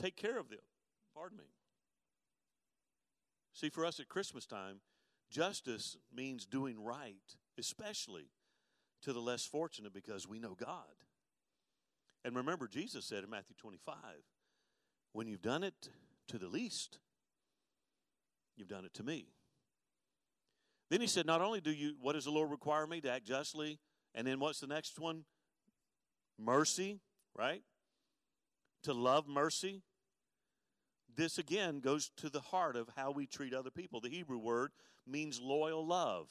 Take 0.00 0.16
care 0.16 0.38
of 0.38 0.48
them. 0.48 0.60
Pardon 1.14 1.38
me. 1.38 1.44
See, 3.52 3.68
for 3.68 3.84
us 3.84 4.00
at 4.00 4.08
Christmas 4.08 4.46
time, 4.46 4.80
justice 5.30 5.96
means 6.14 6.46
doing 6.46 6.82
right, 6.82 7.14
especially 7.58 8.30
to 9.02 9.12
the 9.12 9.20
less 9.20 9.46
fortunate 9.46 9.92
because 9.92 10.28
we 10.28 10.38
know 10.38 10.54
God. 10.54 11.04
And 12.24 12.36
remember, 12.36 12.68
Jesus 12.68 13.06
said 13.06 13.24
in 13.24 13.30
Matthew 13.30 13.56
25, 13.56 13.94
when 15.12 15.26
you've 15.26 15.42
done 15.42 15.62
it 15.62 15.88
to 16.28 16.38
the 16.38 16.48
least, 16.48 16.98
you've 18.56 18.68
done 18.68 18.84
it 18.84 18.94
to 18.94 19.02
me. 19.02 19.28
Then 20.90 21.00
he 21.00 21.06
said, 21.06 21.24
Not 21.24 21.40
only 21.40 21.60
do 21.60 21.70
you, 21.70 21.94
what 22.00 22.14
does 22.14 22.24
the 22.24 22.30
Lord 22.30 22.50
require 22.50 22.86
me 22.86 23.00
to 23.00 23.10
act 23.10 23.24
justly? 23.24 23.78
And 24.14 24.26
then 24.26 24.40
what's 24.40 24.60
the 24.60 24.66
next 24.66 24.98
one? 24.98 25.24
Mercy, 26.38 27.00
right? 27.36 27.62
To 28.84 28.92
love 28.92 29.28
mercy. 29.28 29.82
This 31.16 31.38
again 31.38 31.80
goes 31.80 32.10
to 32.18 32.28
the 32.28 32.40
heart 32.40 32.76
of 32.76 32.88
how 32.96 33.10
we 33.10 33.26
treat 33.26 33.54
other 33.54 33.70
people. 33.70 34.00
The 34.00 34.08
Hebrew 34.08 34.38
word 34.38 34.72
means 35.06 35.40
loyal 35.40 35.86
love. 35.86 36.28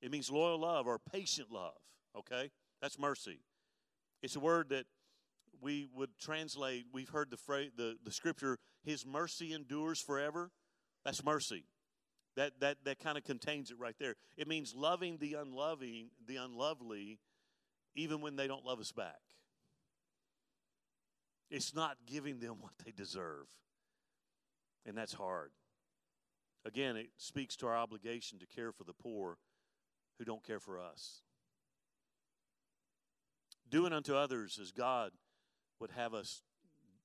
It 0.00 0.10
means 0.10 0.30
loyal 0.30 0.60
love 0.60 0.86
or 0.86 0.98
patient 0.98 1.50
love, 1.50 1.78
okay? 2.16 2.50
That's 2.80 2.98
mercy. 2.98 3.40
It's 4.22 4.36
a 4.36 4.40
word 4.40 4.70
that 4.70 4.86
we 5.60 5.88
would 5.94 6.10
translate, 6.20 6.86
we've 6.92 7.08
heard 7.08 7.30
the 7.30 7.36
phrase, 7.36 7.70
the, 7.76 7.96
the 8.04 8.12
scripture, 8.12 8.58
His 8.84 9.04
mercy 9.04 9.52
endures 9.52 10.00
forever. 10.00 10.50
That's 11.04 11.24
mercy. 11.24 11.64
That, 12.36 12.60
that, 12.60 12.76
that 12.84 13.00
kind 13.00 13.18
of 13.18 13.24
contains 13.24 13.70
it 13.70 13.78
right 13.78 13.96
there. 13.98 14.14
It 14.36 14.46
means 14.46 14.74
loving 14.74 15.18
the 15.18 15.34
unloving, 15.34 16.10
the 16.26 16.36
unlovely, 16.36 17.18
even 17.96 18.20
when 18.20 18.36
they 18.36 18.46
don't 18.46 18.64
love 18.64 18.78
us 18.78 18.92
back. 18.92 19.18
It's 21.50 21.74
not 21.74 21.96
giving 22.06 22.38
them 22.38 22.56
what 22.60 22.72
they 22.84 22.92
deserve. 22.92 23.46
And 24.88 24.96
that's 24.96 25.12
hard. 25.12 25.50
Again, 26.64 26.96
it 26.96 27.10
speaks 27.18 27.56
to 27.56 27.66
our 27.66 27.76
obligation 27.76 28.38
to 28.38 28.46
care 28.46 28.72
for 28.72 28.84
the 28.84 28.94
poor 28.94 29.36
who 30.18 30.24
don't 30.24 30.42
care 30.42 30.58
for 30.58 30.80
us. 30.80 31.20
Doing 33.70 33.92
unto 33.92 34.14
others 34.14 34.58
as 34.60 34.72
God 34.72 35.12
would 35.78 35.90
have 35.90 36.14
us, 36.14 36.40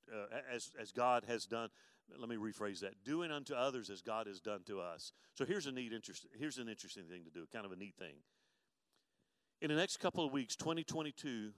uh, 0.10 0.38
as, 0.52 0.72
as 0.80 0.94
God 0.94 1.26
has 1.28 1.46
done. 1.46 1.70
Let 2.18 2.30
me 2.30 2.38
rephrase 2.38 2.80
that. 2.80 3.04
Doing 3.04 3.32
unto 3.32 3.54
others 3.54 3.90
as 3.90 4.02
God 4.02 4.28
has 4.28 4.40
done 4.40 4.62
to 4.68 4.80
us. 4.80 5.12
So 5.36 5.44
here's 5.44 5.68
a 5.68 5.72
neat, 5.72 5.92
interest, 5.92 6.26
here's 6.40 6.60
an 6.60 6.70
interesting 6.70 7.04
thing 7.04 7.26
to 7.26 7.32
do, 7.32 7.46
kind 7.52 7.66
of 7.66 7.74
a 7.74 7.76
neat 7.76 7.96
thing. 8.00 8.16
In 9.62 9.68
the 9.68 9.76
next 9.76 9.98
couple 9.98 10.26
of 10.26 10.32
weeks, 10.32 10.56
2022, 10.56 11.52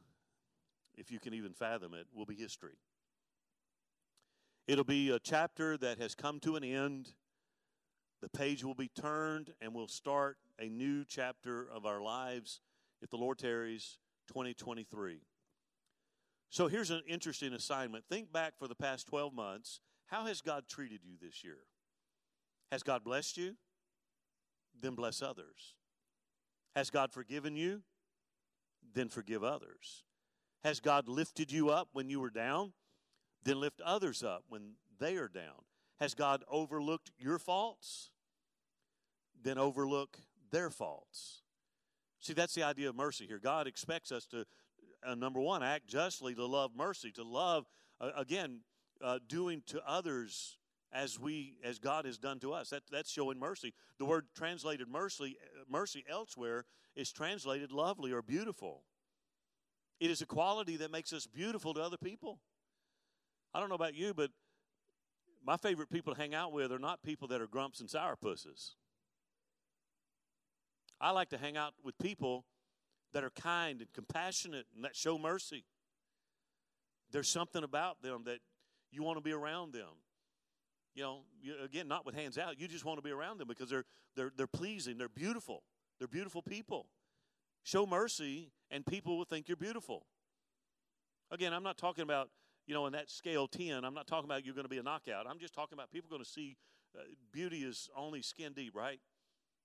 if 0.98 1.12
you 1.12 1.20
can 1.20 1.36
even 1.36 1.54
fathom 1.54 1.94
it, 1.94 2.08
will 2.16 2.26
be 2.26 2.36
history. 2.36 2.78
It'll 4.68 4.84
be 4.84 5.12
a 5.12 5.20
chapter 5.20 5.78
that 5.78 6.00
has 6.00 6.16
come 6.16 6.40
to 6.40 6.56
an 6.56 6.64
end. 6.64 7.14
The 8.22 8.30
page 8.30 8.64
will 8.64 8.74
be 8.74 8.88
turned, 8.88 9.54
and 9.62 9.76
we'll 9.76 9.88
start 9.88 10.38
a 10.60 10.68
new 10.68 11.06
chapter 11.06 11.68
of 11.70 11.86
our 11.86 12.02
lives, 12.02 12.62
if 13.02 13.12
the 13.12 13.18
Lord 13.18 13.38
tarries, 13.38 14.00
2023. 14.28 15.20
So 16.50 16.68
here's 16.68 16.90
an 16.90 17.04
interesting 17.08 17.54
assignment. 17.54 18.06
Think 18.10 18.32
back 18.32 18.58
for 18.58 18.68
the 18.68 18.76
past 18.76 19.06
12 19.08 19.34
months. 19.34 19.82
How 20.08 20.26
has 20.26 20.42
God 20.42 20.64
treated 20.68 21.02
you 21.04 21.16
this 21.22 21.44
year? 21.44 21.60
Has 22.72 22.82
God 22.82 23.04
blessed 23.04 23.38
you? 23.38 23.56
Then 24.82 24.96
bless 24.96 25.22
others. 25.22 25.76
Has 26.76 26.90
God 26.90 27.12
forgiven 27.12 27.56
you? 27.56 27.84
Then 28.94 29.10
forgive 29.10 29.44
others. 29.44 30.04
Has 30.64 30.80
God 30.80 31.08
lifted 31.08 31.52
you 31.52 31.70
up 31.70 31.90
when 31.94 32.10
you 32.10 32.20
were 32.20 32.32
down? 32.32 32.74
Then 33.46 33.60
lift 33.60 33.80
others 33.82 34.24
up 34.24 34.44
when 34.50 34.74
they 35.00 35.16
are 35.18 35.28
down. 35.28 35.64
Has 36.00 36.14
God 36.14 36.44
overlooked 36.50 37.12
your 37.18 37.40
faults? 37.40 38.10
Then 39.42 39.58
overlook 39.58 40.18
their 40.52 40.70
faults. 40.70 41.44
See, 42.20 42.34
that's 42.34 42.56
the 42.56 42.64
idea 42.64 42.90
of 42.90 42.96
mercy 42.96 43.28
here. 43.28 43.40
God 43.40 43.68
expects 43.68 44.12
us 44.12 44.26
to, 44.28 44.46
uh, 45.06 45.16
number 45.16 45.40
one, 45.40 45.62
act 45.62 45.88
justly, 45.88 46.34
to 46.34 46.46
love 46.46 46.72
mercy, 46.76 47.12
to 47.12 47.24
love, 47.24 47.70
uh, 48.02 48.10
again, 48.18 48.62
uh, 49.02 49.20
doing 49.28 49.62
to 49.68 49.82
others 49.88 50.58
as 50.92 51.20
we 51.20 51.58
as 51.64 51.78
God 51.78 52.06
has 52.06 52.18
done 52.18 52.40
to 52.40 52.54
us. 52.54 52.70
That, 52.70 52.84
that's 52.90 53.12
showing 53.12 53.38
mercy. 53.38 53.74
The 54.00 54.06
word 54.06 54.26
translated 54.36 54.88
mercy, 54.88 55.38
uh, 55.40 55.66
mercy 55.70 56.04
elsewhere 56.10 56.66
is 56.96 57.12
translated 57.12 57.72
lovely 57.72 58.12
or 58.12 58.22
beautiful. 58.22 58.84
It 60.00 60.10
is 60.10 60.22
a 60.22 60.26
quality 60.26 60.78
that 60.78 60.92
makes 60.92 61.14
us 61.14 61.28
beautiful 61.28 61.74
to 61.74 61.82
other 61.82 61.98
people. 61.98 62.40
I 63.56 63.62
don't 63.62 63.70
know 63.70 63.76
about 63.76 63.96
you, 63.96 64.14
but 64.14 64.32
my 65.46 65.56
favorite 65.56 65.90
people 65.90 66.14
to 66.14 66.20
hang 66.20 66.36
out 66.36 66.52
with 66.52 66.74
are 66.74 66.80
not 66.80 67.02
people 67.04 67.30
that 67.30 67.40
are 67.40 67.48
grumps 67.48 67.80
and 67.80 67.88
sourpusses. 67.88 68.72
I 71.00 71.12
like 71.12 71.30
to 71.30 71.38
hang 71.38 71.56
out 71.56 71.74
with 71.82 71.98
people 71.98 72.44
that 73.14 73.24
are 73.24 73.30
kind 73.30 73.80
and 73.80 73.94
compassionate 73.94 74.66
and 74.76 74.84
that 74.84 74.94
show 74.94 75.18
mercy. 75.18 75.64
There's 77.14 77.30
something 77.30 77.64
about 77.64 78.02
them 78.02 78.24
that 78.26 78.40
you 78.92 79.04
want 79.04 79.20
to 79.20 79.22
be 79.22 79.32
around 79.32 79.72
them. 79.72 80.02
You 80.94 81.04
know, 81.04 81.20
you, 81.42 81.54
again, 81.64 81.88
not 81.88 82.06
with 82.06 82.14
hands 82.14 82.38
out. 82.38 82.60
You 82.60 82.68
just 82.68 82.84
want 82.84 82.98
to 82.98 83.04
be 83.04 83.12
around 83.12 83.40
them 83.40 83.48
because 83.48 83.70
they're 83.70 83.86
they're 84.18 84.34
they're 84.36 84.48
pleasing. 84.48 84.98
They're 84.98 85.08
beautiful. 85.08 85.64
They're 85.98 86.10
beautiful 86.10 86.42
people. 86.42 86.88
Show 87.64 87.86
mercy, 87.86 88.52
and 88.70 88.86
people 88.86 89.18
will 89.18 89.26
think 89.26 89.48
you're 89.48 89.56
beautiful. 89.56 90.08
Again, 91.32 91.54
I'm 91.54 91.64
not 91.64 91.78
talking 91.78 92.04
about 92.04 92.30
you 92.66 92.74
know 92.74 92.86
in 92.86 92.94
that 92.94 93.10
scale 93.10 93.48
ten. 93.48 93.84
I'm 93.84 93.94
not 93.94 94.08
talking 94.08 94.26
about 94.26 94.46
you're 94.46 94.56
going 94.56 94.66
to 94.66 94.70
be 94.70 94.78
a 94.78 94.84
knockout. 94.84 95.26
I'm 95.30 95.40
just 95.40 95.54
talking 95.54 95.78
about 95.78 95.92
people 95.92 96.10
going 96.10 96.24
to 96.24 96.30
see 96.30 96.58
uh, 96.98 97.02
beauty 97.32 97.60
is 97.60 97.90
only 97.96 98.22
skin 98.22 98.54
deep, 98.54 98.76
right? 98.76 99.00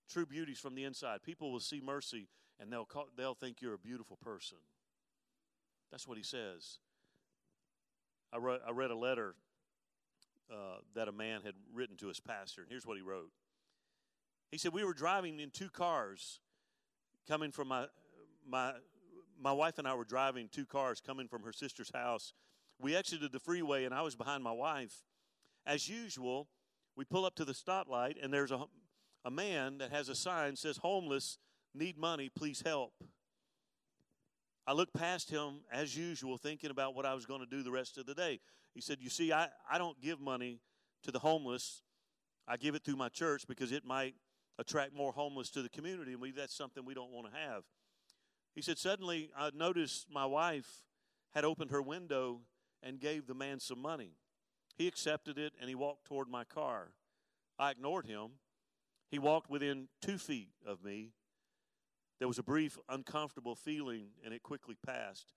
True 0.08 0.26
beauty 0.26 0.52
is 0.52 0.58
from 0.58 0.74
the 0.74 0.84
inside. 0.84 1.22
People 1.22 1.52
will 1.52 1.60
see 1.60 1.80
mercy 1.80 2.28
and 2.60 2.72
they'll, 2.72 2.84
call, 2.84 3.08
they'll 3.16 3.34
think 3.34 3.62
you're 3.62 3.74
a 3.74 3.78
beautiful 3.78 4.16
person. 4.16 4.58
That's 5.90 6.06
what 6.06 6.18
he 6.18 6.24
says. 6.24 6.78
I 8.32 8.38
read, 8.38 8.60
I 8.66 8.70
read 8.70 8.90
a 8.90 8.96
letter 8.96 9.34
uh, 10.52 10.78
that 10.94 11.08
a 11.08 11.12
man 11.12 11.40
had 11.42 11.54
written 11.72 11.96
to 11.96 12.08
his 12.08 12.20
pastor. 12.20 12.62
And 12.62 12.70
here's 12.70 12.86
what 12.86 12.96
he 12.96 13.02
wrote 13.02 13.30
He 14.50 14.58
said, 14.58 14.72
We 14.72 14.84
were 14.84 14.94
driving 14.94 15.40
in 15.40 15.50
two 15.50 15.70
cars 15.70 16.40
coming 17.28 17.50
from 17.50 17.68
my, 17.68 17.86
my, 18.46 18.72
my 19.40 19.52
wife 19.52 19.78
and 19.78 19.88
I 19.88 19.94
were 19.94 20.04
driving 20.04 20.48
two 20.50 20.66
cars 20.66 21.00
coming 21.00 21.28
from 21.28 21.42
her 21.42 21.52
sister's 21.52 21.90
house. 21.92 22.34
We 22.80 22.96
exited 22.96 23.32
the 23.32 23.38
freeway, 23.38 23.84
and 23.84 23.94
I 23.94 24.02
was 24.02 24.16
behind 24.16 24.42
my 24.42 24.52
wife. 24.52 24.94
As 25.66 25.88
usual, 25.88 26.48
we 26.96 27.04
pull 27.04 27.24
up 27.24 27.34
to 27.36 27.44
the 27.44 27.52
stoplight, 27.52 28.14
and 28.22 28.32
there's 28.32 28.50
a, 28.50 28.64
a 29.24 29.30
man 29.30 29.78
that 29.78 29.90
has 29.90 30.08
a 30.08 30.14
sign 30.14 30.52
that 30.52 30.58
says, 30.58 30.78
Homeless, 30.78 31.38
need 31.74 31.98
money, 31.98 32.30
please 32.34 32.62
help. 32.64 32.92
I 34.66 34.72
looked 34.72 34.94
past 34.94 35.30
him 35.30 35.60
as 35.72 35.96
usual, 35.96 36.38
thinking 36.38 36.70
about 36.70 36.94
what 36.94 37.04
I 37.04 37.14
was 37.14 37.26
going 37.26 37.40
to 37.40 37.46
do 37.46 37.62
the 37.62 37.70
rest 37.70 37.98
of 37.98 38.06
the 38.06 38.14
day. 38.14 38.40
He 38.74 38.80
said, 38.80 38.98
You 39.00 39.10
see, 39.10 39.32
I, 39.32 39.48
I 39.70 39.78
don't 39.78 40.00
give 40.00 40.20
money 40.20 40.60
to 41.02 41.10
the 41.10 41.18
homeless. 41.18 41.82
I 42.48 42.56
give 42.56 42.74
it 42.74 42.84
through 42.84 42.96
my 42.96 43.08
church 43.08 43.44
because 43.46 43.72
it 43.72 43.84
might 43.84 44.14
attract 44.58 44.94
more 44.94 45.12
homeless 45.12 45.50
to 45.50 45.62
the 45.62 45.68
community, 45.68 46.12
and 46.12 46.20
we, 46.20 46.32
that's 46.32 46.56
something 46.56 46.84
we 46.84 46.94
don't 46.94 47.10
want 47.10 47.30
to 47.30 47.38
have. 47.38 47.62
He 48.54 48.62
said, 48.62 48.78
Suddenly, 48.78 49.30
I 49.36 49.50
noticed 49.54 50.06
my 50.10 50.26
wife 50.26 50.84
had 51.34 51.44
opened 51.44 51.70
her 51.70 51.82
window 51.82 52.40
and 52.82 53.00
gave 53.00 53.26
the 53.26 53.34
man 53.34 53.60
some 53.60 53.80
money. 53.80 54.12
He 54.76 54.86
accepted 54.86 55.38
it 55.38 55.52
and 55.60 55.68
he 55.68 55.74
walked 55.74 56.06
toward 56.06 56.28
my 56.28 56.44
car. 56.44 56.92
I 57.58 57.70
ignored 57.70 58.06
him. 58.06 58.32
He 59.10 59.18
walked 59.18 59.50
within 59.50 59.88
two 60.00 60.18
feet 60.18 60.48
of 60.66 60.82
me. 60.82 61.10
There 62.18 62.28
was 62.28 62.38
a 62.38 62.42
brief, 62.42 62.78
uncomfortable 62.88 63.54
feeling, 63.54 64.08
and 64.24 64.32
it 64.32 64.42
quickly 64.42 64.76
passed. 64.86 65.32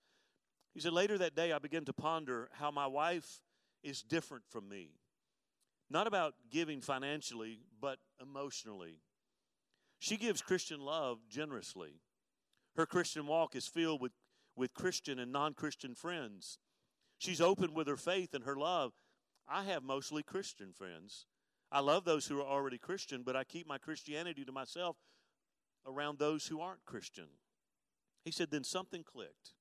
He 0.74 0.80
said, 0.80 0.92
Later 0.92 1.16
that 1.18 1.34
day, 1.34 1.52
I 1.52 1.58
began 1.58 1.84
to 1.86 1.92
ponder 1.92 2.50
how 2.52 2.70
my 2.70 2.86
wife 2.86 3.40
is 3.82 4.02
different 4.02 4.44
from 4.48 4.68
me. 4.68 4.90
Not 5.90 6.06
about 6.06 6.34
giving 6.50 6.80
financially, 6.80 7.60
but 7.80 7.98
emotionally. 8.20 9.00
She 9.98 10.16
gives 10.16 10.42
Christian 10.42 10.80
love 10.80 11.18
generously. 11.28 12.00
Her 12.76 12.86
Christian 12.86 13.26
walk 13.26 13.54
is 13.54 13.66
filled 13.66 14.00
with, 14.00 14.12
with 14.56 14.74
Christian 14.74 15.18
and 15.18 15.32
non 15.32 15.54
Christian 15.54 15.94
friends. 15.94 16.58
She's 17.24 17.40
open 17.40 17.72
with 17.72 17.88
her 17.88 17.96
faith 17.96 18.34
and 18.34 18.44
her 18.44 18.54
love. 18.54 18.92
I 19.48 19.64
have 19.64 19.82
mostly 19.82 20.22
Christian 20.22 20.74
friends. 20.74 21.24
I 21.72 21.80
love 21.80 22.04
those 22.04 22.26
who 22.26 22.38
are 22.38 22.46
already 22.46 22.76
Christian, 22.76 23.22
but 23.24 23.34
I 23.34 23.44
keep 23.44 23.66
my 23.66 23.78
Christianity 23.78 24.44
to 24.44 24.52
myself 24.52 24.96
around 25.86 26.18
those 26.18 26.46
who 26.46 26.60
aren't 26.60 26.84
Christian. 26.84 27.28
He 28.26 28.30
said, 28.30 28.50
then 28.50 28.62
something 28.62 29.02
clicked. 29.02 29.54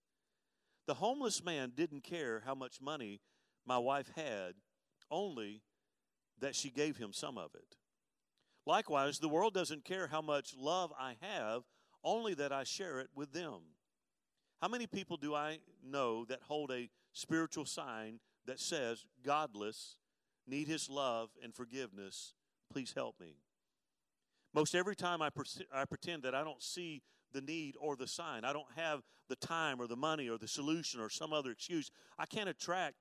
The 0.88 0.96
homeless 0.96 1.42
man 1.42 1.72
didn't 1.74 2.04
care 2.04 2.44
how 2.46 2.54
much 2.54 2.82
money 2.82 3.22
my 3.66 3.78
wife 3.78 4.12
had, 4.14 4.56
only 5.10 5.62
that 6.42 6.56
she 6.56 6.70
gave 6.70 6.98
him 6.98 7.14
some 7.14 7.38
of 7.38 7.56
it. 7.56 7.78
Likewise, 8.66 9.20
the 9.20 9.30
world 9.30 9.54
doesn't 9.54 9.86
care 9.86 10.08
how 10.08 10.22
much 10.22 10.54
love 10.58 10.92
I 11.00 11.16
have, 11.22 11.62
only 12.04 12.34
that 12.34 12.52
I 12.52 12.66
share 12.66 13.00
it 13.00 13.08
with 13.16 13.32
them. 13.32 13.62
How 14.62 14.68
many 14.68 14.86
people 14.86 15.16
do 15.16 15.34
I 15.34 15.60
know 15.82 16.26
that 16.26 16.42
hold 16.44 16.70
a 16.70 16.90
spiritual 17.14 17.66
sign 17.66 18.20
that 18.46 18.60
says, 18.60 19.06
Godless, 19.24 19.98
need 20.46 20.68
his 20.68 20.90
love 20.90 21.30
and 21.42 21.56
forgiveness, 21.56 22.34
please 22.72 22.94
help 22.96 23.20
me? 23.20 23.38
Most 24.54 24.76
every 24.76 24.96
time 24.96 25.22
I, 25.22 25.30
I 25.74 25.86
pretend 25.86 26.24
that 26.24 26.36
I 26.36 26.44
don't 26.44 26.62
see 26.62 27.02
the 27.32 27.42
need 27.42 27.76
or 27.80 27.96
the 27.96 28.08
sign. 28.08 28.46
I 28.46 28.54
don't 28.54 28.72
have 28.76 29.02
the 29.30 29.36
time 29.36 29.82
or 29.82 29.88
the 29.88 29.96
money 29.96 30.30
or 30.30 30.38
the 30.38 30.48
solution 30.48 31.00
or 31.00 31.10
some 31.10 31.34
other 31.34 31.52
excuse. 31.52 31.90
I 32.20 32.26
can't 32.26 32.50
attract 32.50 32.96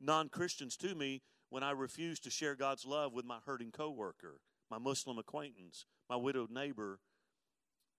non 0.00 0.28
Christians 0.28 0.76
to 0.78 0.94
me 0.94 1.22
when 1.50 1.62
I 1.62 1.70
refuse 1.70 2.18
to 2.20 2.30
share 2.30 2.56
God's 2.56 2.84
love 2.84 3.12
with 3.12 3.24
my 3.24 3.38
hurting 3.46 3.70
coworker, 3.70 4.40
my 4.70 4.78
Muslim 4.78 5.18
acquaintance, 5.18 5.86
my 6.10 6.16
widowed 6.16 6.50
neighbor. 6.50 6.98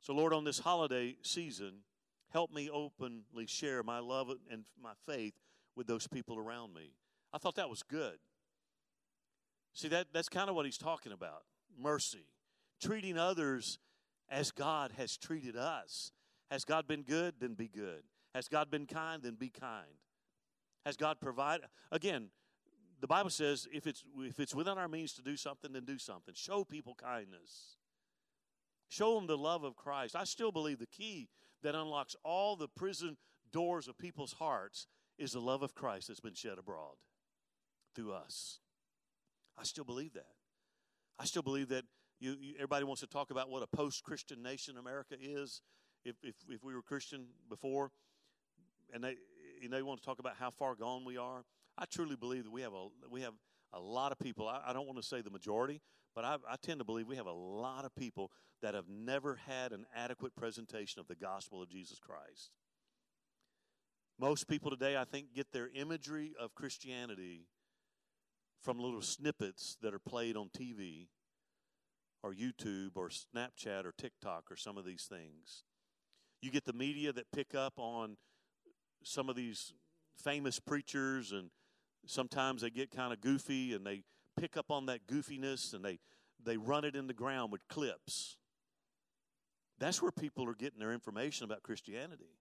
So, 0.01 0.14
Lord, 0.14 0.34
on 0.34 0.43
this 0.43 0.60
holiday 0.60 1.16
season, 1.24 1.80
help 2.32 2.51
me 2.51 2.70
openly 2.70 3.47
share 3.47 3.82
my 3.84 3.99
love 3.99 4.30
and 4.51 4.66
my 4.82 4.93
faith 5.05 5.34
with 5.76 5.88
those 5.88 6.07
people 6.07 6.38
around 6.38 6.74
me. 6.74 6.93
I 7.34 7.38
thought 7.38 7.55
that 7.55 7.70
was 7.70 7.84
good. 7.84 8.17
See, 9.74 9.88
that, 9.89 10.07
that's 10.13 10.30
kind 10.30 10.49
of 10.49 10.55
what 10.55 10.65
he's 10.65 10.78
talking 10.78 11.11
about 11.11 11.43
mercy, 11.80 12.26
treating 12.82 13.17
others 13.17 13.80
as 14.30 14.51
God 14.51 14.91
has 14.97 15.17
treated 15.17 15.55
us. 15.55 16.11
Has 16.51 16.65
God 16.65 16.88
been 16.88 17.03
good? 17.03 17.36
Then 17.39 17.53
be 17.53 17.67
good. 17.67 18.03
Has 18.34 18.47
God 18.47 18.70
been 18.70 18.86
kind? 18.86 19.24
Then 19.24 19.36
be 19.36 19.49
kind. 19.49 19.86
Has 20.86 20.97
God 20.97 21.20
provided? 21.20 21.67
Again, 21.91 22.30
the 23.01 23.07
Bible 23.07 23.30
says 23.30 23.67
if 23.72 23.88
it's 23.88 24.03
if 24.17 24.39
it's 24.39 24.55
within 24.55 24.78
our 24.78 24.88
means 24.88 25.13
to 25.13 25.22
do 25.22 25.38
something, 25.38 25.72
then 25.72 25.86
do 25.86 25.97
something. 25.97 26.34
Show 26.36 26.63
people 26.63 26.95
kindness. 26.95 27.78
Show 28.89 29.15
them 29.15 29.28
the 29.28 29.38
love 29.38 29.63
of 29.63 29.76
Christ. 29.76 30.15
I 30.15 30.24
still 30.24 30.51
believe 30.51 30.80
the 30.80 30.88
key 30.88 31.30
that 31.61 31.76
unlocks 31.76 32.15
all 32.24 32.55
the 32.55 32.67
prison 32.67 33.17
doors 33.51 33.88
of 33.88 33.97
people's 33.97 34.34
hearts 34.34 34.88
is 35.20 35.34
the 35.34 35.41
love 35.41 35.61
of 35.61 35.76
Christ 35.76 36.07
that's 36.07 36.20
been 36.20 36.34
shed 36.34 36.57
abroad 36.57 36.95
through 37.95 38.13
us. 38.13 38.59
I 39.57 39.63
still 39.63 39.84
believe 39.84 40.13
that. 40.13 40.34
I 41.20 41.26
still 41.26 41.41
believe 41.41 41.70
that 41.70 41.84
you, 42.20 42.36
you, 42.39 42.53
everybody 42.55 42.86
wants 42.86 43.01
to 43.01 43.07
talk 43.07 43.30
about 43.30 43.49
what 43.49 43.61
a 43.61 43.67
post-Christian 43.67 44.41
nation 44.41 44.78
America 44.78 45.15
is. 45.22 45.61
If, 46.05 46.15
if, 46.24 46.36
if 46.49 46.63
we 46.63 46.74
were 46.74 46.82
Christian 46.82 47.28
before, 47.49 47.91
and 48.93 49.03
they 49.03 49.15
and 49.61 49.74
they 49.74 49.82
want 49.82 49.99
to 49.99 50.05
talk 50.05 50.20
about 50.20 50.36
how 50.39 50.49
far 50.49 50.76
gone 50.76 51.03
we 51.03 51.17
are, 51.17 51.43
I 51.78 51.84
truly 51.86 52.15
believe 52.15 52.45
that 52.45 52.51
we 52.51 52.61
have 52.61 52.74
a 52.74 52.88
we 53.11 53.22
have 53.22 53.34
a 53.74 53.80
lot 53.80 54.11
of 54.13 54.20
people. 54.20 54.47
I, 54.47 54.61
I 54.67 54.74
don't 54.74 54.88
want 54.88 54.97
to 54.97 55.05
say 55.05 55.22
the 55.22 55.30
majority, 55.30 55.82
but 56.15 56.24
I, 56.24 56.38
I 56.49 56.55
tend 56.61 56.80
to 56.80 56.86
believe 56.86 57.07
we 57.07 57.17
have 57.17 57.26
a 57.26 57.32
lot 57.32 57.84
of 57.84 57.93
people 57.95 58.32
that 58.61 58.74
have 58.74 58.88
never 58.88 59.39
had 59.45 59.74
an 59.74 59.86
adequate 59.95 60.36
presentation 60.36 60.99
of 60.99 61.07
the 61.07 61.15
gospel 61.15 61.61
of 61.61 61.70
Jesus 61.70 61.99
Christ. 61.99 62.51
Most 64.20 64.49
people 64.49 64.70
today, 64.70 64.97
I 64.97 65.05
think, 65.05 65.34
get 65.34 65.53
their 65.53 65.70
imagery 65.74 66.34
of 66.38 66.53
Christianity 66.53 67.45
from 68.61 68.78
little 68.78 69.01
snippets 69.01 69.78
that 69.82 69.93
are 69.93 69.99
played 69.99 70.36
on 70.36 70.49
TV 70.49 71.07
or 72.22 72.34
YouTube 72.34 72.91
or 72.95 73.09
Snapchat 73.09 73.86
or 73.86 73.93
TikTok 73.97 74.51
or 74.51 74.57
some 74.57 74.78
of 74.78 74.84
these 74.84 75.07
things. 75.09 75.63
You 76.41 76.51
get 76.51 76.65
the 76.65 76.74
media 76.74 77.13
that 77.13 77.32
pick 77.32 77.55
up 77.55 77.74
on 77.78 78.17
some 79.03 79.30
of 79.30 79.38
these 79.38 79.72
famous 80.22 80.59
preachers, 80.59 81.32
and 81.32 81.49
sometimes 82.05 82.61
they 82.61 82.70
get 82.70 82.91
kind 82.91 83.13
of 83.13 83.22
goofy 83.22 83.74
and 83.74 83.86
they 83.86 84.03
pick 84.38 84.57
up 84.57 84.70
on 84.70 84.88
that 84.88 85.07
goofiness 85.07 85.74
and 85.74 85.84
they, 85.84 85.97
they 86.43 86.57
run 86.57 86.84
it 86.84 86.93
in 86.93 87.07
the 87.07 87.13
ground 87.13 87.53
with 87.53 87.65
clips. 87.70 88.36
That's 89.80 90.01
where 90.01 90.11
people 90.11 90.45
are 90.49 90.55
getting 90.55 90.80
their 90.80 90.91
information 90.91 91.45
about 91.45 91.63
Christianity. 91.63 92.36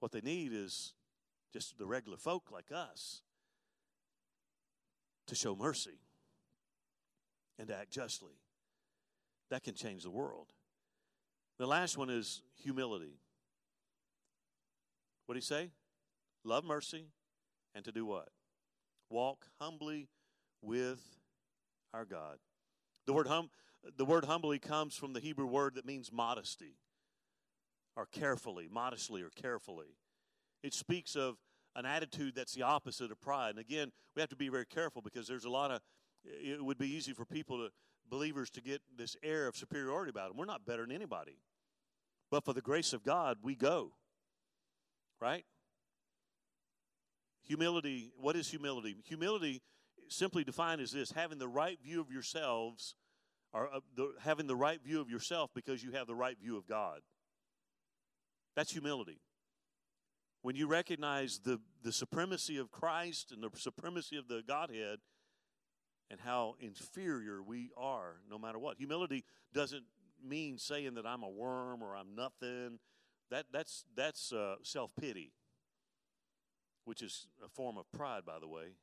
What 0.00 0.12
they 0.12 0.20
need 0.20 0.52
is 0.52 0.92
just 1.52 1.78
the 1.78 1.86
regular 1.86 2.18
folk 2.18 2.50
like 2.50 2.70
us 2.72 3.22
to 5.26 5.34
show 5.34 5.54
mercy 5.54 5.98
and 7.58 7.68
to 7.68 7.76
act 7.76 7.90
justly. 7.90 8.34
That 9.50 9.62
can 9.62 9.74
change 9.74 10.02
the 10.02 10.10
world. 10.10 10.48
The 11.58 11.66
last 11.66 11.96
one 11.96 12.10
is 12.10 12.42
humility. 12.56 13.18
What 15.26 15.34
do 15.34 15.38
you 15.38 15.42
say? 15.42 15.70
Love 16.44 16.64
mercy 16.64 17.06
and 17.74 17.84
to 17.84 17.92
do 17.92 18.04
what? 18.04 18.28
Walk 19.08 19.46
humbly 19.60 20.08
with 20.60 21.00
our 21.92 22.04
God. 22.04 22.38
The 23.06 23.12
word 23.12 23.28
hum 23.28 23.50
the 23.96 24.04
word 24.04 24.24
humbly 24.24 24.58
comes 24.58 24.96
from 24.96 25.12
the 25.12 25.20
Hebrew 25.20 25.46
word 25.46 25.74
that 25.74 25.84
means 25.84 26.10
modesty 26.10 26.76
or 27.96 28.06
carefully, 28.06 28.68
modestly 28.70 29.22
or 29.22 29.30
carefully. 29.30 29.96
It 30.62 30.74
speaks 30.74 31.16
of 31.16 31.36
an 31.76 31.86
attitude 31.86 32.34
that's 32.34 32.54
the 32.54 32.62
opposite 32.62 33.10
of 33.10 33.20
pride. 33.20 33.50
And 33.50 33.58
again, 33.58 33.92
we 34.14 34.20
have 34.20 34.30
to 34.30 34.36
be 34.36 34.48
very 34.48 34.66
careful 34.66 35.02
because 35.02 35.26
there's 35.26 35.44
a 35.44 35.50
lot 35.50 35.70
of 35.70 35.80
it 36.24 36.64
would 36.64 36.78
be 36.78 36.88
easy 36.88 37.12
for 37.12 37.24
people 37.24 37.58
to 37.58 37.70
believers 38.08 38.50
to 38.50 38.62
get 38.62 38.80
this 38.96 39.16
air 39.22 39.46
of 39.46 39.56
superiority 39.56 40.10
about 40.10 40.28
them. 40.28 40.36
We're 40.36 40.44
not 40.44 40.64
better 40.64 40.82
than 40.82 40.92
anybody. 40.92 41.38
But 42.30 42.44
for 42.44 42.52
the 42.52 42.60
grace 42.60 42.92
of 42.92 43.02
God, 43.02 43.38
we 43.42 43.54
go. 43.54 43.92
Right? 45.20 45.44
Humility, 47.46 48.12
what 48.18 48.36
is 48.36 48.48
humility? 48.48 48.96
Humility, 49.06 49.62
simply 50.08 50.44
defined 50.44 50.80
as 50.80 50.92
this 50.92 51.12
having 51.12 51.38
the 51.38 51.48
right 51.48 51.78
view 51.82 52.00
of 52.00 52.10
yourselves, 52.10 52.94
or 53.52 53.68
uh, 53.72 53.80
the, 53.96 54.14
having 54.20 54.46
the 54.46 54.56
right 54.56 54.82
view 54.82 55.00
of 55.00 55.10
yourself 55.10 55.50
because 55.54 55.82
you 55.82 55.92
have 55.92 56.06
the 56.06 56.14
right 56.14 56.38
view 56.40 56.56
of 56.56 56.66
God. 56.66 57.00
That's 58.56 58.72
humility. 58.72 59.20
When 60.42 60.56
you 60.56 60.66
recognize 60.66 61.38
the, 61.38 61.60
the 61.82 61.92
supremacy 61.92 62.58
of 62.58 62.70
Christ 62.70 63.32
and 63.32 63.42
the 63.42 63.50
supremacy 63.56 64.16
of 64.16 64.28
the 64.28 64.42
Godhead, 64.46 64.98
and 66.10 66.20
how 66.20 66.54
inferior 66.60 67.42
we 67.42 67.70
are 67.76 68.16
no 68.30 68.38
matter 68.38 68.58
what. 68.58 68.78
Humility 68.78 69.24
doesn't 69.52 69.84
mean 70.22 70.58
saying 70.58 70.94
that 70.94 71.06
I'm 71.06 71.22
a 71.22 71.28
worm 71.28 71.82
or 71.82 71.96
I'm 71.96 72.14
nothing. 72.14 72.78
That, 73.30 73.46
that's 73.52 73.84
that's 73.96 74.32
uh, 74.32 74.56
self 74.62 74.92
pity, 75.00 75.32
which 76.84 77.02
is 77.02 77.26
a 77.44 77.48
form 77.48 77.78
of 77.78 77.90
pride, 77.90 78.24
by 78.24 78.38
the 78.38 78.48
way. 78.48 78.76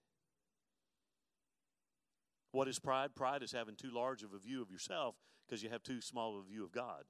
What 2.51 2.67
is 2.67 2.79
pride? 2.79 3.15
Pride 3.15 3.43
is 3.43 3.51
having 3.51 3.75
too 3.75 3.91
large 3.93 4.23
of 4.23 4.33
a 4.33 4.39
view 4.39 4.61
of 4.61 4.69
yourself 4.69 5.15
because 5.47 5.63
you 5.63 5.69
have 5.69 5.83
too 5.83 6.01
small 6.01 6.37
of 6.37 6.45
a 6.45 6.49
view 6.49 6.63
of 6.63 6.71
God. 6.71 7.03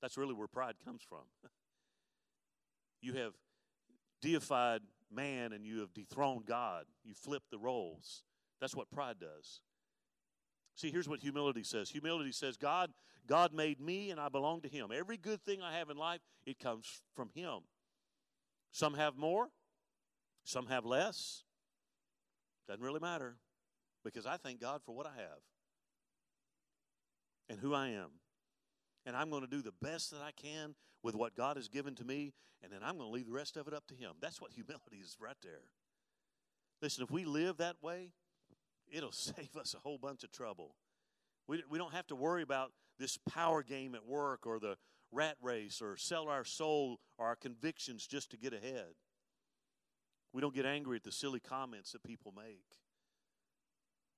That's 0.00 0.16
really 0.16 0.34
where 0.34 0.48
pride 0.48 0.74
comes 0.84 1.02
from. 1.08 1.24
you 3.00 3.14
have 3.14 3.32
deified 4.20 4.80
man 5.10 5.52
and 5.52 5.64
you 5.64 5.80
have 5.80 5.94
dethroned 5.94 6.46
God. 6.46 6.84
You 7.04 7.14
flip 7.14 7.42
the 7.50 7.58
roles. 7.58 8.22
That's 8.60 8.74
what 8.74 8.90
pride 8.90 9.16
does. 9.20 9.60
See, 10.76 10.90
here's 10.90 11.08
what 11.08 11.20
humility 11.20 11.62
says. 11.62 11.90
Humility 11.90 12.32
says, 12.32 12.56
God, 12.56 12.90
God 13.26 13.52
made 13.52 13.80
me 13.80 14.10
and 14.10 14.20
I 14.20 14.28
belong 14.28 14.62
to 14.62 14.68
him. 14.68 14.88
Every 14.94 15.16
good 15.16 15.42
thing 15.44 15.62
I 15.62 15.78
have 15.78 15.88
in 15.88 15.96
life, 15.96 16.20
it 16.46 16.58
comes 16.58 17.02
from 17.14 17.30
him. 17.34 17.60
Some 18.72 18.94
have 18.94 19.16
more, 19.16 19.48
some 20.44 20.66
have 20.66 20.84
less. 20.84 21.44
Doesn't 22.66 22.82
really 22.82 23.00
matter 23.00 23.36
because 24.04 24.26
I 24.26 24.36
thank 24.36 24.60
God 24.60 24.80
for 24.84 24.94
what 24.94 25.06
I 25.06 25.12
have 25.16 25.38
and 27.48 27.58
who 27.60 27.74
I 27.74 27.88
am. 27.90 28.10
And 29.06 29.16
I'm 29.16 29.30
going 29.30 29.42
to 29.42 29.48
do 29.50 29.62
the 29.62 29.74
best 29.82 30.10
that 30.10 30.22
I 30.22 30.30
can 30.30 30.74
with 31.02 31.14
what 31.14 31.36
God 31.36 31.56
has 31.56 31.68
given 31.68 31.94
to 31.96 32.04
me, 32.04 32.32
and 32.62 32.72
then 32.72 32.80
I'm 32.82 32.96
going 32.96 33.10
to 33.10 33.14
leave 33.14 33.26
the 33.26 33.32
rest 33.32 33.56
of 33.56 33.68
it 33.68 33.74
up 33.74 33.86
to 33.88 33.94
Him. 33.94 34.12
That's 34.20 34.40
what 34.40 34.52
humility 34.54 34.96
is 35.02 35.16
right 35.20 35.36
there. 35.42 35.62
Listen, 36.80 37.04
if 37.04 37.10
we 37.10 37.24
live 37.24 37.58
that 37.58 37.76
way, 37.82 38.12
it'll 38.90 39.12
save 39.12 39.56
us 39.58 39.74
a 39.74 39.80
whole 39.80 39.98
bunch 39.98 40.24
of 40.24 40.32
trouble. 40.32 40.74
We, 41.46 41.62
we 41.70 41.78
don't 41.78 41.92
have 41.92 42.06
to 42.08 42.16
worry 42.16 42.42
about 42.42 42.72
this 42.98 43.18
power 43.28 43.62
game 43.62 43.94
at 43.94 44.06
work 44.06 44.46
or 44.46 44.58
the 44.58 44.76
rat 45.12 45.36
race 45.42 45.80
or 45.82 45.96
sell 45.96 46.28
our 46.28 46.44
soul 46.44 47.00
or 47.18 47.26
our 47.26 47.36
convictions 47.36 48.06
just 48.06 48.30
to 48.30 48.36
get 48.36 48.52
ahead. 48.52 48.94
We 50.32 50.40
don't 50.40 50.54
get 50.54 50.66
angry 50.66 50.96
at 50.96 51.04
the 51.04 51.12
silly 51.12 51.40
comments 51.40 51.92
that 51.92 52.02
people 52.02 52.32
make 52.36 52.64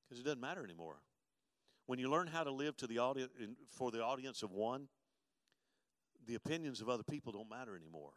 because 0.08 0.20
it 0.20 0.24
doesn't 0.24 0.40
matter 0.40 0.64
anymore. 0.64 0.96
When 1.86 1.98
you 1.98 2.10
learn 2.10 2.26
how 2.26 2.44
to 2.44 2.50
live 2.50 2.76
to 2.78 2.86
the 2.86 2.98
audience 2.98 3.32
for 3.70 3.90
the 3.90 4.02
audience 4.02 4.42
of 4.42 4.50
one, 4.50 4.88
the 6.26 6.34
opinions 6.34 6.80
of 6.80 6.88
other 6.88 7.04
people 7.04 7.32
don't 7.32 7.48
matter 7.48 7.76
anymore. 7.76 8.12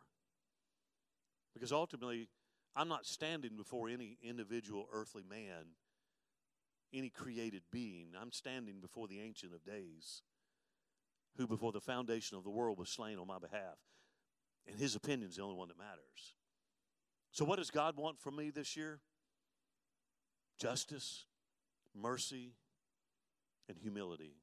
Because 1.54 1.72
ultimately, 1.72 2.30
I'm 2.76 2.88
not 2.88 3.06
standing 3.06 3.56
before 3.56 3.90
any 3.90 4.18
individual 4.24 4.88
earthly 4.92 5.24
man, 5.30 5.76
any 6.94 7.10
created 7.10 7.62
being. 7.72 8.10
I'm 8.20 8.32
standing 8.32 8.80
before 8.80 9.08
the 9.08 9.20
Ancient 9.20 9.54
of 9.54 9.64
Days, 9.64 10.24
who 11.38 11.48
before 11.48 11.72
the 11.72 11.82
foundation 11.82 12.38
of 12.38 12.44
the 12.44 12.50
world 12.50 12.80
was 12.80 12.90
slain 12.90 13.20
on 13.20 13.28
my 13.28 13.40
behalf. 13.40 13.78
And 14.68 14.80
his 14.80 14.96
opinion 14.96 15.30
is 15.30 15.38
the 15.38 15.44
only 15.44 15.56
one 15.56 15.68
that 15.68 15.78
matters. 15.78 16.36
So, 17.32 17.46
what 17.46 17.58
does 17.58 17.72
God 17.72 17.96
want 17.98 18.20
from 18.20 18.36
me 18.36 18.50
this 18.50 18.76
year? 18.76 19.00
Justice, 20.60 21.26
mercy, 21.96 22.54
and 23.70 23.78
humility. 23.78 24.34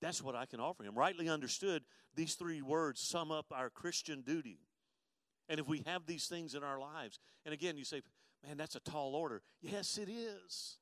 That's 0.00 0.22
what 0.22 0.36
I 0.36 0.46
can 0.46 0.60
offer 0.60 0.84
him. 0.84 0.96
Rightly 0.96 1.28
understood, 1.28 1.82
these 2.14 2.34
three 2.34 2.62
words 2.62 3.00
sum 3.00 3.30
up 3.30 3.46
our 3.52 3.68
Christian 3.68 4.22
duty. 4.22 4.60
And 5.48 5.58
if 5.58 5.66
we 5.66 5.82
have 5.86 6.06
these 6.06 6.26
things 6.26 6.54
in 6.54 6.62
our 6.62 6.78
lives, 6.78 7.18
and 7.44 7.52
again, 7.52 7.76
you 7.76 7.84
say, 7.84 8.02
man, 8.46 8.56
that's 8.56 8.76
a 8.76 8.80
tall 8.80 9.14
order. 9.14 9.42
Yes, 9.60 9.98
it 9.98 10.08
is. 10.08 10.76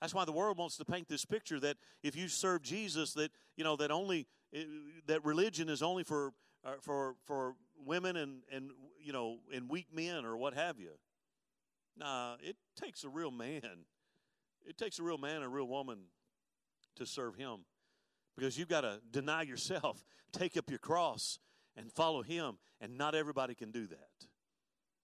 That's 0.00 0.14
why 0.14 0.24
the 0.24 0.32
world 0.32 0.58
wants 0.58 0.76
to 0.78 0.84
paint 0.84 1.08
this 1.08 1.24
picture 1.24 1.60
that 1.60 1.76
if 2.02 2.16
you 2.16 2.28
serve 2.28 2.62
Jesus, 2.62 3.12
that 3.14 3.30
you 3.56 3.64
know 3.64 3.76
that 3.76 3.90
only 3.90 4.26
eh, 4.54 4.64
that 5.06 5.24
religion 5.24 5.68
is 5.68 5.82
only 5.82 6.04
for 6.04 6.32
uh, 6.64 6.72
for 6.80 7.14
for 7.24 7.54
women 7.86 8.16
and 8.16 8.42
and 8.52 8.70
you 9.02 9.12
know 9.12 9.38
and 9.54 9.70
weak 9.70 9.86
men 9.94 10.26
or 10.26 10.36
what 10.36 10.52
have 10.52 10.78
you. 10.78 10.90
Nah, 11.96 12.34
it 12.42 12.56
takes 12.76 13.04
a 13.04 13.08
real 13.08 13.30
man 13.30 13.86
it 14.66 14.78
takes 14.78 14.98
a 14.98 15.02
real 15.02 15.18
man 15.18 15.36
and 15.36 15.44
a 15.44 15.48
real 15.48 15.68
woman 15.68 15.98
to 16.96 17.06
serve 17.06 17.36
him 17.36 17.64
because 18.36 18.58
you've 18.58 18.68
got 18.68 18.82
to 18.82 19.00
deny 19.10 19.42
yourself, 19.42 20.04
take 20.32 20.56
up 20.56 20.70
your 20.70 20.78
cross, 20.78 21.38
and 21.76 21.92
follow 21.92 22.22
him. 22.22 22.58
And 22.80 22.98
not 22.98 23.14
everybody 23.14 23.54
can 23.54 23.70
do 23.70 23.86
that. 23.86 24.26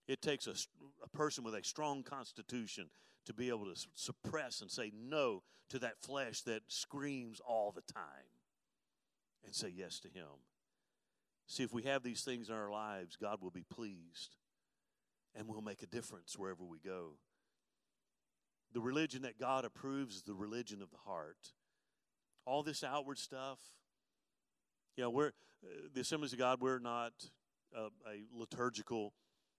It 0.07 0.21
takes 0.21 0.47
a, 0.47 0.55
a 1.03 1.09
person 1.09 1.45
with 1.45 1.55
a 1.55 1.65
strong 1.65 2.03
constitution 2.03 2.91
to 3.27 3.33
be 3.33 3.49
able 3.49 3.67
to 3.67 3.81
suppress 3.95 4.61
and 4.61 4.71
say 4.71 4.93
no 4.95 5.43
to 5.71 5.79
that 5.79 6.01
flesh 6.01 6.43
that 6.43 6.63
screams 6.67 7.41
all 7.41 7.73
the 7.73 7.93
time 7.93 8.03
and 9.45 9.55
say 9.55 9.73
yes 9.75 10.01
to 10.01 10.09
him. 10.09 10.27
See, 11.47 11.63
if 11.63 11.73
we 11.73 11.83
have 11.83 12.03
these 12.03 12.23
things 12.23 12.49
in 12.49 12.55
our 12.55 12.71
lives, 12.71 13.17
God 13.17 13.39
will 13.41 13.51
be 13.51 13.65
pleased 13.65 14.37
and 15.35 15.49
we'll 15.49 15.63
make 15.63 15.83
a 15.83 15.87
difference 15.87 16.37
wherever 16.37 16.65
we 16.65 16.79
go. 16.79 17.15
The 18.73 18.81
religion 18.81 19.23
that 19.23 19.39
God 19.39 19.65
approves 19.65 20.17
is 20.17 20.23
the 20.23 20.35
religion 20.35 20.83
of 20.83 20.91
the 20.91 20.99
heart. 20.99 21.53
All 22.47 22.63
this 22.63 22.85
outward 22.85 23.19
stuff, 23.19 23.59
you 24.97 25.05
know, 25.05 25.11
we're 25.11 25.29
uh, 25.29 25.89
the 25.93 26.01
Assemblies 26.01 26.33
of 26.33 26.39
God. 26.39 26.61
We're 26.61 26.79
not 26.79 27.13
a, 27.75 27.87
a 28.09 28.23
liturgical. 28.33 29.13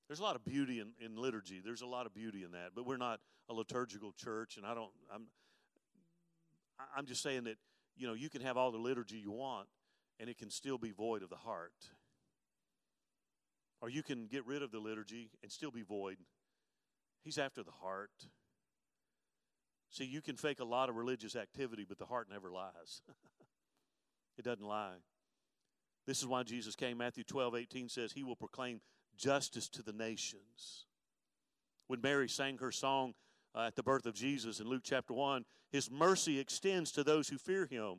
There's 0.07 0.19
a 0.19 0.23
lot 0.23 0.35
of 0.35 0.43
beauty 0.43 0.79
in, 0.79 0.93
in 1.03 1.15
liturgy. 1.15 1.61
There's 1.63 1.81
a 1.81 1.87
lot 1.87 2.05
of 2.05 2.13
beauty 2.13 2.43
in 2.43 2.51
that, 2.51 2.71
but 2.75 2.85
we're 2.85 2.97
not 2.97 3.19
a 3.49 3.53
liturgical 3.53 4.13
church. 4.13 4.57
And 4.57 4.65
I 4.65 4.73
don't. 4.73 4.91
I'm. 5.13 5.27
I'm 6.95 7.05
just 7.05 7.21
saying 7.21 7.43
that 7.43 7.57
you 7.95 8.07
know 8.07 8.13
you 8.13 8.29
can 8.29 8.41
have 8.41 8.57
all 8.57 8.71
the 8.71 8.77
liturgy 8.77 9.17
you 9.17 9.31
want, 9.31 9.67
and 10.19 10.29
it 10.29 10.37
can 10.37 10.49
still 10.49 10.77
be 10.77 10.91
void 10.91 11.21
of 11.21 11.29
the 11.29 11.35
heart. 11.35 11.73
Or 13.81 13.89
you 13.89 14.03
can 14.03 14.27
get 14.27 14.45
rid 14.45 14.61
of 14.61 14.71
the 14.71 14.79
liturgy 14.79 15.31
and 15.41 15.51
still 15.51 15.71
be 15.71 15.81
void. 15.81 16.17
He's 17.23 17.37
after 17.37 17.63
the 17.63 17.71
heart. 17.71 18.11
See, 19.91 20.05
you 20.05 20.21
can 20.21 20.37
fake 20.37 20.61
a 20.61 20.65
lot 20.65 20.89
of 20.89 20.95
religious 20.95 21.35
activity, 21.35 21.85
but 21.87 21.99
the 21.99 22.05
heart 22.05 22.27
never 22.31 22.49
lies. 22.49 23.01
it 24.37 24.45
doesn't 24.45 24.65
lie. 24.65 24.95
This 26.07 26.19
is 26.19 26.27
why 26.27 26.43
Jesus 26.43 26.75
came. 26.75 26.97
Matthew 26.97 27.25
12, 27.25 27.55
18 27.55 27.89
says, 27.89 28.13
He 28.13 28.23
will 28.23 28.37
proclaim 28.37 28.79
justice 29.17 29.67
to 29.69 29.83
the 29.83 29.91
nations. 29.91 30.85
When 31.87 32.01
Mary 32.01 32.29
sang 32.29 32.57
her 32.59 32.71
song 32.71 33.13
uh, 33.53 33.65
at 33.67 33.75
the 33.75 33.83
birth 33.83 34.05
of 34.05 34.15
Jesus 34.15 34.61
in 34.61 34.67
Luke 34.67 34.83
chapter 34.85 35.13
1, 35.13 35.43
His 35.69 35.91
mercy 35.91 36.39
extends 36.39 36.93
to 36.93 37.03
those 37.03 37.27
who 37.27 37.37
fear 37.37 37.67
Him. 37.69 37.97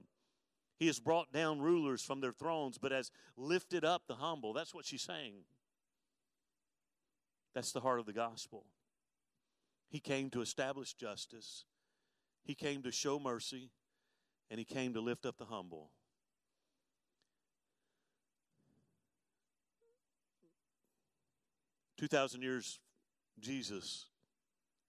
He 0.79 0.87
has 0.87 0.99
brought 0.99 1.31
down 1.31 1.61
rulers 1.61 2.03
from 2.03 2.21
their 2.21 2.33
thrones, 2.33 2.79
but 2.79 2.91
has 2.91 3.11
lifted 3.37 3.85
up 3.85 4.03
the 4.09 4.15
humble. 4.15 4.55
That's 4.55 4.75
what 4.75 4.87
she's 4.87 5.03
saying. 5.03 5.45
That's 7.55 7.73
the 7.73 7.81
heart 7.81 8.01
of 8.01 8.07
the 8.07 8.15
gospel. 8.15 8.65
He 9.91 10.01
came 10.01 10.31
to 10.31 10.41
establish 10.41 10.95
justice, 10.95 11.67
he 12.45 12.55
came 12.55 12.83
to 12.83 12.93
show 12.93 13.19
mercy, 13.19 13.71
and 14.51 14.59
He 14.59 14.65
came 14.65 14.95
to 14.95 15.01
lift 15.01 15.27
up 15.27 15.37
the 15.39 15.45
humble. 15.45 15.91
Two 21.97 22.09
thousand 22.09 22.43
years, 22.43 22.81
Jesus 23.39 24.07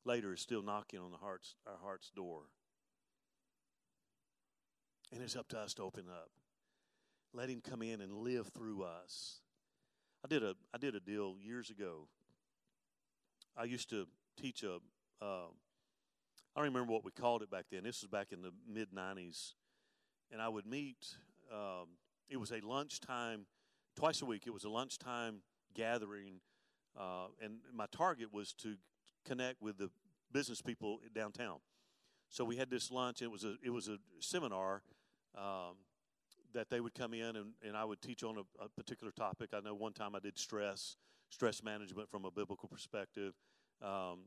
later 0.05 0.33
is 0.33 0.41
still 0.41 0.61
knocking 0.61 0.99
on 0.99 1.11
the 1.11 1.17
heart's, 1.17 1.55
our 1.67 1.77
heart's 1.81 2.09
door. 2.09 2.43
And 5.11 5.21
it's 5.21 5.35
up 5.35 5.47
to 5.49 5.59
us 5.59 5.75
to 5.75 5.83
open 5.83 6.05
up. 6.09 6.29
Let 7.33 7.49
him 7.49 7.61
come 7.61 7.81
in 7.81 8.01
and 8.01 8.11
live 8.11 8.47
through 8.47 8.83
us. 8.83 9.41
I 10.25 10.27
did 10.27 10.43
a 10.43 10.55
I 10.73 10.77
did 10.77 10.95
a 10.95 10.99
deal 10.99 11.35
years 11.39 11.69
ago. 11.69 12.07
I 13.55 13.65
used 13.65 13.89
to 13.91 14.07
teach 14.41 14.63
a 14.63 14.79
uh, 15.23 15.47
I 16.55 16.59
don't 16.59 16.65
remember 16.71 16.93
what 16.93 17.03
we 17.03 17.11
called 17.11 17.41
it 17.41 17.49
back 17.49 17.65
then. 17.71 17.83
This 17.83 18.01
was 18.01 18.09
back 18.09 18.27
in 18.31 18.41
the 18.41 18.51
mid 18.67 18.91
90s. 18.91 19.53
And 20.31 20.41
I 20.41 20.49
would 20.49 20.65
meet, 20.65 21.17
um, 21.51 21.87
it 22.29 22.37
was 22.37 22.51
a 22.51 22.59
lunchtime, 22.61 23.45
twice 23.95 24.21
a 24.21 24.25
week, 24.25 24.43
it 24.45 24.53
was 24.53 24.63
a 24.63 24.69
lunchtime 24.69 25.41
gathering. 25.73 26.41
Uh, 26.99 27.27
and 27.41 27.55
my 27.73 27.87
target 27.91 28.31
was 28.31 28.53
to 28.53 28.75
connect 29.25 29.61
with 29.61 29.77
the 29.77 29.89
business 30.31 30.61
people 30.61 30.99
downtown. 31.15 31.57
So 32.29 32.43
we 32.43 32.57
had 32.57 32.69
this 32.69 32.91
lunch. 32.91 33.21
It 33.21 33.31
was 33.31 33.43
a 33.43 33.55
it 33.63 33.69
was 33.69 33.87
a 33.87 33.97
seminar 34.19 34.81
um, 35.37 35.75
that 36.53 36.69
they 36.69 36.79
would 36.79 36.93
come 36.95 37.13
in 37.13 37.35
and, 37.35 37.53
and 37.65 37.75
I 37.75 37.85
would 37.85 38.01
teach 38.01 38.23
on 38.23 38.37
a, 38.37 38.63
a, 38.63 38.69
particular 38.69 39.11
topic. 39.11 39.49
I 39.53 39.59
know 39.59 39.73
one 39.73 39.93
time 39.93 40.15
I 40.15 40.19
did 40.19 40.37
stress, 40.37 40.97
stress 41.29 41.63
management 41.63 42.09
from 42.09 42.25
a 42.25 42.31
biblical 42.31 42.69
perspective. 42.69 43.33
Um, 43.81 44.21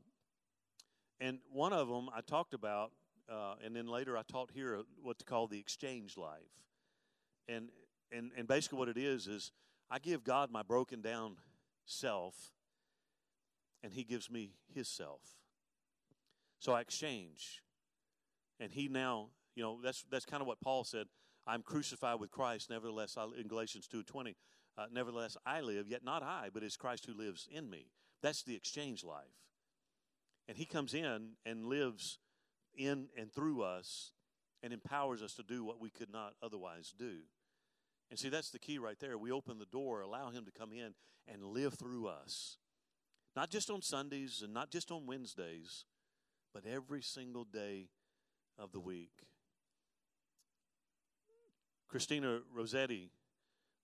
and 1.19 1.39
one 1.51 1.73
of 1.73 1.87
them 1.87 2.09
I 2.15 2.21
talked 2.21 2.53
about, 2.53 2.91
uh, 3.29 3.55
and 3.63 3.75
then 3.75 3.87
later 3.87 4.17
I 4.17 4.21
taught 4.23 4.51
here 4.53 4.81
what 5.01 5.17
to 5.19 5.25
call 5.25 5.47
the 5.47 5.59
exchange 5.59 6.17
life. 6.17 6.41
And, 7.49 7.69
and, 8.11 8.31
and 8.37 8.47
basically, 8.47 8.77
what 8.77 8.89
it 8.89 8.97
is 8.97 9.27
is 9.27 9.51
I 9.89 9.99
give 9.99 10.23
God 10.23 10.51
my 10.51 10.63
broken 10.63 11.01
down 11.01 11.37
self, 11.85 12.35
and 13.83 13.93
He 13.93 14.03
gives 14.03 14.29
me 14.29 14.51
His 14.73 14.87
self. 14.87 15.21
So 16.59 16.73
I 16.73 16.81
exchange. 16.81 17.63
And 18.59 18.71
He 18.71 18.87
now, 18.87 19.29
you 19.55 19.63
know, 19.63 19.79
that's, 19.83 20.03
that's 20.11 20.25
kind 20.25 20.41
of 20.41 20.47
what 20.47 20.61
Paul 20.61 20.83
said. 20.83 21.07
I'm 21.45 21.61
crucified 21.61 22.19
with 22.19 22.29
Christ, 22.29 22.69
nevertheless, 22.69 23.15
I, 23.17 23.25
in 23.39 23.47
Galatians 23.47 23.87
2.20, 23.91 24.35
uh, 24.77 24.85
nevertheless 24.91 25.37
I 25.45 25.61
live, 25.61 25.87
yet 25.87 26.03
not 26.03 26.21
I, 26.21 26.49
but 26.53 26.61
it's 26.61 26.75
Christ 26.75 27.05
who 27.05 27.13
lives 27.13 27.47
in 27.49 27.69
me. 27.69 27.87
That's 28.21 28.43
the 28.43 28.55
exchange 28.55 29.03
life. 29.03 29.46
And 30.47 30.57
he 30.57 30.65
comes 30.65 30.93
in 30.93 31.31
and 31.45 31.65
lives 31.65 32.19
in 32.75 33.07
and 33.17 33.31
through 33.31 33.63
us 33.63 34.11
and 34.63 34.71
empowers 34.71 35.21
us 35.21 35.33
to 35.35 35.43
do 35.43 35.63
what 35.63 35.81
we 35.81 35.89
could 35.89 36.11
not 36.11 36.33
otherwise 36.41 36.93
do. 36.97 37.19
And 38.09 38.17
see, 38.17 38.29
that's 38.29 38.51
the 38.51 38.59
key 38.59 38.77
right 38.77 38.99
there. 38.99 39.17
We 39.17 39.31
open 39.31 39.59
the 39.59 39.65
door, 39.65 40.01
allow 40.01 40.29
Him 40.29 40.45
to 40.45 40.51
come 40.51 40.71
in 40.71 40.93
and 41.27 41.43
live 41.43 41.73
through 41.73 42.07
us. 42.07 42.57
Not 43.35 43.49
just 43.49 43.69
on 43.69 43.81
Sundays 43.81 44.41
and 44.43 44.53
not 44.53 44.71
just 44.71 44.91
on 44.91 45.05
Wednesdays, 45.05 45.85
but 46.53 46.65
every 46.65 47.01
single 47.01 47.43
day 47.43 47.89
of 48.57 48.71
the 48.71 48.79
week. 48.79 49.11
Christina 51.87 52.39
Rossetti 52.53 53.11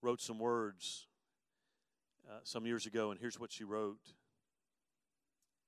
wrote 0.01 0.21
some 0.21 0.39
words 0.39 1.07
uh, 2.29 2.39
some 2.43 2.65
years 2.65 2.85
ago, 2.85 3.11
and 3.11 3.19
here's 3.19 3.39
what 3.39 3.51
she 3.51 3.63
wrote 3.63 4.13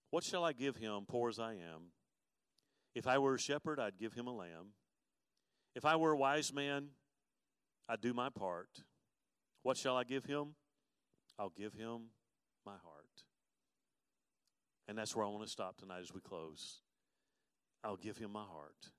What 0.10 0.24
shall 0.24 0.44
I 0.44 0.54
give 0.54 0.78
him, 0.78 1.06
poor 1.08 1.30
as 1.30 1.40
I 1.40 1.54
am? 1.54 1.92
If 2.94 3.08
I 3.08 3.18
were 3.18 3.36
a 3.36 3.40
shepherd, 3.40 3.80
I'd 3.80 3.98
give 3.98 4.14
him 4.14 4.28
a 4.28 4.34
lamb. 4.34 4.74
If 5.76 5.84
I 5.84 5.98
were 5.98 6.12
a 6.12 6.18
wise 6.18 6.54
man, 6.54 6.88
I'd 7.90 8.02
do 8.02 8.14
my 8.14 8.30
part. 8.30 8.70
What 9.64 9.78
shall 9.78 9.98
I 9.98 10.04
give 10.04 10.26
him? 10.26 10.56
I'll 11.38 11.52
give 11.56 11.74
him 11.74 12.12
my 12.66 12.74
heart. 12.84 13.06
And 14.88 14.98
that's 14.98 15.16
where 15.16 15.26
I 15.26 15.30
want 15.30 15.44
to 15.44 15.50
stop 15.50 15.78
tonight 15.78 16.02
as 16.02 16.14
we 16.14 16.22
close. 16.22 16.82
I'll 17.84 17.98
give 17.98 18.18
him 18.18 18.32
my 18.32 18.44
heart. 18.44 18.92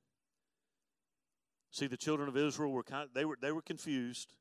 See, 1.70 1.86
the 1.86 1.96
children 1.96 2.28
of 2.28 2.36
Israel 2.36 2.72
were 2.72 2.82
kind 2.82 3.04
of, 3.04 3.14
they 3.14 3.24
were 3.24 3.36
they 3.40 3.52
were 3.52 3.62
confused. 3.62 4.34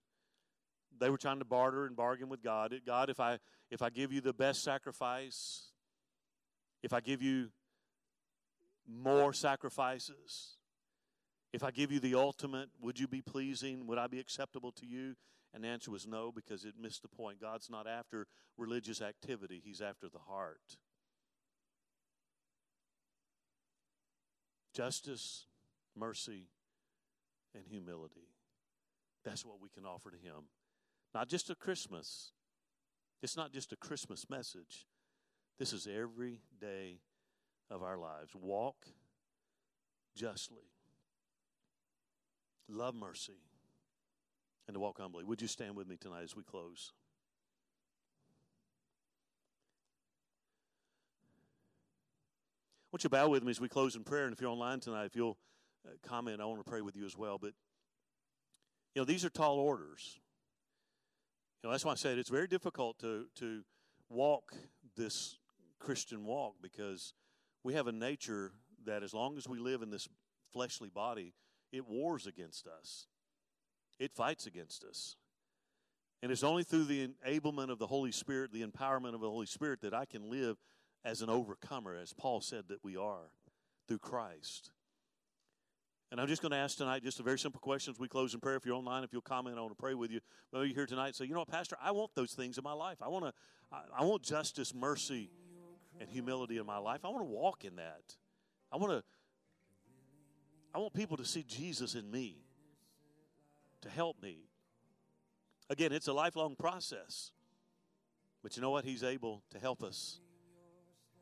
They 0.97 1.09
were 1.09 1.18
trying 1.18 1.39
to 1.39 1.45
barter 1.45 1.86
and 1.86 1.95
bargain 1.95 2.30
with 2.30 2.41
God. 2.41 2.74
God, 2.86 3.09
if 3.09 3.20
I 3.20 3.39
if 3.70 3.82
I 3.82 3.89
give 3.89 4.11
you 4.11 4.22
the 4.22 4.34
best 4.34 4.63
sacrifice, 4.63 5.72
if 6.86 6.93
I 6.93 6.99
give 6.99 7.23
you 7.23 7.49
more 8.88 9.33
sacrifices, 9.33 10.57
if 11.51 11.63
I 11.63 11.71
give 11.71 11.91
you 11.91 11.99
the 11.99 12.13
ultimate, 12.13 12.69
would 12.79 12.99
you 12.99 13.07
be 13.07 13.23
pleasing? 13.23 13.88
Would 13.88 13.97
I 13.97 14.05
be 14.05 14.19
acceptable 14.19 14.71
to 14.73 14.86
you? 14.86 15.15
And 15.51 15.63
the 15.63 15.67
answer 15.67 15.89
was 15.89 16.05
no 16.05 16.31
because 16.31 16.63
it 16.63 16.75
missed 16.79 17.01
the 17.01 17.07
point. 17.07 17.41
God's 17.41 17.71
not 17.71 17.88
after 17.88 18.27
religious 18.55 19.01
activity, 19.01 19.59
He's 19.65 19.81
after 19.81 20.09
the 20.09 20.19
heart. 20.19 20.77
Justice, 24.75 25.47
mercy, 25.97 26.49
and 27.55 27.63
humility. 27.67 28.29
That's 29.23 29.43
what 29.43 29.59
we 29.59 29.69
can 29.69 29.88
offer 29.88 30.11
to 30.11 30.17
Him. 30.17 30.49
Not 31.15 31.29
just 31.29 31.49
a 31.49 31.55
Christmas. 31.55 32.33
It's 33.23 33.36
not 33.36 33.51
just 33.51 33.71
a 33.71 33.75
Christmas 33.75 34.29
message. 34.29 34.86
This 35.58 35.72
is 35.72 35.88
every 35.88 36.41
day 36.60 36.99
of 37.72 37.82
our 37.82 37.97
lives. 37.97 38.32
Walk 38.36 38.88
justly, 40.16 40.70
love 42.68 42.93
mercy, 42.93 43.39
and 44.68 44.76
to 44.76 44.80
walk 44.80 44.99
humbly. 44.99 45.24
Would 45.24 45.41
you 45.41 45.47
stand 45.47 45.76
with 45.76 45.88
me 45.88 45.95
tonight 45.95 46.24
as 46.24 46.36
we 46.36 46.43
close? 46.43 46.91
I 52.88 52.95
want 52.95 53.03
you 53.03 53.10
bow 53.10 53.30
with 53.30 53.43
me 53.43 53.51
as 53.51 53.62
we 53.62 53.70
close 53.70 53.95
in 53.95 54.03
prayer. 54.03 54.26
And 54.26 54.34
if 54.34 54.41
you're 54.41 54.49
online 54.49 54.80
tonight, 54.80 55.06
if 55.06 55.16
you'll 55.16 55.38
uh, 55.86 55.91
comment, 56.06 56.41
I 56.41 56.45
want 56.45 56.64
to 56.64 56.70
pray 56.70 56.82
with 56.82 56.95
you 56.95 57.06
as 57.06 57.18
well. 57.18 57.38
But, 57.38 57.51
you 58.93 59.01
know, 59.01 59.06
these 59.06 59.26
are 59.26 59.30
tall 59.30 59.58
orders. 59.58 60.20
You 61.62 61.68
know, 61.68 61.72
that's 61.72 61.84
why 61.84 61.91
I 61.91 61.95
said 61.95 62.18
it's 62.18 62.30
very 62.30 62.47
difficult 62.47 62.99
to, 62.99 63.26
to 63.39 63.64
walk 64.10 64.53
this 64.95 65.38
Christian 65.80 66.26
walk 66.26 66.55
because 66.61 67.13
we 67.63 67.73
have 67.73 67.88
a 67.88 67.91
nature 67.91 68.51
that 68.86 69.03
as 69.03 69.13
long 69.13 69.38
as 69.38 69.47
we 69.47 69.59
live 69.59 69.82
in 69.82 69.89
this 69.89 70.07
fleshly 70.53 70.89
body, 70.89 71.34
it 71.71 71.88
wars 71.88 72.28
against 72.28 72.67
us. 72.67 73.07
It 73.99 74.13
fights 74.13 74.45
against 74.45 74.84
us. 74.84 75.15
And 76.21 76.32
it's 76.32 76.43
only 76.43 76.63
through 76.63 76.86
the 76.86 77.09
enablement 77.28 77.69
of 77.69 77.80
the 77.80 77.88
Holy 77.88 78.11
Spirit, 78.11 78.51
the 78.51 78.65
empowerment 78.65 79.13
of 79.13 79.21
the 79.21 79.30
Holy 79.30 79.45
Spirit, 79.45 79.82
that 79.82 79.93
I 79.93 80.05
can 80.05 80.30
live 80.30 80.57
as 81.03 81.21
an 81.21 81.30
overcomer, 81.30 81.95
as 81.95 82.13
Paul 82.13 82.41
said 82.41 82.65
that 82.69 82.84
we 82.84 82.97
are 82.97 83.30
through 83.88 83.99
Christ. 83.99 84.71
And 86.11 86.21
I'm 86.21 86.28
just 86.28 86.41
going 86.41 86.51
to 86.51 86.57
ask 86.57 86.78
tonight 86.78 87.03
just 87.03 87.19
a 87.19 87.23
very 87.23 87.38
simple 87.38 87.59
question 87.59 87.91
as 87.91 87.99
we 87.99 88.07
close 88.07 88.34
in 88.34 88.39
prayer. 88.39 88.55
If 88.55 88.65
you're 88.65 88.76
online, 88.76 89.03
if 89.03 89.11
you'll 89.11 89.21
comment, 89.21 89.57
I 89.57 89.61
want 89.61 89.76
to 89.76 89.82
pray 89.82 89.95
with 89.95 90.11
you. 90.11 90.19
Maybe 90.53 90.67
you're 90.67 90.76
here 90.76 90.86
tonight 90.86 91.07
and 91.07 91.15
say, 91.15 91.26
you 91.26 91.34
know 91.34 91.39
what, 91.39 91.49
Pastor, 91.49 91.78
I 91.82 91.91
want 91.91 92.11
those 92.15 92.32
things 92.32 92.57
in 92.57 92.63
my 92.63 92.73
life. 92.73 92.97
I 93.01 93.09
want 93.09 93.26
to, 93.26 93.34
I, 93.71 94.01
I 94.01 94.03
want 94.05 94.23
justice, 94.23 94.73
mercy, 94.73 95.30
and 95.99 96.09
humility 96.09 96.57
in 96.57 96.65
my 96.65 96.77
life. 96.77 97.01
I 97.03 97.09
want 97.09 97.21
to 97.21 97.31
walk 97.31 97.65
in 97.65 97.77
that. 97.77 98.15
I 98.71 98.77
want 98.77 98.91
to, 98.91 99.03
I 100.73 100.79
want 100.79 100.93
people 100.93 101.17
to 101.17 101.25
see 101.25 101.43
Jesus 101.43 101.95
in 101.95 102.09
me, 102.09 102.37
to 103.81 103.89
help 103.89 104.21
me. 104.21 104.49
Again, 105.69 105.91
it's 105.91 106.07
a 106.07 106.13
lifelong 106.13 106.55
process. 106.55 107.31
But 108.43 108.55
you 108.55 108.61
know 108.61 108.69
what? 108.69 108.85
He's 108.85 109.03
able 109.03 109.41
to 109.51 109.59
help 109.59 109.83
us. 109.83 110.19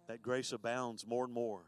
That 0.07 0.21
grace 0.21 0.51
abounds 0.51 1.07
more 1.07 1.23
and 1.23 1.33
more. 1.33 1.61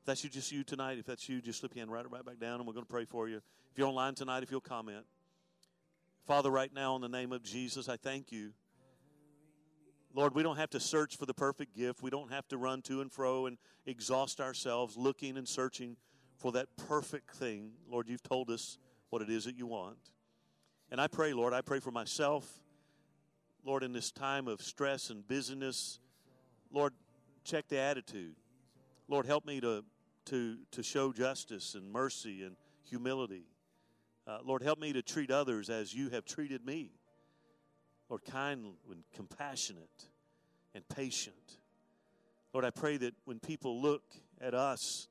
If 0.00 0.06
that's 0.06 0.24
you, 0.24 0.30
just 0.30 0.50
you 0.50 0.64
tonight, 0.64 0.98
if 0.98 1.06
that's 1.06 1.28
you, 1.28 1.40
just 1.40 1.60
slip 1.60 1.76
your 1.76 1.82
hand 1.82 1.92
right, 1.92 2.10
right 2.10 2.24
back 2.24 2.40
down 2.40 2.58
and 2.58 2.66
we're 2.66 2.72
going 2.72 2.84
to 2.84 2.90
pray 2.90 3.04
for 3.04 3.28
you. 3.28 3.36
If 3.36 3.78
you're 3.78 3.86
online 3.86 4.16
tonight, 4.16 4.42
if 4.42 4.50
you'll 4.50 4.60
comment. 4.60 5.04
Father, 6.26 6.50
right 6.50 6.72
now, 6.74 6.96
in 6.96 7.02
the 7.02 7.08
name 7.08 7.30
of 7.30 7.44
Jesus, 7.44 7.88
I 7.88 7.96
thank 7.96 8.32
you. 8.32 8.50
Lord, 10.14 10.34
we 10.34 10.42
don't 10.42 10.56
have 10.56 10.70
to 10.70 10.80
search 10.80 11.16
for 11.16 11.26
the 11.26 11.34
perfect 11.34 11.74
gift. 11.74 12.02
We 12.02 12.10
don't 12.10 12.30
have 12.30 12.46
to 12.48 12.58
run 12.58 12.82
to 12.82 13.00
and 13.00 13.10
fro 13.10 13.46
and 13.46 13.56
exhaust 13.86 14.40
ourselves 14.40 14.96
looking 14.96 15.38
and 15.38 15.48
searching 15.48 15.96
for 16.36 16.52
that 16.52 16.68
perfect 16.76 17.34
thing. 17.34 17.72
Lord, 17.88 18.08
you've 18.08 18.22
told 18.22 18.50
us 18.50 18.78
what 19.10 19.22
it 19.22 19.30
is 19.30 19.44
that 19.44 19.56
you 19.56 19.66
want. 19.66 19.96
And 20.90 21.00
I 21.00 21.06
pray, 21.06 21.32
Lord, 21.32 21.54
I 21.54 21.62
pray 21.62 21.80
for 21.80 21.90
myself. 21.90 22.46
Lord, 23.64 23.82
in 23.82 23.92
this 23.92 24.10
time 24.10 24.48
of 24.48 24.60
stress 24.60 25.08
and 25.08 25.26
busyness, 25.26 26.00
Lord, 26.70 26.92
check 27.44 27.68
the 27.68 27.78
attitude. 27.78 28.34
Lord, 29.08 29.24
help 29.24 29.46
me 29.46 29.60
to, 29.60 29.84
to, 30.26 30.58
to 30.72 30.82
show 30.82 31.12
justice 31.12 31.74
and 31.74 31.90
mercy 31.90 32.42
and 32.42 32.56
humility. 32.84 33.44
Uh, 34.26 34.38
Lord, 34.44 34.62
help 34.62 34.78
me 34.78 34.92
to 34.92 35.02
treat 35.02 35.30
others 35.30 35.70
as 35.70 35.94
you 35.94 36.10
have 36.10 36.24
treated 36.24 36.66
me. 36.66 36.90
Lord, 38.12 38.26
kind 38.26 38.74
and 38.90 39.04
compassionate 39.16 40.04
and 40.74 40.86
patient. 40.86 41.56
Lord, 42.52 42.62
I 42.62 42.68
pray 42.68 42.98
that 42.98 43.14
when 43.24 43.38
people 43.40 43.80
look 43.80 44.02
at 44.38 44.52
us, 44.52 45.08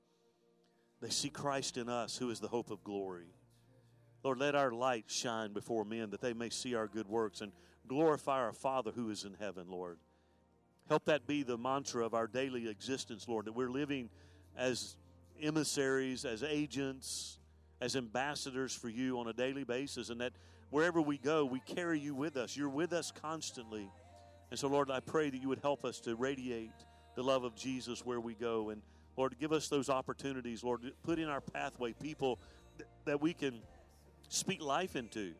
they 1.01 1.09
see 1.09 1.29
Christ 1.29 1.77
in 1.77 1.89
us, 1.89 2.15
who 2.15 2.29
is 2.29 2.39
the 2.39 2.47
hope 2.47 2.69
of 2.69 2.83
glory. 2.83 3.33
Lord, 4.23 4.37
let 4.37 4.53
our 4.53 4.69
light 4.69 5.05
shine 5.07 5.51
before 5.51 5.83
men 5.83 6.11
that 6.11 6.21
they 6.21 6.33
may 6.33 6.51
see 6.51 6.75
our 6.75 6.85
good 6.85 7.07
works 7.07 7.41
and 7.41 7.51
glorify 7.87 8.37
our 8.37 8.53
Father 8.53 8.91
who 8.91 9.09
is 9.09 9.23
in 9.23 9.33
heaven, 9.39 9.65
Lord. 9.67 9.97
Help 10.87 11.05
that 11.05 11.25
be 11.25 11.41
the 11.41 11.57
mantra 11.57 12.05
of 12.05 12.13
our 12.13 12.27
daily 12.27 12.69
existence, 12.69 13.27
Lord, 13.27 13.45
that 13.45 13.53
we're 13.53 13.71
living 13.71 14.11
as 14.55 14.95
emissaries, 15.41 16.23
as 16.23 16.43
agents, 16.43 17.39
as 17.81 17.95
ambassadors 17.95 18.75
for 18.75 18.89
you 18.89 19.17
on 19.17 19.27
a 19.27 19.33
daily 19.33 19.63
basis, 19.63 20.11
and 20.11 20.21
that 20.21 20.33
wherever 20.71 20.99
we 21.01 21.17
go, 21.17 21.45
we 21.45 21.59
carry 21.59 21.99
you 21.99 22.15
with 22.15 22.35
us. 22.37 22.57
You're 22.57 22.69
with 22.69 22.93
us 22.93 23.11
constantly. 23.21 23.89
And 24.49 24.59
so, 24.59 24.67
Lord, 24.67 24.89
I 24.89 24.99
pray 24.99 25.29
that 25.29 25.37
you 25.41 25.47
would 25.49 25.59
help 25.59 25.85
us 25.85 25.99
to 26.01 26.15
radiate 26.15 26.71
the 27.15 27.23
love 27.23 27.43
of 27.43 27.55
Jesus 27.55 28.05
where 28.05 28.19
we 28.19 28.33
go. 28.33 28.69
And 28.69 28.81
Lord, 29.15 29.35
give 29.39 29.51
us 29.51 29.67
those 29.67 29.89
opportunities, 29.89 30.63
Lord, 30.63 30.91
put 31.03 31.19
in 31.19 31.27
our 31.27 31.41
pathway 31.41 31.93
people 31.93 32.39
th- 32.77 32.89
that 33.05 33.21
we 33.21 33.33
can 33.33 33.61
speak 34.29 34.61
life 34.61 34.95
into. 34.95 35.33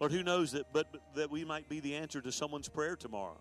Lord, 0.00 0.12
who 0.12 0.22
knows 0.22 0.52
that, 0.52 0.66
but, 0.72 0.86
but 0.92 1.02
that 1.16 1.30
we 1.30 1.44
might 1.44 1.68
be 1.68 1.80
the 1.80 1.96
answer 1.96 2.20
to 2.20 2.30
someone's 2.30 2.68
prayer 2.68 2.94
tomorrow. 2.94 3.38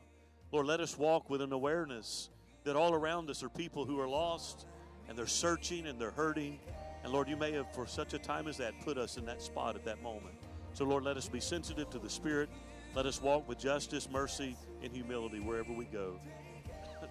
Lord, 0.52 0.66
let 0.66 0.80
us 0.80 0.98
walk 0.98 1.30
with 1.30 1.42
an 1.42 1.52
awareness 1.52 2.30
that 2.64 2.76
all 2.76 2.94
around 2.94 3.30
us 3.30 3.44
are 3.44 3.50
people 3.50 3.86
who 3.86 4.00
are 4.00 4.08
lost 4.08 4.66
and 5.08 5.18
they're 5.18 5.28
searching 5.28 5.88
and 5.88 6.00
they're 6.00 6.12
hurting. 6.12 6.60
And 7.04 7.14
Lord, 7.14 7.28
you 7.28 7.38
may 7.38 7.52
have, 7.52 7.74
for 7.74 7.86
such 7.86 8.14
a 8.14 8.20
time 8.20 8.48
as 8.48 8.58
that, 8.58 8.74
put 8.84 8.98
us 8.98 9.18
in 9.18 9.26
that 9.26 9.42
spot 9.42 9.76
at 9.76 9.86
that 9.86 10.02
moment. 10.02 10.37
So, 10.78 10.86
Lord, 10.86 11.06
let 11.06 11.18
us 11.18 11.28
be 11.28 11.40
sensitive 11.40 11.90
to 11.90 11.98
the 11.98 12.08
Spirit. 12.08 12.50
Let 12.94 13.08
us 13.08 13.20
walk 13.20 13.50
with 13.50 13.58
justice, 13.58 14.08
mercy, 14.12 14.56
and 14.84 14.94
humility 14.94 15.40
wherever 15.40 15.74
we 15.74 15.86
go. 15.86 16.20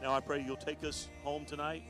Now, 0.00 0.14
I 0.14 0.20
pray 0.20 0.40
you'll 0.40 0.56
take 0.56 0.84
us 0.84 1.08
home 1.24 1.44
tonight. 1.44 1.82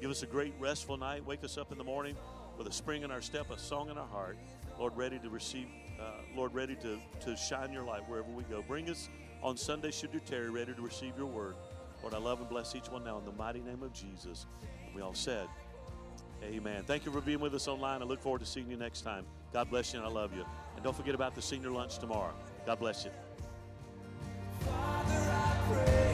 Give 0.00 0.10
us 0.10 0.24
a 0.24 0.26
great, 0.26 0.52
restful 0.58 0.96
night. 0.96 1.24
Wake 1.24 1.44
us 1.44 1.56
up 1.56 1.70
in 1.70 1.78
the 1.78 1.84
morning 1.84 2.16
with 2.58 2.66
a 2.66 2.72
spring 2.72 3.04
in 3.04 3.12
our 3.12 3.22
step, 3.22 3.52
a 3.52 3.56
song 3.56 3.88
in 3.88 3.98
our 3.98 4.06
heart. 4.08 4.36
Lord, 4.80 4.96
ready 4.96 5.20
to 5.20 5.30
receive, 5.30 5.68
uh, 6.00 6.10
Lord, 6.34 6.54
ready 6.54 6.74
to, 6.82 6.98
to 7.20 7.36
shine 7.36 7.72
your 7.72 7.84
light 7.84 8.02
wherever 8.08 8.32
we 8.32 8.42
go. 8.42 8.60
Bring 8.66 8.90
us 8.90 9.08
on 9.44 9.56
Sunday, 9.56 9.92
should 9.92 10.12
you 10.12 10.18
tarry, 10.26 10.50
ready 10.50 10.74
to 10.74 10.82
receive 10.82 11.16
your 11.16 11.26
word. 11.26 11.54
Lord, 12.02 12.14
I 12.14 12.18
love 12.18 12.40
and 12.40 12.48
bless 12.48 12.74
each 12.74 12.90
one 12.90 13.04
now 13.04 13.18
in 13.18 13.24
the 13.24 13.38
mighty 13.38 13.60
name 13.60 13.84
of 13.84 13.92
Jesus. 13.92 14.46
And 14.84 14.92
we 14.92 15.02
all 15.02 15.14
said, 15.14 15.46
Amen. 16.42 16.82
Thank 16.84 17.06
you 17.06 17.12
for 17.12 17.20
being 17.20 17.38
with 17.38 17.54
us 17.54 17.68
online. 17.68 18.02
I 18.02 18.06
look 18.06 18.20
forward 18.20 18.40
to 18.40 18.46
seeing 18.46 18.68
you 18.68 18.76
next 18.76 19.02
time. 19.02 19.24
God 19.52 19.70
bless 19.70 19.92
you, 19.92 20.00
and 20.00 20.08
I 20.08 20.10
love 20.10 20.34
you. 20.34 20.44
And 20.74 20.84
don't 20.84 20.96
forget 20.96 21.14
about 21.14 21.34
the 21.34 21.42
senior 21.42 21.70
lunch 21.70 21.98
tomorrow. 21.98 22.34
God 22.66 22.78
bless 22.78 23.04
you. 23.04 23.10
Father, 24.60 26.11